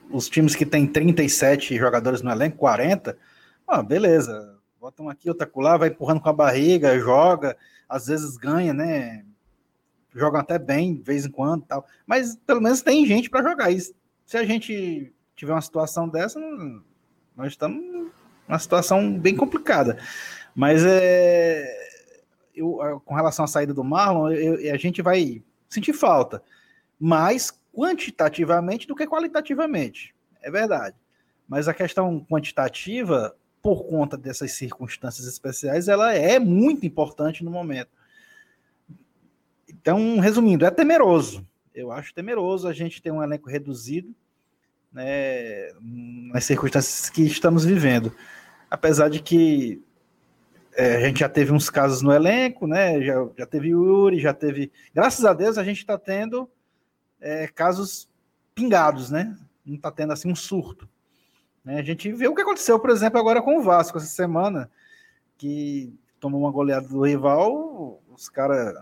os 0.09 0.29
times 0.29 0.55
que 0.55 0.65
tem 0.65 0.87
37 0.87 1.75
jogadores 1.77 2.21
no 2.21 2.31
elenco, 2.31 2.57
40, 2.57 3.17
ah, 3.67 3.83
beleza, 3.83 4.57
botam 4.79 5.09
aqui, 5.09 5.29
outra 5.29 5.49
lá, 5.55 5.77
vai 5.77 5.89
empurrando 5.89 6.21
com 6.21 6.29
a 6.29 6.33
barriga, 6.33 6.99
joga, 6.99 7.57
às 7.87 8.07
vezes 8.07 8.37
ganha, 8.37 8.73
né? 8.73 9.25
Jogam 10.15 10.39
até 10.39 10.59
bem, 10.59 10.95
de 10.95 11.01
vez 11.01 11.25
em 11.25 11.31
quando 11.31 11.65
tal. 11.65 11.85
Mas 12.05 12.35
pelo 12.35 12.61
menos 12.61 12.81
tem 12.81 13.05
gente 13.05 13.29
para 13.29 13.49
jogar 13.49 13.71
isso. 13.71 13.93
Se 14.25 14.37
a 14.37 14.45
gente 14.45 15.13
tiver 15.35 15.53
uma 15.53 15.61
situação 15.61 16.07
dessa, 16.07 16.39
nós 17.35 17.47
estamos 17.47 18.11
numa 18.47 18.59
situação 18.59 19.19
bem 19.19 19.35
complicada. 19.35 19.97
Mas 20.55 20.83
é 20.85 21.82
eu, 22.55 23.01
com 23.05 23.13
relação 23.13 23.45
à 23.45 23.47
saída 23.47 23.73
do 23.73 23.83
Marlon, 23.83 24.29
eu, 24.31 24.73
a 24.73 24.77
gente 24.77 25.01
vai 25.01 25.43
sentir 25.69 25.93
falta, 25.93 26.41
mais 26.99 27.51
quantitativamente 27.73 28.87
do 28.87 28.95
que 28.95 29.07
qualitativamente, 29.07 30.15
é 30.41 30.51
verdade. 30.51 30.95
Mas 31.47 31.67
a 31.67 31.73
questão 31.73 32.23
quantitativa, 32.29 33.35
por 33.61 33.85
conta 33.85 34.17
dessas 34.17 34.51
circunstâncias 34.53 35.27
especiais, 35.27 35.87
ela 35.87 36.13
é 36.13 36.39
muito 36.39 36.85
importante 36.85 37.43
no 37.43 37.51
momento. 37.51 37.91
Então, 39.67 40.19
resumindo, 40.19 40.65
é 40.65 40.71
temeroso. 40.71 41.45
Eu 41.73 41.91
acho 41.91 42.13
temeroso 42.13 42.67
a 42.67 42.73
gente 42.73 43.01
ter 43.01 43.11
um 43.11 43.21
elenco 43.21 43.49
reduzido 43.49 44.15
né, 44.91 45.71
nas 46.31 46.45
circunstâncias 46.45 47.09
que 47.09 47.23
estamos 47.23 47.65
vivendo. 47.65 48.15
Apesar 48.69 49.09
de 49.09 49.21
que 49.21 49.83
é, 50.75 50.95
a 50.95 50.99
gente 50.99 51.19
já 51.19 51.29
teve 51.29 51.51
uns 51.51 51.69
casos 51.69 52.01
no 52.01 52.11
elenco, 52.11 52.67
né? 52.67 53.01
Já, 53.01 53.27
já 53.37 53.45
teve 53.45 53.73
o 53.73 53.85
Yuri, 53.85 54.19
já 54.19 54.33
teve. 54.33 54.71
Graças 54.93 55.23
a 55.25 55.33
Deus 55.33 55.57
a 55.57 55.63
gente 55.63 55.77
está 55.77 55.97
tendo 55.97 56.49
é, 57.19 57.47
casos 57.47 58.09
pingados, 58.55 59.09
né? 59.09 59.37
Não 59.65 59.75
está 59.75 59.91
tendo 59.91 60.13
assim 60.13 60.31
um 60.31 60.35
surto. 60.35 60.87
Né? 61.63 61.79
A 61.79 61.83
gente 61.83 62.11
vê 62.11 62.27
o 62.27 62.35
que 62.35 62.41
aconteceu, 62.41 62.79
por 62.79 62.89
exemplo, 62.89 63.19
agora 63.19 63.41
com 63.41 63.57
o 63.57 63.61
Vasco 63.61 63.97
essa 63.97 64.07
semana, 64.07 64.69
que 65.37 65.93
tomou 66.19 66.41
uma 66.41 66.51
goleada 66.51 66.87
do 66.87 67.01
rival, 67.01 68.01
os 68.09 68.29
caras, 68.29 68.75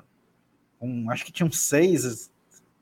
um, 0.80 1.10
acho 1.12 1.26
que 1.26 1.32
tinham 1.32 1.52
seis. 1.52 2.32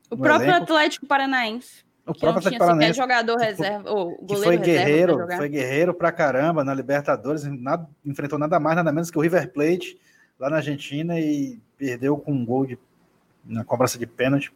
O 0.10 0.18
próprio 0.18 0.50
elenco. 0.50 0.64
Atlético 0.64 1.06
Paranaense. 1.06 1.84
O 2.10 2.14
que 2.14 2.22
próprio 2.22 2.40
Atlético 2.40 2.66
Paranaense. 2.66 2.98
jogador 2.98 3.38
reserva, 3.38 3.92
ou 3.92 4.18
que 4.26 4.36
foi 4.38 4.58
guerreiro, 4.58 5.28
foi 5.38 5.48
guerreiro 5.48 5.94
pra 5.94 6.12
caramba 6.12 6.64
na 6.64 6.74
Libertadores, 6.74 7.44
nada, 7.44 7.88
enfrentou 8.04 8.40
nada 8.40 8.60
mais, 8.60 8.76
nada 8.76 8.92
menos 8.92 9.12
que 9.12 9.18
o 9.18 9.22
River 9.22 9.52
Plate 9.52 9.96
lá 10.40 10.50
na 10.50 10.56
Argentina 10.58 11.20
e 11.20 11.60
perdeu 11.78 12.18
com 12.18 12.32
um 12.32 12.44
gol 12.44 12.66
de, 12.66 12.80
na 13.46 13.64
cobrança 13.64 14.00
de 14.00 14.08
pênalti. 14.08 14.52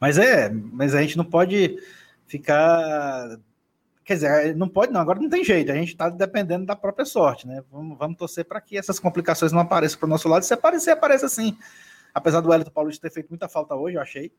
Mas 0.00 0.16
é, 0.16 0.48
mas 0.50 0.94
a 0.94 1.02
gente 1.02 1.18
não 1.18 1.24
pode 1.24 1.76
ficar. 2.26 3.38
Quer 4.04 4.14
dizer, 4.14 4.56
não 4.56 4.68
pode, 4.68 4.90
não, 4.90 5.00
agora 5.00 5.20
não 5.20 5.28
tem 5.28 5.44
jeito, 5.44 5.70
a 5.70 5.74
gente 5.74 5.92
está 5.92 6.08
dependendo 6.08 6.64
da 6.64 6.74
própria 6.74 7.04
sorte, 7.04 7.46
né? 7.46 7.62
Vamos, 7.70 7.96
vamos 7.98 8.16
torcer 8.16 8.44
para 8.44 8.60
que 8.60 8.76
essas 8.76 8.98
complicações 8.98 9.52
não 9.52 9.60
apareçam 9.60 9.98
para 9.98 10.06
o 10.06 10.10
nosso 10.10 10.28
lado. 10.28 10.44
Se 10.44 10.54
aparecer, 10.54 10.90
aparece 10.92 11.24
assim. 11.24 11.56
Apesar 12.14 12.40
do 12.40 12.52
Elton 12.52 12.70
Paulista 12.70 13.08
ter 13.08 13.14
feito 13.14 13.28
muita 13.28 13.48
falta 13.48 13.74
hoje, 13.74 13.96
eu 13.96 14.02
achei, 14.02 14.32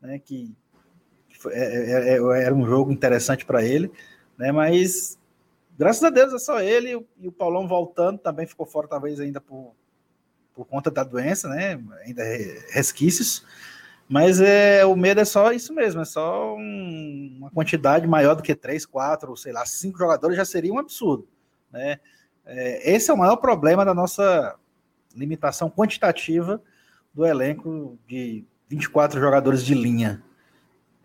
né? 0.00 0.18
Que 0.18 0.52
era 1.50 2.54
um 2.54 2.66
jogo 2.66 2.92
interessante 2.92 3.44
para 3.44 3.64
ele, 3.64 3.90
né? 4.36 4.52
Mas 4.52 5.18
graças 5.78 6.02
a 6.02 6.10
Deus 6.10 6.32
é 6.32 6.38
só 6.38 6.60
ele 6.60 7.06
e 7.18 7.28
o 7.28 7.32
Paulão 7.32 7.66
voltando 7.68 8.18
também 8.18 8.46
ficou 8.46 8.66
fora, 8.66 8.88
talvez 8.88 9.20
ainda 9.20 9.40
por, 9.40 9.74
por 10.54 10.64
conta 10.64 10.90
da 10.90 11.04
doença, 11.04 11.48
né? 11.48 11.80
Ainda 12.04 12.22
resquícios. 12.70 13.44
Mas 14.08 14.40
é, 14.40 14.84
o 14.84 14.94
medo 14.94 15.20
é 15.20 15.24
só 15.24 15.50
isso 15.52 15.74
mesmo, 15.74 16.00
é 16.00 16.04
só 16.04 16.54
um, 16.54 17.36
uma 17.38 17.50
quantidade 17.50 18.06
maior 18.06 18.36
do 18.36 18.42
que 18.42 18.54
três, 18.54 18.86
quatro, 18.86 19.36
sei 19.36 19.52
lá, 19.52 19.66
cinco 19.66 19.98
jogadores 19.98 20.36
já 20.36 20.44
seria 20.44 20.72
um 20.72 20.78
absurdo. 20.78 21.28
Né? 21.72 21.98
É, 22.44 22.92
esse 22.92 23.10
é 23.10 23.14
o 23.14 23.18
maior 23.18 23.36
problema 23.36 23.84
da 23.84 23.92
nossa 23.92 24.54
limitação 25.14 25.68
quantitativa 25.68 26.62
do 27.12 27.26
elenco 27.26 27.98
de 28.06 28.44
24 28.68 29.18
jogadores 29.18 29.64
de 29.64 29.74
linha. 29.74 30.22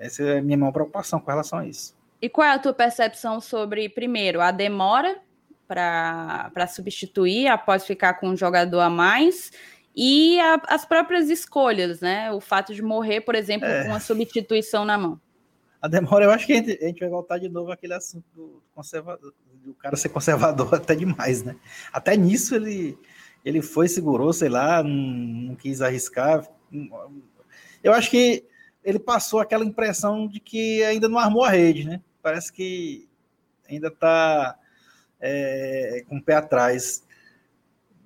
Essa 0.02 0.24
é 0.24 0.38
a 0.40 0.42
minha 0.42 0.58
maior 0.58 0.72
preocupação 0.72 1.20
com 1.20 1.30
relação 1.30 1.60
a 1.60 1.68
isso. 1.68 1.96
E 2.20 2.28
qual 2.28 2.48
é 2.48 2.52
a 2.52 2.60
tua 2.60 2.74
percepção 2.74 3.40
sobre, 3.40 3.88
primeiro, 3.88 4.42
a 4.42 4.52
demora 4.52 5.18
para 5.68 6.68
substituir 6.68 7.48
após 7.48 7.86
ficar 7.86 8.16
com 8.16 8.30
um 8.30 8.36
jogador 8.36 8.80
a 8.80 8.90
mais 8.90 9.52
e 9.96 10.40
a, 10.40 10.62
as 10.68 10.86
próprias 10.86 11.30
escolhas, 11.30 12.02
né? 12.02 12.32
O 12.32 12.42
fato 12.42 12.74
de 12.74 12.82
morrer, 12.82 13.22
por 13.22 13.36
exemplo, 13.36 13.68
é. 13.68 13.84
com 13.84 13.90
uma 13.90 14.00
substituição 14.00 14.84
na 14.84 14.98
mão. 14.98 15.22
a 15.82 15.88
demora, 15.88 16.26
eu 16.26 16.32
acho 16.32 16.46
que 16.46 16.54
a 16.54 16.56
gente, 16.58 16.84
a 16.84 16.88
gente 16.88 17.00
vai 17.00 17.10
voltar 17.10 17.38
de 17.38 17.48
novo 17.48 17.72
àquele 17.72 17.94
assunto 17.94 18.26
do 18.36 18.62
conservador, 18.74 19.34
do 19.64 19.74
cara 19.76 19.96
ser 19.96 20.10
conservador 20.10 20.74
até 20.76 20.96
demais, 20.96 21.44
né? 21.44 21.56
Até 21.94 22.18
nisso 22.18 22.56
ele, 22.56 22.98
ele 23.46 23.62
foi, 23.62 23.88
segurou, 23.88 24.34
sei 24.34 24.50
lá, 24.50 24.84
não, 24.84 24.90
não 24.90 25.56
quis 25.56 25.82
arriscar. 25.82 26.46
Eu 27.84 27.94
acho 27.94 28.10
que 28.10 28.46
ele 28.84 29.00
passou 29.00 29.40
aquela 29.40 29.66
impressão 29.66 30.28
de 30.28 30.40
que 30.40 30.84
ainda 30.84 31.08
não 31.08 31.20
armou 31.20 31.44
a 31.44 31.50
rede, 31.50 31.86
né? 31.86 32.02
Parece 32.22 32.52
que 32.52 33.08
ainda 33.70 33.88
está 33.88 34.58
é, 35.20 36.04
com 36.08 36.18
o 36.18 36.24
pé 36.24 36.36
atrás. 36.36 37.04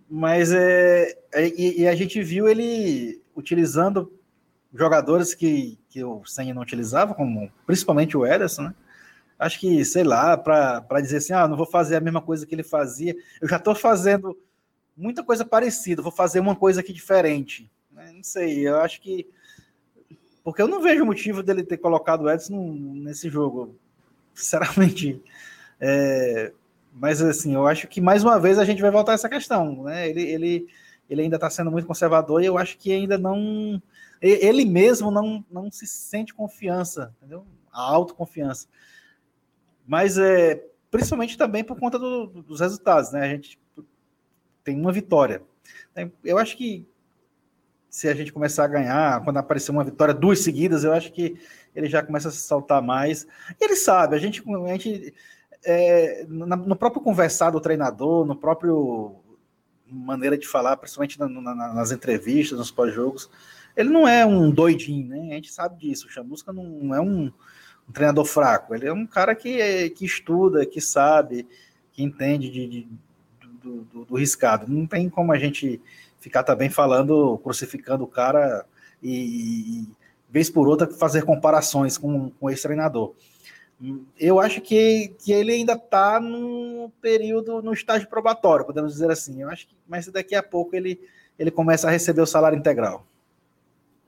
Mas 0.09 0.51
é, 0.51 1.17
é, 1.33 1.47
e, 1.47 1.81
e, 1.81 1.87
a 1.87 1.95
gente 1.95 2.21
viu 2.21 2.47
ele 2.47 3.21
utilizando 3.35 4.13
jogadores 4.73 5.33
que, 5.33 5.79
que 5.89 6.03
o 6.03 6.23
Senna 6.25 6.53
não 6.53 6.61
utilizava, 6.61 7.15
como 7.15 7.51
principalmente 7.65 8.15
o 8.15 8.25
Ederson, 8.25 8.63
né? 8.63 8.75
Acho 9.37 9.59
que, 9.59 9.83
sei 9.83 10.03
lá, 10.03 10.37
para 10.37 11.01
dizer 11.01 11.17
assim, 11.17 11.33
ah, 11.33 11.47
não 11.47 11.57
vou 11.57 11.65
fazer 11.65 11.97
a 11.97 12.01
mesma 12.01 12.21
coisa 12.21 12.45
que 12.45 12.55
ele 12.55 12.63
fazia, 12.63 13.13
eu 13.41 13.49
já 13.49 13.57
estou 13.57 13.75
fazendo 13.75 14.37
muita 14.95 15.23
coisa 15.23 15.43
parecida, 15.43 16.01
vou 16.01 16.11
fazer 16.11 16.39
uma 16.39 16.55
coisa 16.55 16.79
aqui 16.79 16.93
diferente. 16.93 17.69
Né? 17.91 18.11
Não 18.13 18.23
sei, 18.23 18.67
eu 18.67 18.79
acho 18.79 19.01
que. 19.01 19.27
Porque 20.45 20.61
eu 20.61 20.67
não 20.67 20.79
vejo 20.79 21.03
motivo 21.03 21.41
dele 21.41 21.63
ter 21.63 21.77
colocado 21.77 22.21
o 22.21 22.29
Edson 22.29 22.71
nesse 22.77 23.31
jogo. 23.31 23.75
Sinceramente. 24.31 25.19
É... 25.81 26.53
Mas 26.93 27.19
assim, 27.19 27.55
eu 27.55 27.65
acho 27.65 27.87
que 27.87 27.99
mais 27.99 28.23
uma 28.23 28.39
vez 28.39 28.59
a 28.59 28.63
gente 28.63 28.79
vai 28.79 28.91
voltar 28.91 29.13
a 29.13 29.15
essa 29.15 29.27
questão. 29.27 29.83
Né? 29.83 30.07
Ele, 30.07 30.21
ele, 30.21 30.67
ele 31.09 31.21
ainda 31.23 31.37
está 31.37 31.49
sendo 31.49 31.71
muito 31.71 31.87
conservador 31.87 32.43
e 32.43 32.45
eu 32.45 32.59
acho 32.59 32.77
que 32.77 32.93
ainda 32.93 33.17
não. 33.17 33.81
Ele 34.21 34.65
mesmo 34.65 35.09
não, 35.09 35.43
não 35.49 35.71
se 35.71 35.87
sente 35.87 36.33
confiança, 36.33 37.11
entendeu? 37.17 37.43
A 37.71 37.81
autoconfiança. 37.81 38.67
Mas 39.85 40.17
é, 40.17 40.63
principalmente 40.91 41.37
também 41.39 41.63
por 41.63 41.77
conta 41.79 41.97
do, 41.97 42.27
dos 42.27 42.59
resultados, 42.59 43.11
né? 43.11 43.21
A 43.21 43.29
gente 43.29 43.59
tem 44.63 44.79
uma 44.79 44.91
vitória. 44.91 45.41
Eu 46.23 46.37
acho 46.37 46.55
que 46.55 46.87
se 47.95 48.09
a 48.09 48.13
gente 48.13 48.33
começar 48.33 48.65
a 48.65 48.67
ganhar, 48.67 49.23
quando 49.23 49.37
aparecer 49.37 49.71
uma 49.71 49.81
vitória, 49.81 50.13
duas 50.13 50.39
seguidas, 50.39 50.83
eu 50.83 50.91
acho 50.91 51.13
que 51.13 51.39
ele 51.73 51.87
já 51.87 52.03
começa 52.03 52.27
a 52.27 52.31
se 52.31 52.39
saltar 52.39 52.81
mais. 52.81 53.25
E 53.57 53.63
ele 53.63 53.77
sabe, 53.77 54.17
a 54.17 54.19
gente, 54.19 54.43
a 54.45 54.67
gente 54.73 55.13
é, 55.63 56.25
no 56.27 56.75
próprio 56.75 57.01
conversar 57.01 57.51
do 57.51 57.61
treinador, 57.61 58.25
no 58.25 58.35
próprio 58.35 59.15
maneira 59.87 60.37
de 60.37 60.45
falar, 60.45 60.75
principalmente 60.75 61.17
na, 61.17 61.29
na, 61.29 61.73
nas 61.73 61.91
entrevistas, 61.93 62.59
nos 62.59 62.69
pós-jogos, 62.69 63.29
ele 63.77 63.87
não 63.87 64.05
é 64.05 64.25
um 64.25 64.51
doidinho, 64.51 65.07
né? 65.07 65.31
A 65.31 65.35
gente 65.35 65.53
sabe 65.53 65.79
disso. 65.79 66.07
O 66.07 66.09
Chamusca 66.09 66.51
não 66.51 66.93
é 66.93 66.99
um, 66.99 67.31
um 67.87 67.91
treinador 67.93 68.25
fraco, 68.25 68.75
ele 68.75 68.89
é 68.89 68.93
um 68.93 69.07
cara 69.07 69.33
que, 69.33 69.89
que 69.91 70.03
estuda, 70.03 70.65
que 70.65 70.81
sabe, 70.81 71.47
que 71.93 72.03
entende 72.03 72.51
de, 72.51 72.67
de 72.67 72.87
do, 73.63 73.81
do, 73.83 74.05
do, 74.05 74.15
riscado. 74.15 74.69
Não 74.69 74.85
tem 74.85 75.09
como 75.09 75.31
a 75.31 75.39
gente 75.39 75.81
ficar 76.25 76.41
também 76.41 76.71
falando, 76.71 77.37
crucificando 77.43 78.03
o 78.03 78.07
cara 78.07 78.65
e, 79.01 79.83
e 79.83 79.87
vez 80.27 80.49
por 80.49 80.67
outra, 80.67 80.87
fazer 80.87 81.23
comparações 81.23 81.99
com, 81.99 82.31
com 82.31 82.49
esse 82.49 82.63
treinador. 82.63 83.13
Eu 84.19 84.39
acho 84.39 84.59
que, 84.59 85.13
que 85.23 85.31
ele 85.31 85.51
ainda 85.51 85.73
está 85.73 86.19
no 86.19 86.91
período, 86.99 87.61
no 87.61 87.73
estágio 87.73 88.09
probatório, 88.09 88.65
podemos 88.65 88.93
dizer 88.93 89.11
assim. 89.11 89.43
Eu 89.43 89.51
acho 89.51 89.67
que, 89.67 89.75
mas 89.87 90.07
daqui 90.07 90.33
a 90.33 90.41
pouco 90.41 90.75
ele, 90.75 90.99
ele 91.37 91.51
começa 91.51 91.87
a 91.87 91.91
receber 91.91 92.21
o 92.21 92.25
salário 92.25 92.57
integral. 92.57 93.05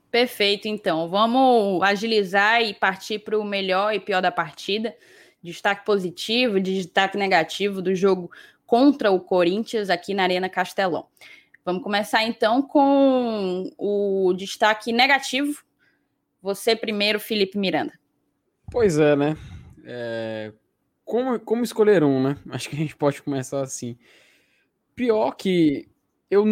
Perfeito, 0.10 0.68
então. 0.68 1.08
Vamos 1.08 1.84
agilizar 1.84 2.64
e 2.64 2.74
partir 2.74 3.20
para 3.20 3.38
o 3.38 3.44
melhor 3.44 3.94
e 3.94 4.00
pior 4.00 4.24
da 4.24 4.32
partida. 4.32 4.96
Destaque 5.44 5.86
positivo, 5.86 6.60
destaque 6.60 7.16
negativo 7.16 7.80
do 7.80 7.94
jogo 7.94 8.32
contra 8.66 9.12
o 9.12 9.20
Corinthians 9.20 9.92
aqui 9.92 10.16
na 10.16 10.24
Arena 10.24 10.50
Castelão. 10.50 11.06
Vamos 11.68 11.84
começar 11.84 12.24
então 12.24 12.62
com 12.62 13.70
o 13.78 14.34
destaque 14.38 14.94
negativo. 14.94 15.66
Você 16.42 16.78
primeiro, 16.78 17.20
Felipe 17.20 17.58
Miranda. 17.58 17.92
Pois 18.72 18.98
é, 18.98 19.18
né? 19.18 19.36
É... 19.84 20.54
Como, 21.04 21.38
como 21.42 21.66
escolher 21.66 22.06
um, 22.06 22.24
né? 22.24 22.38
Acho 22.52 22.70
que 22.70 22.76
a 22.78 22.80
gente 22.80 22.96
pode 22.96 23.22
começar 23.22 23.60
assim. 23.60 23.98
Pior 24.96 25.32
que 25.34 25.90
eu, 26.32 26.46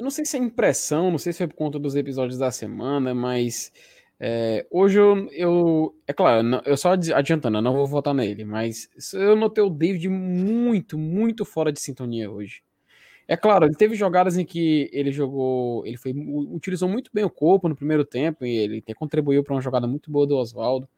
não 0.00 0.10
sei 0.10 0.24
se 0.24 0.36
é 0.36 0.40
impressão, 0.40 1.12
não 1.12 1.18
sei 1.18 1.32
se 1.32 1.38
foi 1.38 1.46
por 1.46 1.54
conta 1.54 1.78
dos 1.78 1.94
episódios 1.94 2.36
da 2.36 2.50
semana, 2.50 3.14
mas 3.14 3.70
é, 4.18 4.66
hoje 4.68 4.98
eu, 4.98 5.28
eu, 5.30 5.96
É 6.08 6.12
claro, 6.12 6.60
eu 6.64 6.76
só 6.76 6.90
adiantando, 6.90 7.58
eu 7.58 7.62
não 7.62 7.72
vou 7.72 7.86
votar 7.86 8.12
nele, 8.12 8.44
mas 8.44 8.90
eu 9.14 9.36
notei 9.36 9.62
o 9.62 9.70
David 9.70 10.08
muito, 10.08 10.98
muito 10.98 11.44
fora 11.44 11.70
de 11.70 11.80
sintonia 11.80 12.28
hoje. 12.28 12.64
É 13.30 13.36
claro, 13.36 13.64
ele 13.64 13.76
teve 13.76 13.94
jogadas 13.94 14.36
em 14.36 14.44
que 14.44 14.90
ele 14.92 15.12
jogou. 15.12 15.86
Ele 15.86 15.96
foi, 15.96 16.12
utilizou 16.12 16.88
muito 16.88 17.12
bem 17.14 17.22
o 17.22 17.30
corpo 17.30 17.68
no 17.68 17.76
primeiro 17.76 18.04
tempo 18.04 18.44
e 18.44 18.56
ele 18.56 18.82
contribuiu 18.96 19.44
para 19.44 19.54
uma 19.54 19.60
jogada 19.60 19.86
muito 19.86 20.10
boa 20.10 20.26
do 20.26 20.36
Oswaldo. 20.36 20.88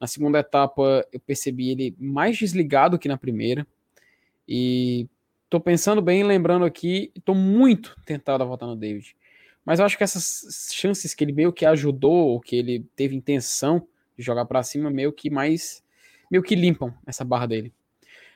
Na 0.00 0.08
segunda 0.08 0.40
etapa, 0.40 1.06
eu 1.12 1.20
percebi 1.20 1.70
ele 1.70 1.94
mais 1.96 2.36
desligado 2.36 2.98
que 2.98 3.06
na 3.06 3.16
primeira. 3.16 3.64
E 4.48 5.06
tô 5.48 5.60
pensando 5.60 6.02
bem, 6.02 6.24
lembrando 6.24 6.64
aqui, 6.64 7.12
tô 7.24 7.36
muito 7.36 7.96
tentado 8.04 8.42
a 8.42 8.46
votar 8.46 8.68
no 8.68 8.74
David. 8.74 9.16
Mas 9.64 9.78
eu 9.78 9.86
acho 9.86 9.96
que 9.96 10.02
essas 10.02 10.70
chances 10.72 11.14
que 11.14 11.22
ele 11.22 11.32
meio 11.32 11.52
que 11.52 11.64
ajudou, 11.64 12.30
ou 12.30 12.40
que 12.40 12.56
ele 12.56 12.84
teve 12.96 13.14
intenção 13.14 13.86
de 14.18 14.24
jogar 14.24 14.44
para 14.46 14.60
cima, 14.64 14.90
meio 14.90 15.12
que 15.12 15.30
mais. 15.30 15.84
meio 16.28 16.42
que 16.42 16.56
limpam 16.56 16.92
essa 17.06 17.24
barra 17.24 17.46
dele. 17.46 17.72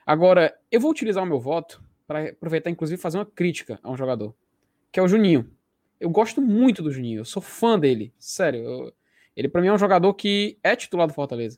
Agora, 0.07 0.57
eu 0.71 0.79
vou 0.81 0.93
utilizar 0.93 1.25
o 1.25 1.27
meu 1.27 1.41
voto 1.41 1.83
para 2.11 2.31
aproveitar, 2.31 2.71
inclusive, 2.71 3.01
fazer 3.01 3.19
uma 3.19 3.25
crítica 3.25 3.79
a 3.85 3.89
um 3.89 3.97
jogador, 3.97 4.35
que 4.91 4.99
é 4.99 5.03
o 5.03 5.07
Juninho. 5.07 5.49
Eu 6.01 6.11
gosto 6.11 6.43
muito 6.43 6.83
do 6.83 6.91
Juninho, 6.91 7.21
eu 7.21 7.25
sou 7.25 7.41
fã 7.41 7.79
dele, 7.79 8.13
sério. 8.19 8.65
Eu, 8.65 8.93
ele, 9.37 9.49
para 9.49 9.61
mim, 9.63 9.69
é 9.69 9.73
um 9.73 9.79
jogador 9.79 10.13
que 10.15 10.59
é 10.61 10.75
titular 10.75 11.07
do 11.07 11.15
Fortaleza. 11.15 11.57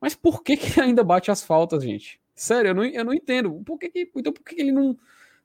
Mas 0.00 0.14
por 0.14 0.42
que, 0.42 0.56
que 0.56 0.80
ainda 0.80 1.04
bate 1.04 1.30
as 1.30 1.44
faltas, 1.44 1.84
gente? 1.84 2.18
Sério, 2.34 2.70
eu 2.70 2.74
não, 2.74 2.84
eu 2.86 3.04
não 3.04 3.12
entendo. 3.12 3.62
Por 3.66 3.78
que, 3.78 3.90
que 3.90 4.10
então, 4.16 4.32
por 4.32 4.42
que, 4.42 4.54
que 4.54 4.62
ele 4.62 4.72
não 4.72 4.96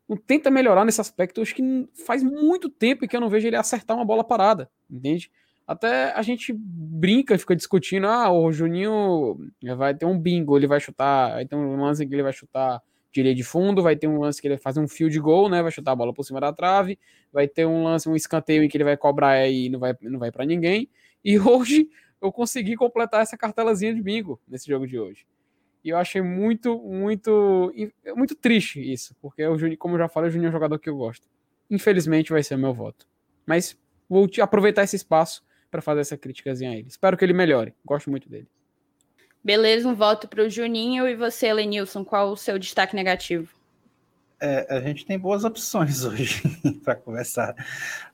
não 0.07 0.15
tenta 0.15 0.49
melhorar 0.49 0.85
nesse 0.85 1.01
aspecto. 1.01 1.39
Eu 1.39 1.43
acho 1.43 1.53
que 1.53 1.89
faz 2.05 2.23
muito 2.23 2.69
tempo 2.69 3.05
que 3.05 3.13
eu 3.13 3.19
não 3.19 3.29
vejo 3.29 3.45
ele 3.45 3.57
acertar 3.57 3.97
uma 3.97 4.05
bola 4.05 4.23
parada, 4.23 4.71
entende? 4.89 5.29
Até 5.67 6.13
a 6.13 6.21
gente 6.21 6.53
brinca 6.57 7.35
e 7.35 7.37
fica 7.37 7.53
discutindo: 7.53 8.07
ah, 8.07 8.31
o 8.31 8.49
Juninho 8.49 9.37
vai 9.75 9.93
ter 9.93 10.05
um 10.05 10.17
bingo, 10.17 10.55
ele 10.55 10.67
vai 10.67 10.79
chutar, 10.79 11.33
vai 11.33 11.45
ter 11.45 11.57
um 11.57 11.75
lance 11.81 12.07
que 12.07 12.15
ele 12.15 12.23
vai 12.23 12.31
chutar 12.31 12.81
de 13.11 13.23
linha 13.23 13.35
de 13.35 13.43
fundo, 13.43 13.81
vai 13.81 13.95
ter 13.95 14.07
um 14.07 14.19
lance 14.19 14.41
que 14.41 14.47
ele 14.47 14.55
vai 14.55 14.61
fazer 14.61 14.79
um 14.79 14.87
field 14.87 15.17
goal, 15.19 15.49
né? 15.49 15.61
Vai 15.61 15.71
chutar 15.71 15.91
a 15.91 15.95
bola 15.95 16.13
por 16.13 16.23
cima 16.23 16.39
da 16.39 16.53
trave, 16.53 16.99
vai 17.31 17.47
ter 17.47 17.65
um 17.65 17.83
lance, 17.83 18.07
um 18.07 18.15
escanteio 18.15 18.63
em 18.63 18.69
que 18.69 18.77
ele 18.77 18.83
vai 18.83 18.97
cobrar 18.97 19.47
e 19.47 19.69
não 19.69 19.79
vai, 19.79 19.95
não 20.01 20.19
vai 20.19 20.31
para 20.31 20.45
ninguém. 20.45 20.89
E 21.23 21.39
hoje 21.39 21.89
eu 22.21 22.31
consegui 22.31 22.75
completar 22.75 23.21
essa 23.21 23.37
cartelazinha 23.37 23.93
de 23.93 24.01
bingo 24.01 24.39
nesse 24.47 24.67
jogo 24.67 24.87
de 24.87 24.99
hoje. 24.99 25.25
E 25.83 25.89
eu 25.89 25.97
achei 25.97 26.21
muito, 26.21 26.77
muito, 26.79 27.71
muito 28.15 28.35
triste 28.35 28.81
isso, 28.81 29.15
porque 29.21 29.45
o 29.45 29.77
como 29.77 29.95
eu 29.95 29.99
já 29.99 30.09
falei, 30.09 30.29
o 30.29 30.31
Juninho 30.31 30.47
é 30.47 30.49
um 30.49 30.51
jogador 30.51 30.79
que 30.79 30.89
eu 30.89 30.97
gosto. 30.97 31.27
Infelizmente 31.69 32.31
vai 32.31 32.43
ser 32.43 32.55
o 32.55 32.59
meu 32.59 32.73
voto. 32.73 33.07
Mas 33.45 33.77
vou 34.09 34.27
aproveitar 34.41 34.83
esse 34.83 34.95
espaço 34.95 35.45
para 35.69 35.81
fazer 35.81 36.01
essa 36.01 36.17
criticazinha 36.17 36.71
a 36.71 36.75
ele. 36.75 36.87
Espero 36.87 37.15
que 37.15 37.23
ele 37.23 37.33
melhore. 37.33 37.73
Gosto 37.85 38.09
muito 38.09 38.29
dele. 38.29 38.49
Beleza, 39.43 39.87
um 39.87 39.95
voto 39.95 40.27
para 40.27 40.43
o 40.43 40.49
Juninho. 40.49 41.07
E 41.07 41.15
você, 41.15 41.53
Lenilson, 41.53 42.03
qual 42.03 42.31
o 42.31 42.37
seu 42.37 42.59
destaque 42.59 42.95
negativo? 42.95 43.49
É, 44.39 44.67
a 44.69 44.79
gente 44.81 45.05
tem 45.05 45.17
boas 45.17 45.43
opções 45.43 46.03
hoje 46.05 46.41
para 46.83 46.95
conversar. 46.95 47.55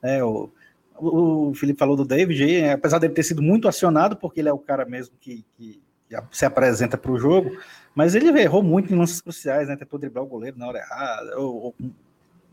É, 0.02 0.22
o, 0.22 0.50
o 0.96 1.52
Felipe 1.54 1.78
falou 1.78 1.96
do 1.96 2.04
David, 2.04 2.64
apesar 2.70 2.98
dele 2.98 3.14
ter 3.14 3.22
sido 3.22 3.42
muito 3.42 3.68
acionado, 3.68 4.16
porque 4.16 4.40
ele 4.40 4.48
é 4.48 4.52
o 4.52 4.58
cara 4.58 4.84
mesmo 4.84 5.14
que, 5.20 5.44
que 5.56 5.82
se 6.30 6.44
apresenta 6.44 6.96
para 6.96 7.10
o 7.10 7.18
jogo, 7.18 7.58
mas 7.94 8.14
ele 8.14 8.28
errou 8.40 8.62
muito 8.62 8.92
em 8.92 8.96
lances 8.96 9.20
cruciais, 9.20 9.68
né? 9.68 9.76
Tentou 9.76 9.98
driblar 9.98 10.24
o 10.24 10.28
goleiro 10.28 10.58
na 10.58 10.68
hora 10.68 10.78
errada, 10.78 11.38
ou, 11.38 11.56
ou 11.56 11.74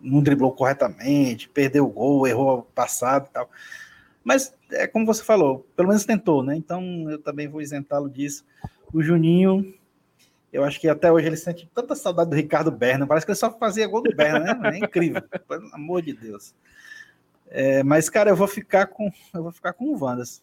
não 0.02 0.22
driblou 0.22 0.52
corretamente, 0.52 1.48
perdeu 1.50 1.86
o 1.86 1.90
gol, 1.90 2.28
errou 2.28 2.60
o 2.60 2.64
passado 2.64 3.28
e 3.30 3.34
tal. 3.34 3.50
Mas 4.24 4.54
é 4.72 4.88
como 4.88 5.06
você 5.06 5.24
falou, 5.24 5.68
pelo 5.76 5.88
menos 5.90 6.06
tentou, 6.06 6.44
né? 6.44 6.56
Então 6.56 7.10
eu 7.10 7.20
também 7.20 7.48
vou 7.48 7.62
isentá-lo 7.62 8.10
disso. 8.10 8.46
O 8.94 9.02
Juninho, 9.02 9.74
eu 10.52 10.64
acho 10.64 10.80
que 10.80 10.88
até 10.88 11.12
hoje 11.12 11.28
ele 11.28 11.38
sente 11.38 11.70
tanta 11.74 11.96
saudade 11.96 12.30
do 12.30 12.36
Ricardo 12.36 12.72
Berna, 12.72 13.08
parece 13.08 13.26
que 13.26 13.32
ele 13.32 13.40
só 13.40 13.52
fazia 13.58 13.88
gol 13.88 14.02
do 14.02 14.16
Berna, 14.16 14.54
né? 14.54 14.72
É 14.74 14.78
incrível, 14.80 15.22
pelo 15.48 15.74
amor 15.74 16.02
de 16.02 16.14
Deus. 16.14 16.54
É, 17.50 17.84
mas, 17.84 18.10
cara, 18.10 18.30
eu 18.30 18.36
vou 18.36 18.48
ficar 18.48 18.88
com 18.88 19.12
eu 19.34 19.44
vou 19.44 19.52
ficar 19.52 19.74
com 19.74 19.94
o 19.94 19.98
Vandas. 19.98 20.42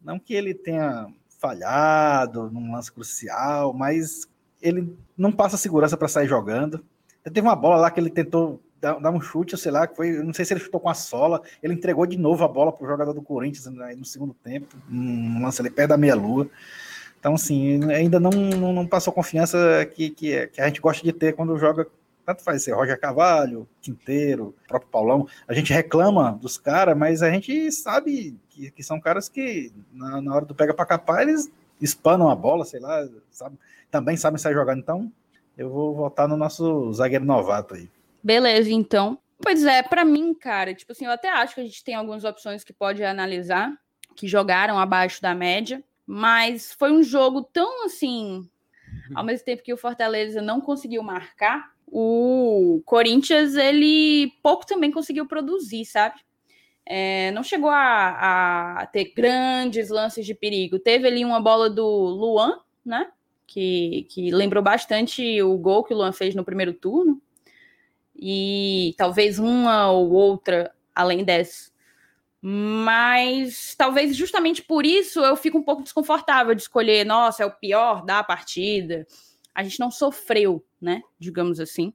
Não 0.00 0.18
que 0.18 0.34
ele 0.34 0.54
tenha 0.54 1.08
falhado 1.38 2.50
num 2.50 2.72
lance 2.72 2.90
crucial, 2.90 3.72
mas 3.72 4.28
ele 4.60 4.96
não 5.16 5.32
passa 5.32 5.56
segurança 5.56 5.96
para 5.96 6.08
sair 6.08 6.28
jogando. 6.28 6.84
Teve 7.24 7.40
uma 7.40 7.56
bola 7.56 7.76
lá 7.76 7.90
que 7.90 7.98
ele 7.98 8.10
tentou 8.10 8.60
dar 8.82 9.10
um 9.10 9.20
chute, 9.20 9.56
sei 9.56 9.70
lá, 9.70 9.86
que 9.86 9.94
foi, 9.94 10.10
não 10.22 10.34
sei 10.34 10.44
se 10.44 10.52
ele 10.52 10.60
chutou 10.60 10.80
com 10.80 10.88
a 10.88 10.94
sola, 10.94 11.40
ele 11.62 11.74
entregou 11.74 12.04
de 12.04 12.18
novo 12.18 12.42
a 12.42 12.48
bola 12.48 12.72
para 12.72 12.84
o 12.84 12.88
jogador 12.88 13.12
do 13.12 13.22
Corinthians 13.22 13.66
no 13.96 14.04
segundo 14.04 14.34
tempo, 14.34 14.76
um 14.90 15.42
lance 15.42 15.62
ali 15.62 15.70
perto 15.70 15.90
da 15.90 15.96
meia-lua. 15.96 16.48
Então, 17.18 17.34
assim, 17.34 17.92
ainda 17.92 18.18
não, 18.18 18.30
não, 18.30 18.72
não 18.72 18.86
passou 18.86 19.12
confiança 19.12 19.56
que, 19.94 20.10
que, 20.10 20.48
que, 20.48 20.60
a 20.60 20.66
gente 20.66 20.80
gosta 20.80 21.04
de 21.04 21.12
ter 21.12 21.34
quando 21.34 21.56
joga, 21.56 21.86
tanto 22.26 22.42
faz 22.42 22.64
ser 22.64 22.72
Roger 22.72 22.98
Carvalho, 22.98 23.68
Quinteiro, 23.80 24.52
próprio 24.66 24.90
Paulão. 24.90 25.28
A 25.46 25.54
gente 25.54 25.72
reclama 25.72 26.32
dos 26.32 26.58
caras, 26.58 26.96
mas 26.98 27.22
a 27.22 27.30
gente 27.30 27.70
sabe 27.70 28.36
que, 28.48 28.72
que 28.72 28.82
são 28.82 29.00
caras 29.00 29.28
que, 29.28 29.72
na, 29.92 30.20
na 30.20 30.34
hora 30.34 30.44
do 30.44 30.54
pega 30.54 30.74
para 30.74 30.84
capar, 30.84 31.22
eles 31.22 31.48
espanam 31.80 32.28
a 32.28 32.34
bola, 32.34 32.64
sei 32.64 32.80
lá, 32.80 33.08
sabe? 33.30 33.56
também 33.92 34.16
sabem 34.16 34.38
sair 34.38 34.54
jogando. 34.54 34.80
Então, 34.80 35.12
eu 35.56 35.70
vou 35.70 35.94
votar 35.94 36.26
no 36.26 36.36
nosso 36.36 36.92
zagueiro 36.94 37.24
novato 37.24 37.74
aí. 37.74 37.88
Beleza, 38.22 38.70
então. 38.70 39.18
Pois 39.40 39.64
é, 39.64 39.82
para 39.82 40.04
mim, 40.04 40.32
cara, 40.34 40.74
tipo 40.74 40.92
assim, 40.92 41.04
eu 41.04 41.10
até 41.10 41.28
acho 41.28 41.54
que 41.54 41.60
a 41.60 41.64
gente 41.64 41.82
tem 41.82 41.94
algumas 41.94 42.24
opções 42.24 42.62
que 42.62 42.72
pode 42.72 43.02
analisar, 43.02 43.72
que 44.14 44.28
jogaram 44.28 44.78
abaixo 44.78 45.20
da 45.20 45.34
média. 45.34 45.82
Mas 46.06 46.72
foi 46.72 46.92
um 46.92 47.02
jogo 47.02 47.42
tão 47.42 47.84
assim. 47.84 48.48
Ao 49.14 49.24
mesmo 49.24 49.44
tempo 49.44 49.62
que 49.62 49.72
o 49.72 49.76
Fortaleza 49.76 50.42
não 50.42 50.60
conseguiu 50.60 51.02
marcar, 51.02 51.72
o 51.86 52.82
Corinthians 52.84 53.54
ele 53.54 54.32
pouco 54.42 54.66
também 54.66 54.90
conseguiu 54.90 55.26
produzir, 55.26 55.84
sabe? 55.84 56.20
É, 56.84 57.30
não 57.30 57.42
chegou 57.42 57.70
a, 57.70 58.80
a, 58.80 58.86
ter 58.86 59.12
grandes 59.14 59.88
lances 59.88 60.26
de 60.26 60.34
perigo. 60.34 60.78
Teve 60.78 61.06
ali 61.06 61.24
uma 61.24 61.40
bola 61.40 61.70
do 61.70 61.86
Luan, 61.86 62.58
né? 62.84 63.10
Que, 63.46 64.06
que 64.08 64.30
lembrou 64.30 64.62
bastante 64.62 65.40
o 65.42 65.56
gol 65.58 65.84
que 65.84 65.92
o 65.92 65.96
Luan 65.96 66.12
fez 66.12 66.34
no 66.34 66.44
primeiro 66.44 66.72
turno. 66.72 67.20
E 68.14 68.94
talvez 68.96 69.38
uma 69.38 69.90
ou 69.90 70.10
outra 70.10 70.72
além 70.94 71.24
dessa 71.24 71.72
mas 72.44 73.76
talvez 73.76 74.16
justamente 74.16 74.60
por 74.60 74.84
isso 74.84 75.20
eu 75.20 75.36
fico 75.36 75.58
um 75.58 75.62
pouco 75.62 75.84
desconfortável 75.84 76.56
de 76.56 76.62
escolher, 76.62 77.06
nossa, 77.06 77.44
é 77.44 77.46
o 77.46 77.52
pior 77.52 78.04
da 78.04 78.24
partida. 78.24 79.06
A 79.54 79.62
gente 79.62 79.78
não 79.78 79.92
sofreu, 79.92 80.64
né? 80.80 81.02
Digamos 81.20 81.60
assim. 81.60 81.94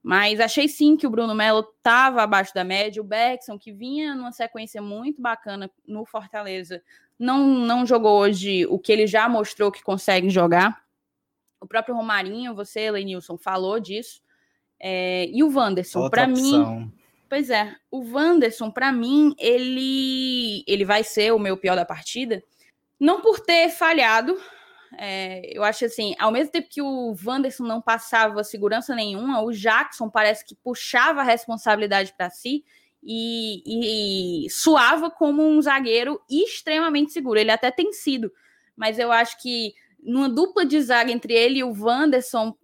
Mas 0.00 0.38
achei 0.38 0.68
sim 0.68 0.96
que 0.96 1.06
o 1.06 1.10
Bruno 1.10 1.34
Melo 1.34 1.60
estava 1.76 2.22
abaixo 2.22 2.54
da 2.54 2.62
média. 2.62 3.02
O 3.02 3.04
Beckson, 3.04 3.58
que 3.58 3.72
vinha 3.72 4.14
numa 4.14 4.30
sequência 4.30 4.80
muito 4.80 5.20
bacana 5.20 5.68
no 5.84 6.04
Fortaleza, 6.04 6.80
não, 7.18 7.44
não 7.48 7.84
jogou 7.84 8.20
hoje 8.20 8.64
o 8.66 8.78
que 8.78 8.92
ele 8.92 9.08
já 9.08 9.28
mostrou 9.28 9.72
que 9.72 9.82
consegue 9.82 10.30
jogar. 10.30 10.84
O 11.60 11.66
próprio 11.66 11.96
Romarinho, 11.96 12.54
você, 12.54 12.88
Lenilson, 12.88 13.36
falou 13.36 13.80
disso. 13.80 14.22
É, 14.84 15.30
e 15.32 15.44
o 15.44 15.56
Wanderson, 15.56 16.10
para 16.10 16.26
mim, 16.26 16.92
Pois 17.32 17.48
é, 17.48 17.74
o 17.90 18.02
Wanderson, 18.12 18.70
para 18.70 18.92
mim, 18.92 19.34
ele, 19.38 20.62
ele 20.66 20.84
vai 20.84 21.02
ser 21.02 21.32
o 21.32 21.38
meu 21.38 21.56
pior 21.56 21.74
da 21.74 21.82
partida, 21.82 22.44
não 23.00 23.22
por 23.22 23.40
ter 23.40 23.70
falhado. 23.70 24.38
É, 24.98 25.56
eu 25.56 25.64
acho 25.64 25.86
assim, 25.86 26.14
ao 26.18 26.30
mesmo 26.30 26.52
tempo 26.52 26.68
que 26.68 26.82
o 26.82 27.16
Wanderson 27.24 27.64
não 27.64 27.80
passava 27.80 28.44
segurança 28.44 28.94
nenhuma, 28.94 29.42
o 29.42 29.50
Jackson 29.50 30.10
parece 30.10 30.44
que 30.44 30.54
puxava 30.54 31.22
a 31.22 31.24
responsabilidade 31.24 32.12
para 32.14 32.28
si 32.28 32.66
e, 33.02 34.44
e 34.44 34.50
suava 34.50 35.10
como 35.10 35.42
um 35.42 35.62
zagueiro 35.62 36.20
extremamente 36.28 37.12
seguro. 37.12 37.38
Ele 37.40 37.50
até 37.50 37.70
tem 37.70 37.94
sido, 37.94 38.30
mas 38.76 38.98
eu 38.98 39.10
acho 39.10 39.40
que 39.40 39.72
numa 40.02 40.28
dupla 40.28 40.66
de 40.66 40.78
zaga 40.82 41.10
entre 41.10 41.32
ele 41.32 41.60
e 41.60 41.64
o 41.64 41.72
Wanderson, 41.72 42.54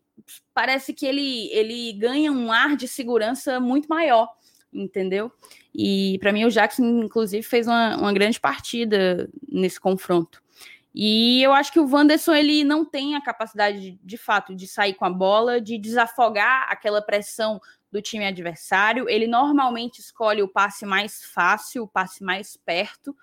parece 0.54 0.92
que 0.92 1.06
ele, 1.06 1.48
ele 1.52 1.92
ganha 1.94 2.32
um 2.32 2.52
ar 2.52 2.76
de 2.76 2.86
segurança 2.88 3.60
muito 3.60 3.88
maior 3.88 4.28
entendeu? 4.72 5.32
E 5.74 6.18
para 6.20 6.32
mim 6.32 6.44
o 6.44 6.50
Jackson, 6.50 6.84
inclusive, 7.02 7.42
fez 7.42 7.66
uma, 7.66 7.96
uma 7.96 8.12
grande 8.12 8.38
partida 8.38 9.28
nesse 9.50 9.80
confronto. 9.80 10.42
E 10.94 11.42
eu 11.42 11.52
acho 11.52 11.72
que 11.72 11.78
o 11.78 11.88
Wanderson 11.88 12.34
ele 12.34 12.64
não 12.64 12.84
tem 12.84 13.14
a 13.14 13.20
capacidade 13.20 13.80
de, 13.80 14.00
de 14.02 14.16
fato 14.16 14.54
de 14.54 14.66
sair 14.66 14.94
com 14.94 15.04
a 15.04 15.10
bola, 15.10 15.60
de 15.60 15.78
desafogar 15.78 16.66
aquela 16.70 17.00
pressão 17.00 17.60
do 17.90 18.02
time 18.02 18.26
adversário. 18.26 19.08
Ele 19.08 19.26
normalmente 19.26 20.00
escolhe 20.00 20.42
o 20.42 20.48
passe 20.48 20.84
mais 20.84 21.22
fácil, 21.24 21.84
o 21.84 21.88
passe 21.88 22.24
mais 22.24 22.56
perto. 22.56 23.14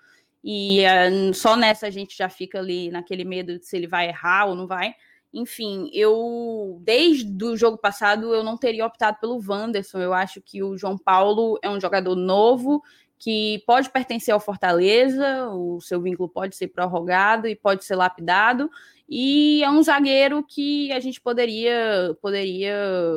E 0.42 0.84
uh, 0.84 1.34
só 1.34 1.56
nessa 1.56 1.88
a 1.88 1.90
gente 1.90 2.16
já 2.16 2.28
fica 2.28 2.58
ali 2.58 2.90
naquele 2.90 3.24
medo 3.24 3.58
de 3.58 3.66
se 3.66 3.76
ele 3.76 3.86
vai 3.86 4.08
errar 4.08 4.46
ou 4.46 4.54
não 4.54 4.66
vai. 4.66 4.94
Enfim, 5.38 5.90
eu 5.92 6.80
desde 6.80 7.44
o 7.44 7.56
jogo 7.58 7.76
passado 7.76 8.34
eu 8.34 8.42
não 8.42 8.56
teria 8.56 8.86
optado 8.86 9.18
pelo 9.20 9.38
Wanderson. 9.46 9.98
Eu 9.98 10.14
acho 10.14 10.40
que 10.40 10.62
o 10.62 10.78
João 10.78 10.96
Paulo 10.96 11.58
é 11.60 11.68
um 11.68 11.78
jogador 11.78 12.16
novo 12.16 12.82
que 13.18 13.62
pode 13.66 13.90
pertencer 13.90 14.32
ao 14.32 14.40
Fortaleza, 14.40 15.48
o 15.50 15.78
seu 15.80 16.00
vínculo 16.00 16.26
pode 16.26 16.56
ser 16.56 16.68
prorrogado 16.68 17.46
e 17.46 17.54
pode 17.54 17.84
ser 17.84 17.96
lapidado, 17.96 18.70
e 19.08 19.62
é 19.62 19.70
um 19.70 19.82
zagueiro 19.82 20.42
que 20.42 20.90
a 20.92 21.00
gente 21.00 21.20
poderia 21.20 22.16
poderia 22.20 22.74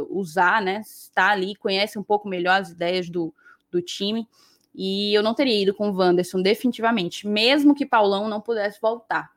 usar, 0.10 0.62
né? 0.62 0.82
Está 0.82 1.30
ali, 1.32 1.56
conhece 1.56 1.98
um 1.98 2.04
pouco 2.04 2.28
melhor 2.28 2.60
as 2.60 2.70
ideias 2.70 3.10
do, 3.10 3.34
do 3.72 3.82
time. 3.82 4.28
E 4.76 5.14
eu 5.14 5.24
não 5.24 5.34
teria 5.34 5.64
ido 5.64 5.74
com 5.74 5.90
o 5.90 5.96
Wanderson, 5.96 6.42
definitivamente, 6.42 7.28
mesmo 7.28 7.74
que 7.74 7.86
Paulão 7.86 8.28
não 8.28 8.42
pudesse 8.42 8.80
voltar. 8.82 9.32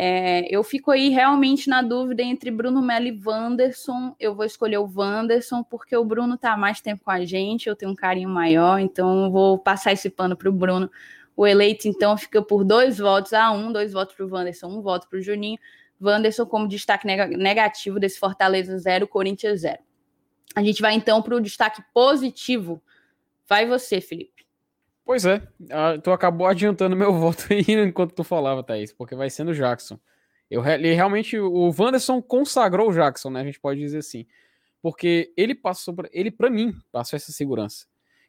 É, 0.00 0.46
eu 0.48 0.62
fico 0.62 0.92
aí 0.92 1.08
realmente 1.08 1.68
na 1.68 1.82
dúvida 1.82 2.22
entre 2.22 2.52
Bruno 2.52 2.80
Melo 2.80 3.08
e 3.08 3.20
Wanderson. 3.26 4.14
Eu 4.20 4.32
vou 4.32 4.44
escolher 4.44 4.78
o 4.78 4.88
Wanderson, 4.88 5.64
porque 5.64 5.96
o 5.96 6.04
Bruno 6.04 6.36
está 6.36 6.56
mais 6.56 6.80
tempo 6.80 7.02
com 7.02 7.10
a 7.10 7.24
gente, 7.24 7.68
eu 7.68 7.74
tenho 7.74 7.90
um 7.90 7.96
carinho 7.96 8.28
maior, 8.28 8.78
então 8.78 9.28
vou 9.28 9.58
passar 9.58 9.92
esse 9.92 10.08
pano 10.08 10.36
para 10.36 10.48
o 10.48 10.52
Bruno. 10.52 10.88
O 11.36 11.44
eleito, 11.44 11.88
então, 11.88 12.16
fica 12.16 12.40
por 12.40 12.62
dois 12.62 12.98
votos 12.98 13.32
a 13.32 13.50
um, 13.50 13.72
dois 13.72 13.92
votos 13.92 14.14
para 14.14 14.24
o 14.24 14.30
Wanderson, 14.30 14.68
um 14.68 14.82
voto 14.82 15.08
para 15.08 15.18
o 15.18 15.20
Juninho. 15.20 15.58
Wanderson 16.00 16.46
como 16.46 16.68
destaque 16.68 17.04
negativo 17.04 17.98
desse 17.98 18.20
Fortaleza 18.20 18.78
0, 18.78 19.08
Corinthians 19.08 19.62
0. 19.62 19.80
A 20.54 20.62
gente 20.62 20.80
vai 20.80 20.94
então 20.94 21.20
para 21.20 21.34
o 21.34 21.40
destaque 21.40 21.82
positivo. 21.92 22.80
Vai 23.48 23.66
você, 23.66 24.00
Felipe. 24.00 24.37
Pois 25.08 25.24
é, 25.24 25.40
tu 26.04 26.10
acabou 26.10 26.46
adiantando 26.46 26.94
meu 26.94 27.10
voto 27.18 27.46
aí 27.50 27.64
enquanto 27.82 28.12
tu 28.12 28.22
falava, 28.22 28.62
Thaís, 28.62 28.92
porque 28.92 29.14
vai 29.14 29.30
sendo 29.30 29.54
Jackson. 29.54 29.98
Eu, 30.50 30.62
ele 30.66 30.92
realmente, 30.92 31.38
o 31.38 31.74
Wanderson 31.78 32.20
consagrou 32.20 32.90
o 32.90 32.92
Jackson, 32.92 33.30
né? 33.30 33.40
A 33.40 33.44
gente 33.44 33.58
pode 33.58 33.80
dizer 33.80 33.98
assim. 34.00 34.26
Porque 34.82 35.32
ele 35.34 35.54
passou, 35.54 35.94
ele 36.12 36.30
para 36.30 36.50
mim, 36.50 36.74
passou 36.92 37.16
essa 37.16 37.32
segurança. 37.32 37.86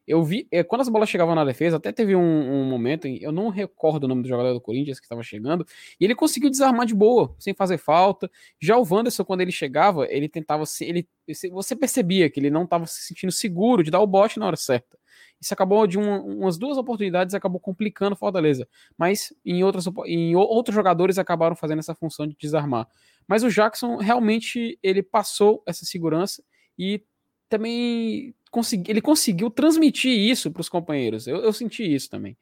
Eu 0.08 0.24
vi, 0.24 0.48
é, 0.50 0.64
quando 0.64 0.80
as 0.80 0.88
bolas 0.88 1.10
chegavam 1.10 1.36
na 1.36 1.44
defesa, 1.44 1.76
até 1.76 1.92
teve 1.92 2.16
um, 2.16 2.22
um 2.22 2.64
momento, 2.64 3.08
eu 3.08 3.34
não 3.34 3.50
recordo 3.50 4.06
o 4.06 4.08
nome 4.08 4.22
do 4.24 4.30
jogador 4.30 4.54
do 4.54 4.62
Corinthians 4.62 5.02
que 5.02 5.06
estava 5.06 5.22
chegando, 5.22 5.68
e 6.00 6.06
ele 6.06 6.16
conseguiu 6.16 6.50
desarmar 6.50 6.86
de 6.86 6.96
boa, 6.96 7.36
sem 7.38 7.54
fazer 7.54 7.78
falta. 7.78 8.32
Já 8.58 8.78
o 8.78 8.88
Wanderson, 8.90 9.26
quando 9.26 9.42
ele 9.42 9.52
chegava, 9.52 10.08
ele 10.10 10.30
tentava, 10.30 10.64
ele, 10.80 11.06
você 11.52 11.76
percebia 11.76 12.30
que 12.30 12.40
ele 12.40 12.50
não 12.50 12.64
estava 12.64 12.86
se 12.86 13.02
sentindo 13.02 13.34
seguro 13.34 13.84
de 13.84 13.92
dar 13.92 14.00
o 14.00 14.08
bote 14.08 14.40
na 14.40 14.48
hora 14.48 14.56
certa. 14.56 14.99
Isso 15.40 15.54
acabou 15.54 15.88
de 15.88 15.98
uma, 15.98 16.20
umas 16.22 16.58
duas 16.58 16.78
oportunidades, 16.78 17.34
acabou 17.34 17.60
complicando 17.60 18.16
Fortaleza. 18.16 18.68
Mas 18.98 19.34
em, 19.46 19.64
outras, 19.64 19.86
em 20.06 20.36
outros 20.36 20.76
jogadores 20.76 21.18
acabaram 21.18 21.56
fazendo 21.56 21.80
essa 21.80 21.96
função 21.96 22.28
de 22.28 22.36
desarmar. 22.38 22.88
Mas 23.28 23.44
o 23.44 23.50
Jackson 23.50 23.98
realmente 23.98 24.78
ele 24.84 25.02
passou 25.02 25.64
essa 25.66 25.86
segurança 25.86 26.44
e 26.78 27.04
também 27.48 28.34
consegui, 28.52 28.92
ele 28.92 29.02
conseguiu 29.02 29.50
transmitir 29.50 30.12
isso 30.12 30.52
para 30.52 30.62
os 30.62 30.70
companheiros. 30.70 31.28
Eu, 31.28 31.38
eu, 31.38 31.54
senti 31.54 31.84
isso 31.84 32.10
também. 32.10 32.38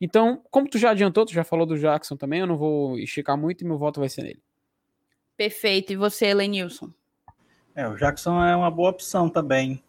Então, 0.00 0.42
como 0.50 0.68
tu 0.68 0.78
já 0.78 0.90
adiantou, 0.90 1.24
tu 1.24 1.32
já 1.32 1.44
falou 1.44 1.64
do 1.64 1.78
Jackson 1.78 2.16
também, 2.16 2.40
eu 2.40 2.46
não 2.46 2.56
vou 2.56 2.98
esticar 2.98 3.36
muito 3.36 3.62
e 3.62 3.66
meu 3.66 3.78
voto 3.78 4.00
vai 4.00 4.08
ser 4.08 4.22
nele. 4.22 4.42
Perfeito. 5.36 5.92
E 5.92 5.96
você, 5.96 6.34
Lenilson? 6.34 6.90
É, 7.74 7.88
o 7.88 7.96
Jackson 7.96 8.44
é 8.44 8.54
uma 8.54 8.70
boa 8.70 8.90
opção 8.90 9.28
também. 9.28 9.82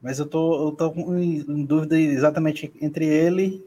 Mas 0.00 0.18
eu 0.18 0.26
tô, 0.26 0.68
eu 0.68 0.72
tô 0.72 0.92
em 1.16 1.64
dúvida 1.64 1.98
exatamente 1.98 2.72
entre 2.80 3.06
ele, 3.06 3.66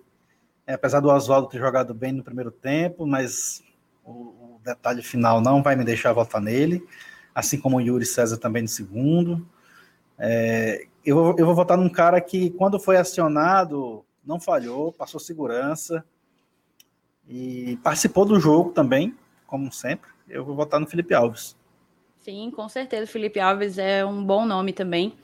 é, 0.66 0.74
apesar 0.74 1.00
do 1.00 1.10
Oswaldo 1.10 1.50
ter 1.50 1.58
jogado 1.58 1.94
bem 1.94 2.12
no 2.12 2.24
primeiro 2.24 2.52
tempo, 2.52 3.06
mas 3.06 3.64
o, 4.06 4.12
o, 4.12 4.62
detalhe 4.64 5.02
final 5.02 5.42
não 5.42 5.64
vai 5.64 5.76
me 5.76 5.84
deixar 5.84 6.14
votar 6.14 6.40
nele, 6.40 6.86
assim 7.34 7.60
como 7.60 7.78
o 7.78 7.82
Yuri 7.82 8.06
César 8.06 8.38
também 8.38 8.62
no 8.62 8.68
segundo. 8.68 9.48
É, 10.18 10.86
eu, 11.04 11.36
eu 11.38 11.46
vou 11.46 11.56
votar 11.56 11.78
num 11.78 11.90
cara 11.90 12.22
que, 12.22 12.52
quando 12.52 12.80
foi 12.80 12.98
acionado, 12.98 14.06
não 14.24 14.40
falhou, 14.40 14.94
passou 14.94 15.20
segurança 15.20 16.06
e 17.28 17.80
participou 17.84 18.26
do 18.26 18.40
jogo 18.40 18.72
também, 18.72 19.16
como 19.48 19.72
sempre. 19.72 20.12
Eu 20.28 20.46
vou 20.46 20.56
votar 20.56 20.80
no 20.80 20.86
Felipe 20.86 21.14
Alves. 21.14 21.58
Sim, 22.20 22.52
com 22.52 22.70
certeza. 22.70 23.08
Felipe 23.08 23.40
Alves 23.40 23.78
é 23.80 24.06
um 24.06 24.24
bom 24.24 24.46
nome 24.46 24.72
também 24.72 25.18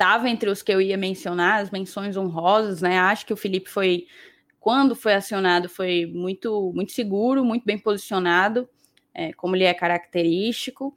estava 0.00 0.30
entre 0.30 0.48
os 0.48 0.62
que 0.62 0.72
eu 0.72 0.80
ia 0.80 0.96
mencionar, 0.96 1.60
as 1.60 1.70
menções 1.70 2.16
honrosas, 2.16 2.80
né? 2.80 2.98
Acho 2.98 3.26
que 3.26 3.34
o 3.34 3.36
Felipe 3.36 3.68
foi, 3.68 4.06
quando 4.58 4.96
foi 4.96 5.12
acionado, 5.12 5.68
foi 5.68 6.06
muito, 6.06 6.72
muito 6.74 6.92
seguro, 6.92 7.44
muito 7.44 7.66
bem 7.66 7.78
posicionado, 7.78 8.66
é, 9.12 9.30
como 9.34 9.54
ele 9.54 9.64
é 9.64 9.74
característico. 9.74 10.96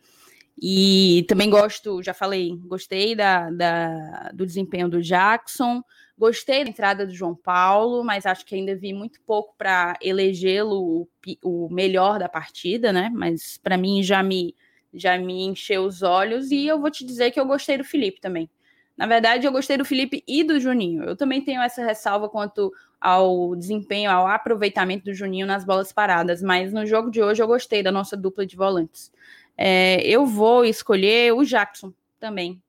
E 0.61 1.25
também 1.27 1.49
gosto, 1.49 2.01
já 2.01 2.13
falei, 2.13 2.55
gostei 2.65 3.13
da, 3.13 3.49
da, 3.49 4.31
do 4.33 4.45
desempenho 4.45 4.87
do 4.87 5.01
Jackson. 5.01 5.83
Gostei 6.17 6.63
da 6.63 6.69
entrada 6.69 7.05
do 7.05 7.13
João 7.13 7.35
Paulo, 7.35 8.05
mas 8.05 8.25
acho 8.25 8.45
que 8.45 8.55
ainda 8.55 8.73
vi 8.73 8.93
muito 8.93 9.19
pouco 9.25 9.53
para 9.57 9.97
elegê-lo 10.01 11.07
o, 11.43 11.65
o 11.65 11.69
melhor 11.73 12.19
da 12.19 12.29
partida, 12.29 12.93
né? 12.93 13.11
Mas 13.13 13.57
para 13.57 13.75
mim 13.75 14.01
já 14.01 14.23
me 14.23 14.55
já 14.93 15.17
me 15.17 15.43
encheu 15.43 15.85
os 15.85 16.03
olhos 16.03 16.51
e 16.51 16.67
eu 16.67 16.79
vou 16.79 16.91
te 16.91 17.03
dizer 17.03 17.31
que 17.31 17.39
eu 17.39 17.47
gostei 17.47 17.79
do 17.79 17.83
Felipe 17.83 18.21
também. 18.21 18.47
Na 18.95 19.07
verdade, 19.07 19.45
eu 19.45 19.51
gostei 19.51 19.77
do 19.77 19.85
Felipe 19.85 20.23
e 20.27 20.43
do 20.43 20.59
Juninho. 20.59 21.03
Eu 21.03 21.15
também 21.15 21.41
tenho 21.41 21.61
essa 21.61 21.83
ressalva 21.83 22.29
quanto 22.29 22.71
ao 23.01 23.55
desempenho, 23.55 24.09
ao 24.09 24.27
aproveitamento 24.27 25.05
do 25.05 25.13
Juninho 25.13 25.47
nas 25.47 25.65
bolas 25.65 25.91
paradas, 25.91 26.41
mas 26.41 26.71
no 26.71 26.85
jogo 26.85 27.09
de 27.09 27.21
hoje 27.21 27.41
eu 27.41 27.47
gostei 27.47 27.83
da 27.83 27.91
nossa 27.91 28.15
dupla 28.15 28.45
de 28.45 28.55
volantes. 28.55 29.11
É, 29.57 30.01
eu 30.03 30.25
vou 30.25 30.63
escolher 30.63 31.33
o 31.33 31.43
Jackson 31.43 31.91
também, 32.19 32.61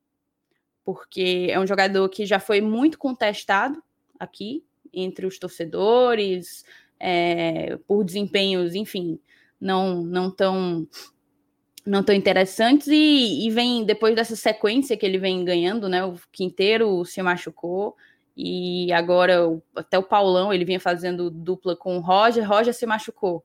porque 0.84 1.48
é 1.50 1.60
um 1.60 1.66
jogador 1.66 2.08
que 2.08 2.26
já 2.26 2.40
foi 2.40 2.60
muito 2.60 2.98
contestado 2.98 3.82
aqui 4.18 4.64
entre 4.92 5.26
os 5.26 5.38
torcedores, 5.38 6.64
é, 6.98 7.76
por 7.86 8.04
desempenhos, 8.04 8.74
enfim, 8.74 9.18
não, 9.60 10.02
não 10.02 10.30
tão 10.30 10.86
não 11.86 12.02
tão 12.02 12.14
interessantes 12.14 12.88
e, 12.88 13.46
e, 13.46 13.50
vem 13.50 13.84
depois 13.84 14.14
dessa 14.14 14.34
sequência 14.34 14.96
que 14.96 15.04
ele 15.04 15.18
vem 15.18 15.44
ganhando, 15.44 15.88
né? 15.88 16.04
O 16.04 16.14
Quinteiro 16.32 17.04
se 17.04 17.20
machucou 17.22 17.94
e 18.36 18.92
agora 18.92 19.60
até 19.76 19.98
o 19.98 20.02
Paulão 20.02 20.52
ele 20.52 20.64
vinha 20.64 20.80
fazendo 20.80 21.30
dupla 21.30 21.76
com 21.76 21.98
o 21.98 22.00
Roger, 22.00 22.48
Roger 22.48 22.72
se 22.72 22.86
machucou. 22.86 23.44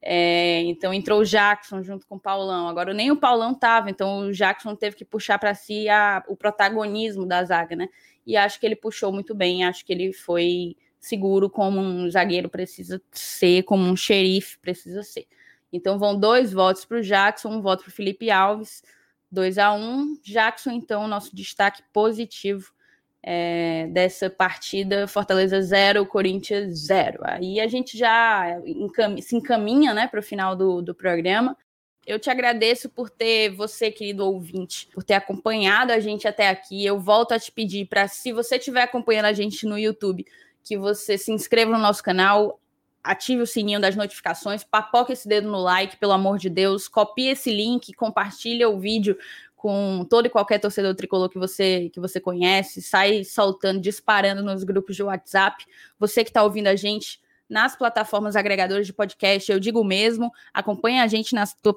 É, 0.00 0.60
então 0.62 0.94
entrou 0.94 1.20
o 1.20 1.24
Jackson 1.24 1.82
junto 1.82 2.06
com 2.06 2.16
o 2.16 2.20
Paulão. 2.20 2.68
Agora 2.68 2.92
nem 2.92 3.10
o 3.10 3.16
Paulão 3.16 3.54
tava, 3.54 3.90
então 3.90 4.28
o 4.28 4.32
Jackson 4.32 4.74
teve 4.74 4.96
que 4.96 5.04
puxar 5.04 5.38
para 5.38 5.54
si 5.54 5.88
a, 5.88 6.24
o 6.28 6.36
protagonismo 6.36 7.26
da 7.26 7.44
zaga, 7.44 7.76
né? 7.76 7.88
E 8.26 8.36
acho 8.36 8.60
que 8.60 8.66
ele 8.66 8.76
puxou 8.76 9.12
muito 9.12 9.34
bem, 9.34 9.64
acho 9.64 9.84
que 9.84 9.92
ele 9.92 10.12
foi 10.12 10.76
seguro 11.00 11.48
como 11.48 11.80
um 11.80 12.10
zagueiro 12.10 12.48
precisa 12.48 13.00
ser, 13.12 13.62
como 13.62 13.84
um 13.84 13.96
xerife 13.96 14.58
precisa 14.58 15.02
ser. 15.02 15.26
Então 15.72 15.98
vão 15.98 16.18
dois 16.18 16.52
votos 16.52 16.84
para 16.84 16.98
o 16.98 17.02
Jackson, 17.02 17.50
um 17.50 17.60
voto 17.60 17.84
para 17.84 17.90
o 17.90 17.92
Felipe 17.92 18.30
Alves, 18.30 18.82
2 19.30 19.58
a 19.58 19.72
1 19.72 19.78
um. 19.78 20.18
Jackson, 20.22 20.70
então, 20.70 21.06
nosso 21.06 21.34
destaque 21.34 21.82
positivo 21.92 22.72
é, 23.22 23.86
dessa 23.88 24.30
partida, 24.30 25.06
Fortaleza 25.06 25.60
0, 25.60 26.06
Corinthians 26.06 26.86
0. 26.86 27.20
Aí 27.24 27.60
a 27.60 27.66
gente 27.66 27.96
já 27.96 28.58
encam 28.64 29.20
se 29.20 29.36
encaminha 29.36 29.92
né, 29.92 30.06
para 30.06 30.20
o 30.20 30.22
final 30.22 30.56
do, 30.56 30.80
do 30.80 30.94
programa. 30.94 31.56
Eu 32.06 32.18
te 32.18 32.30
agradeço 32.30 32.88
por 32.88 33.10
ter, 33.10 33.50
você, 33.50 33.90
querido 33.90 34.24
ouvinte, 34.24 34.88
por 34.94 35.04
ter 35.04 35.12
acompanhado 35.12 35.92
a 35.92 36.00
gente 36.00 36.26
até 36.26 36.48
aqui. 36.48 36.84
Eu 36.84 36.98
volto 36.98 37.32
a 37.32 37.38
te 37.38 37.52
pedir 37.52 37.86
para, 37.86 38.08
se 38.08 38.32
você 38.32 38.56
estiver 38.56 38.82
acompanhando 38.82 39.26
a 39.26 39.32
gente 39.34 39.66
no 39.66 39.78
YouTube, 39.78 40.24
que 40.64 40.78
você 40.78 41.18
se 41.18 41.30
inscreva 41.32 41.72
no 41.72 41.78
nosso 41.78 42.02
canal, 42.02 42.58
ative 43.02 43.42
o 43.42 43.46
sininho 43.46 43.80
das 43.80 43.96
notificações, 43.96 44.64
papoca 44.64 45.12
esse 45.12 45.28
dedo 45.28 45.48
no 45.50 45.58
like, 45.58 45.96
pelo 45.96 46.12
amor 46.12 46.38
de 46.38 46.50
Deus, 46.50 46.88
copie 46.88 47.28
esse 47.28 47.50
link, 47.50 47.92
compartilha 47.92 48.68
o 48.68 48.78
vídeo 48.78 49.16
com 49.56 50.06
todo 50.08 50.26
e 50.26 50.30
qualquer 50.30 50.58
torcedor 50.58 50.94
tricolor 50.94 51.28
que 51.28 51.38
você 51.38 51.90
que 51.92 51.98
você 51.98 52.20
conhece, 52.20 52.80
sai 52.80 53.24
soltando, 53.24 53.80
disparando 53.80 54.42
nos 54.42 54.62
grupos 54.62 54.94
de 54.94 55.02
WhatsApp. 55.02 55.64
Você 55.98 56.22
que 56.22 56.30
está 56.30 56.42
ouvindo 56.42 56.68
a 56.68 56.76
gente 56.76 57.20
nas 57.48 57.74
plataformas 57.74 58.36
agregadoras 58.36 58.86
de 58.86 58.92
podcast, 58.92 59.50
eu 59.50 59.58
digo 59.58 59.82
mesmo, 59.82 60.30
acompanha 60.52 61.02
a 61.02 61.06
gente 61.06 61.34
na, 61.34 61.44
tua, 61.62 61.74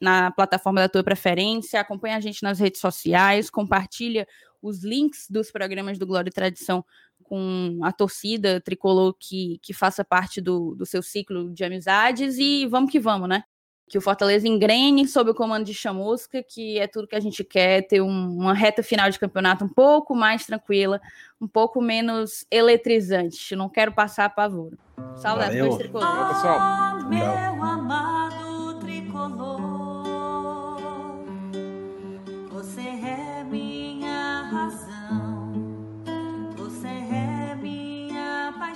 na 0.00 0.30
plataforma 0.30 0.80
da 0.80 0.88
tua 0.88 1.04
preferência, 1.04 1.80
acompanha 1.80 2.16
a 2.16 2.20
gente 2.20 2.42
nas 2.42 2.58
redes 2.58 2.80
sociais, 2.80 3.50
compartilha 3.50 4.26
os 4.62 4.84
links 4.84 5.26
dos 5.28 5.50
programas 5.50 5.98
do 5.98 6.06
Glória 6.06 6.30
e 6.30 6.32
Tradição 6.32 6.84
com 7.24 7.80
a 7.82 7.92
torcida 7.92 8.60
tricolor 8.60 9.14
que, 9.18 9.58
que 9.62 9.72
faça 9.72 10.04
parte 10.04 10.40
do, 10.40 10.74
do 10.74 10.86
seu 10.86 11.02
ciclo 11.02 11.50
de 11.52 11.64
amizades 11.64 12.38
e 12.38 12.66
vamos 12.66 12.90
que 12.90 13.00
vamos, 13.00 13.28
né? 13.28 13.44
que 13.92 13.98
o 13.98 14.00
Fortaleza 14.00 14.48
engrene 14.48 15.06
sob 15.06 15.32
o 15.32 15.34
comando 15.34 15.66
de 15.66 15.74
Chamusca, 15.74 16.42
que 16.42 16.78
é 16.78 16.86
tudo 16.86 17.06
que 17.06 17.14
a 17.14 17.20
gente 17.20 17.44
quer, 17.44 17.86
ter 17.86 18.00
um, 18.00 18.38
uma 18.38 18.54
reta 18.54 18.82
final 18.82 19.10
de 19.10 19.18
campeonato 19.18 19.66
um 19.66 19.68
pouco 19.68 20.14
mais 20.14 20.46
tranquila, 20.46 20.98
um 21.38 21.46
pouco 21.46 21.78
menos 21.82 22.46
eletrizante. 22.50 23.54
Não 23.54 23.68
quero 23.68 23.92
passar 23.92 24.34
pavor. 24.34 24.72
Saudades 25.16 25.76
tricolor. 25.76 26.28
Pessoal. 26.28 26.58
Oh, 27.02 27.08
meu 27.10 27.62
amado 27.62 28.78
tricolor, 28.80 29.81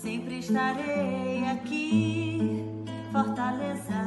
Sempre 0.00 0.38
estarei 0.38 1.44
aqui, 1.44 2.74
Fortaleza. 3.12 4.02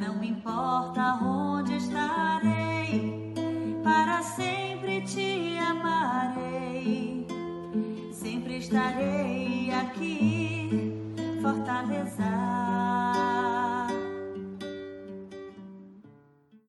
Não 0.00 0.24
importa 0.24 1.14
onde 1.22 1.76
estarei, 1.76 3.32
para 3.84 4.20
sempre 4.22 5.00
te 5.02 5.58
amarei. 5.58 7.24
Sempre 8.10 8.58
estarei 8.58 9.70
aqui 9.70 10.98
fortaleza. 11.40 12.32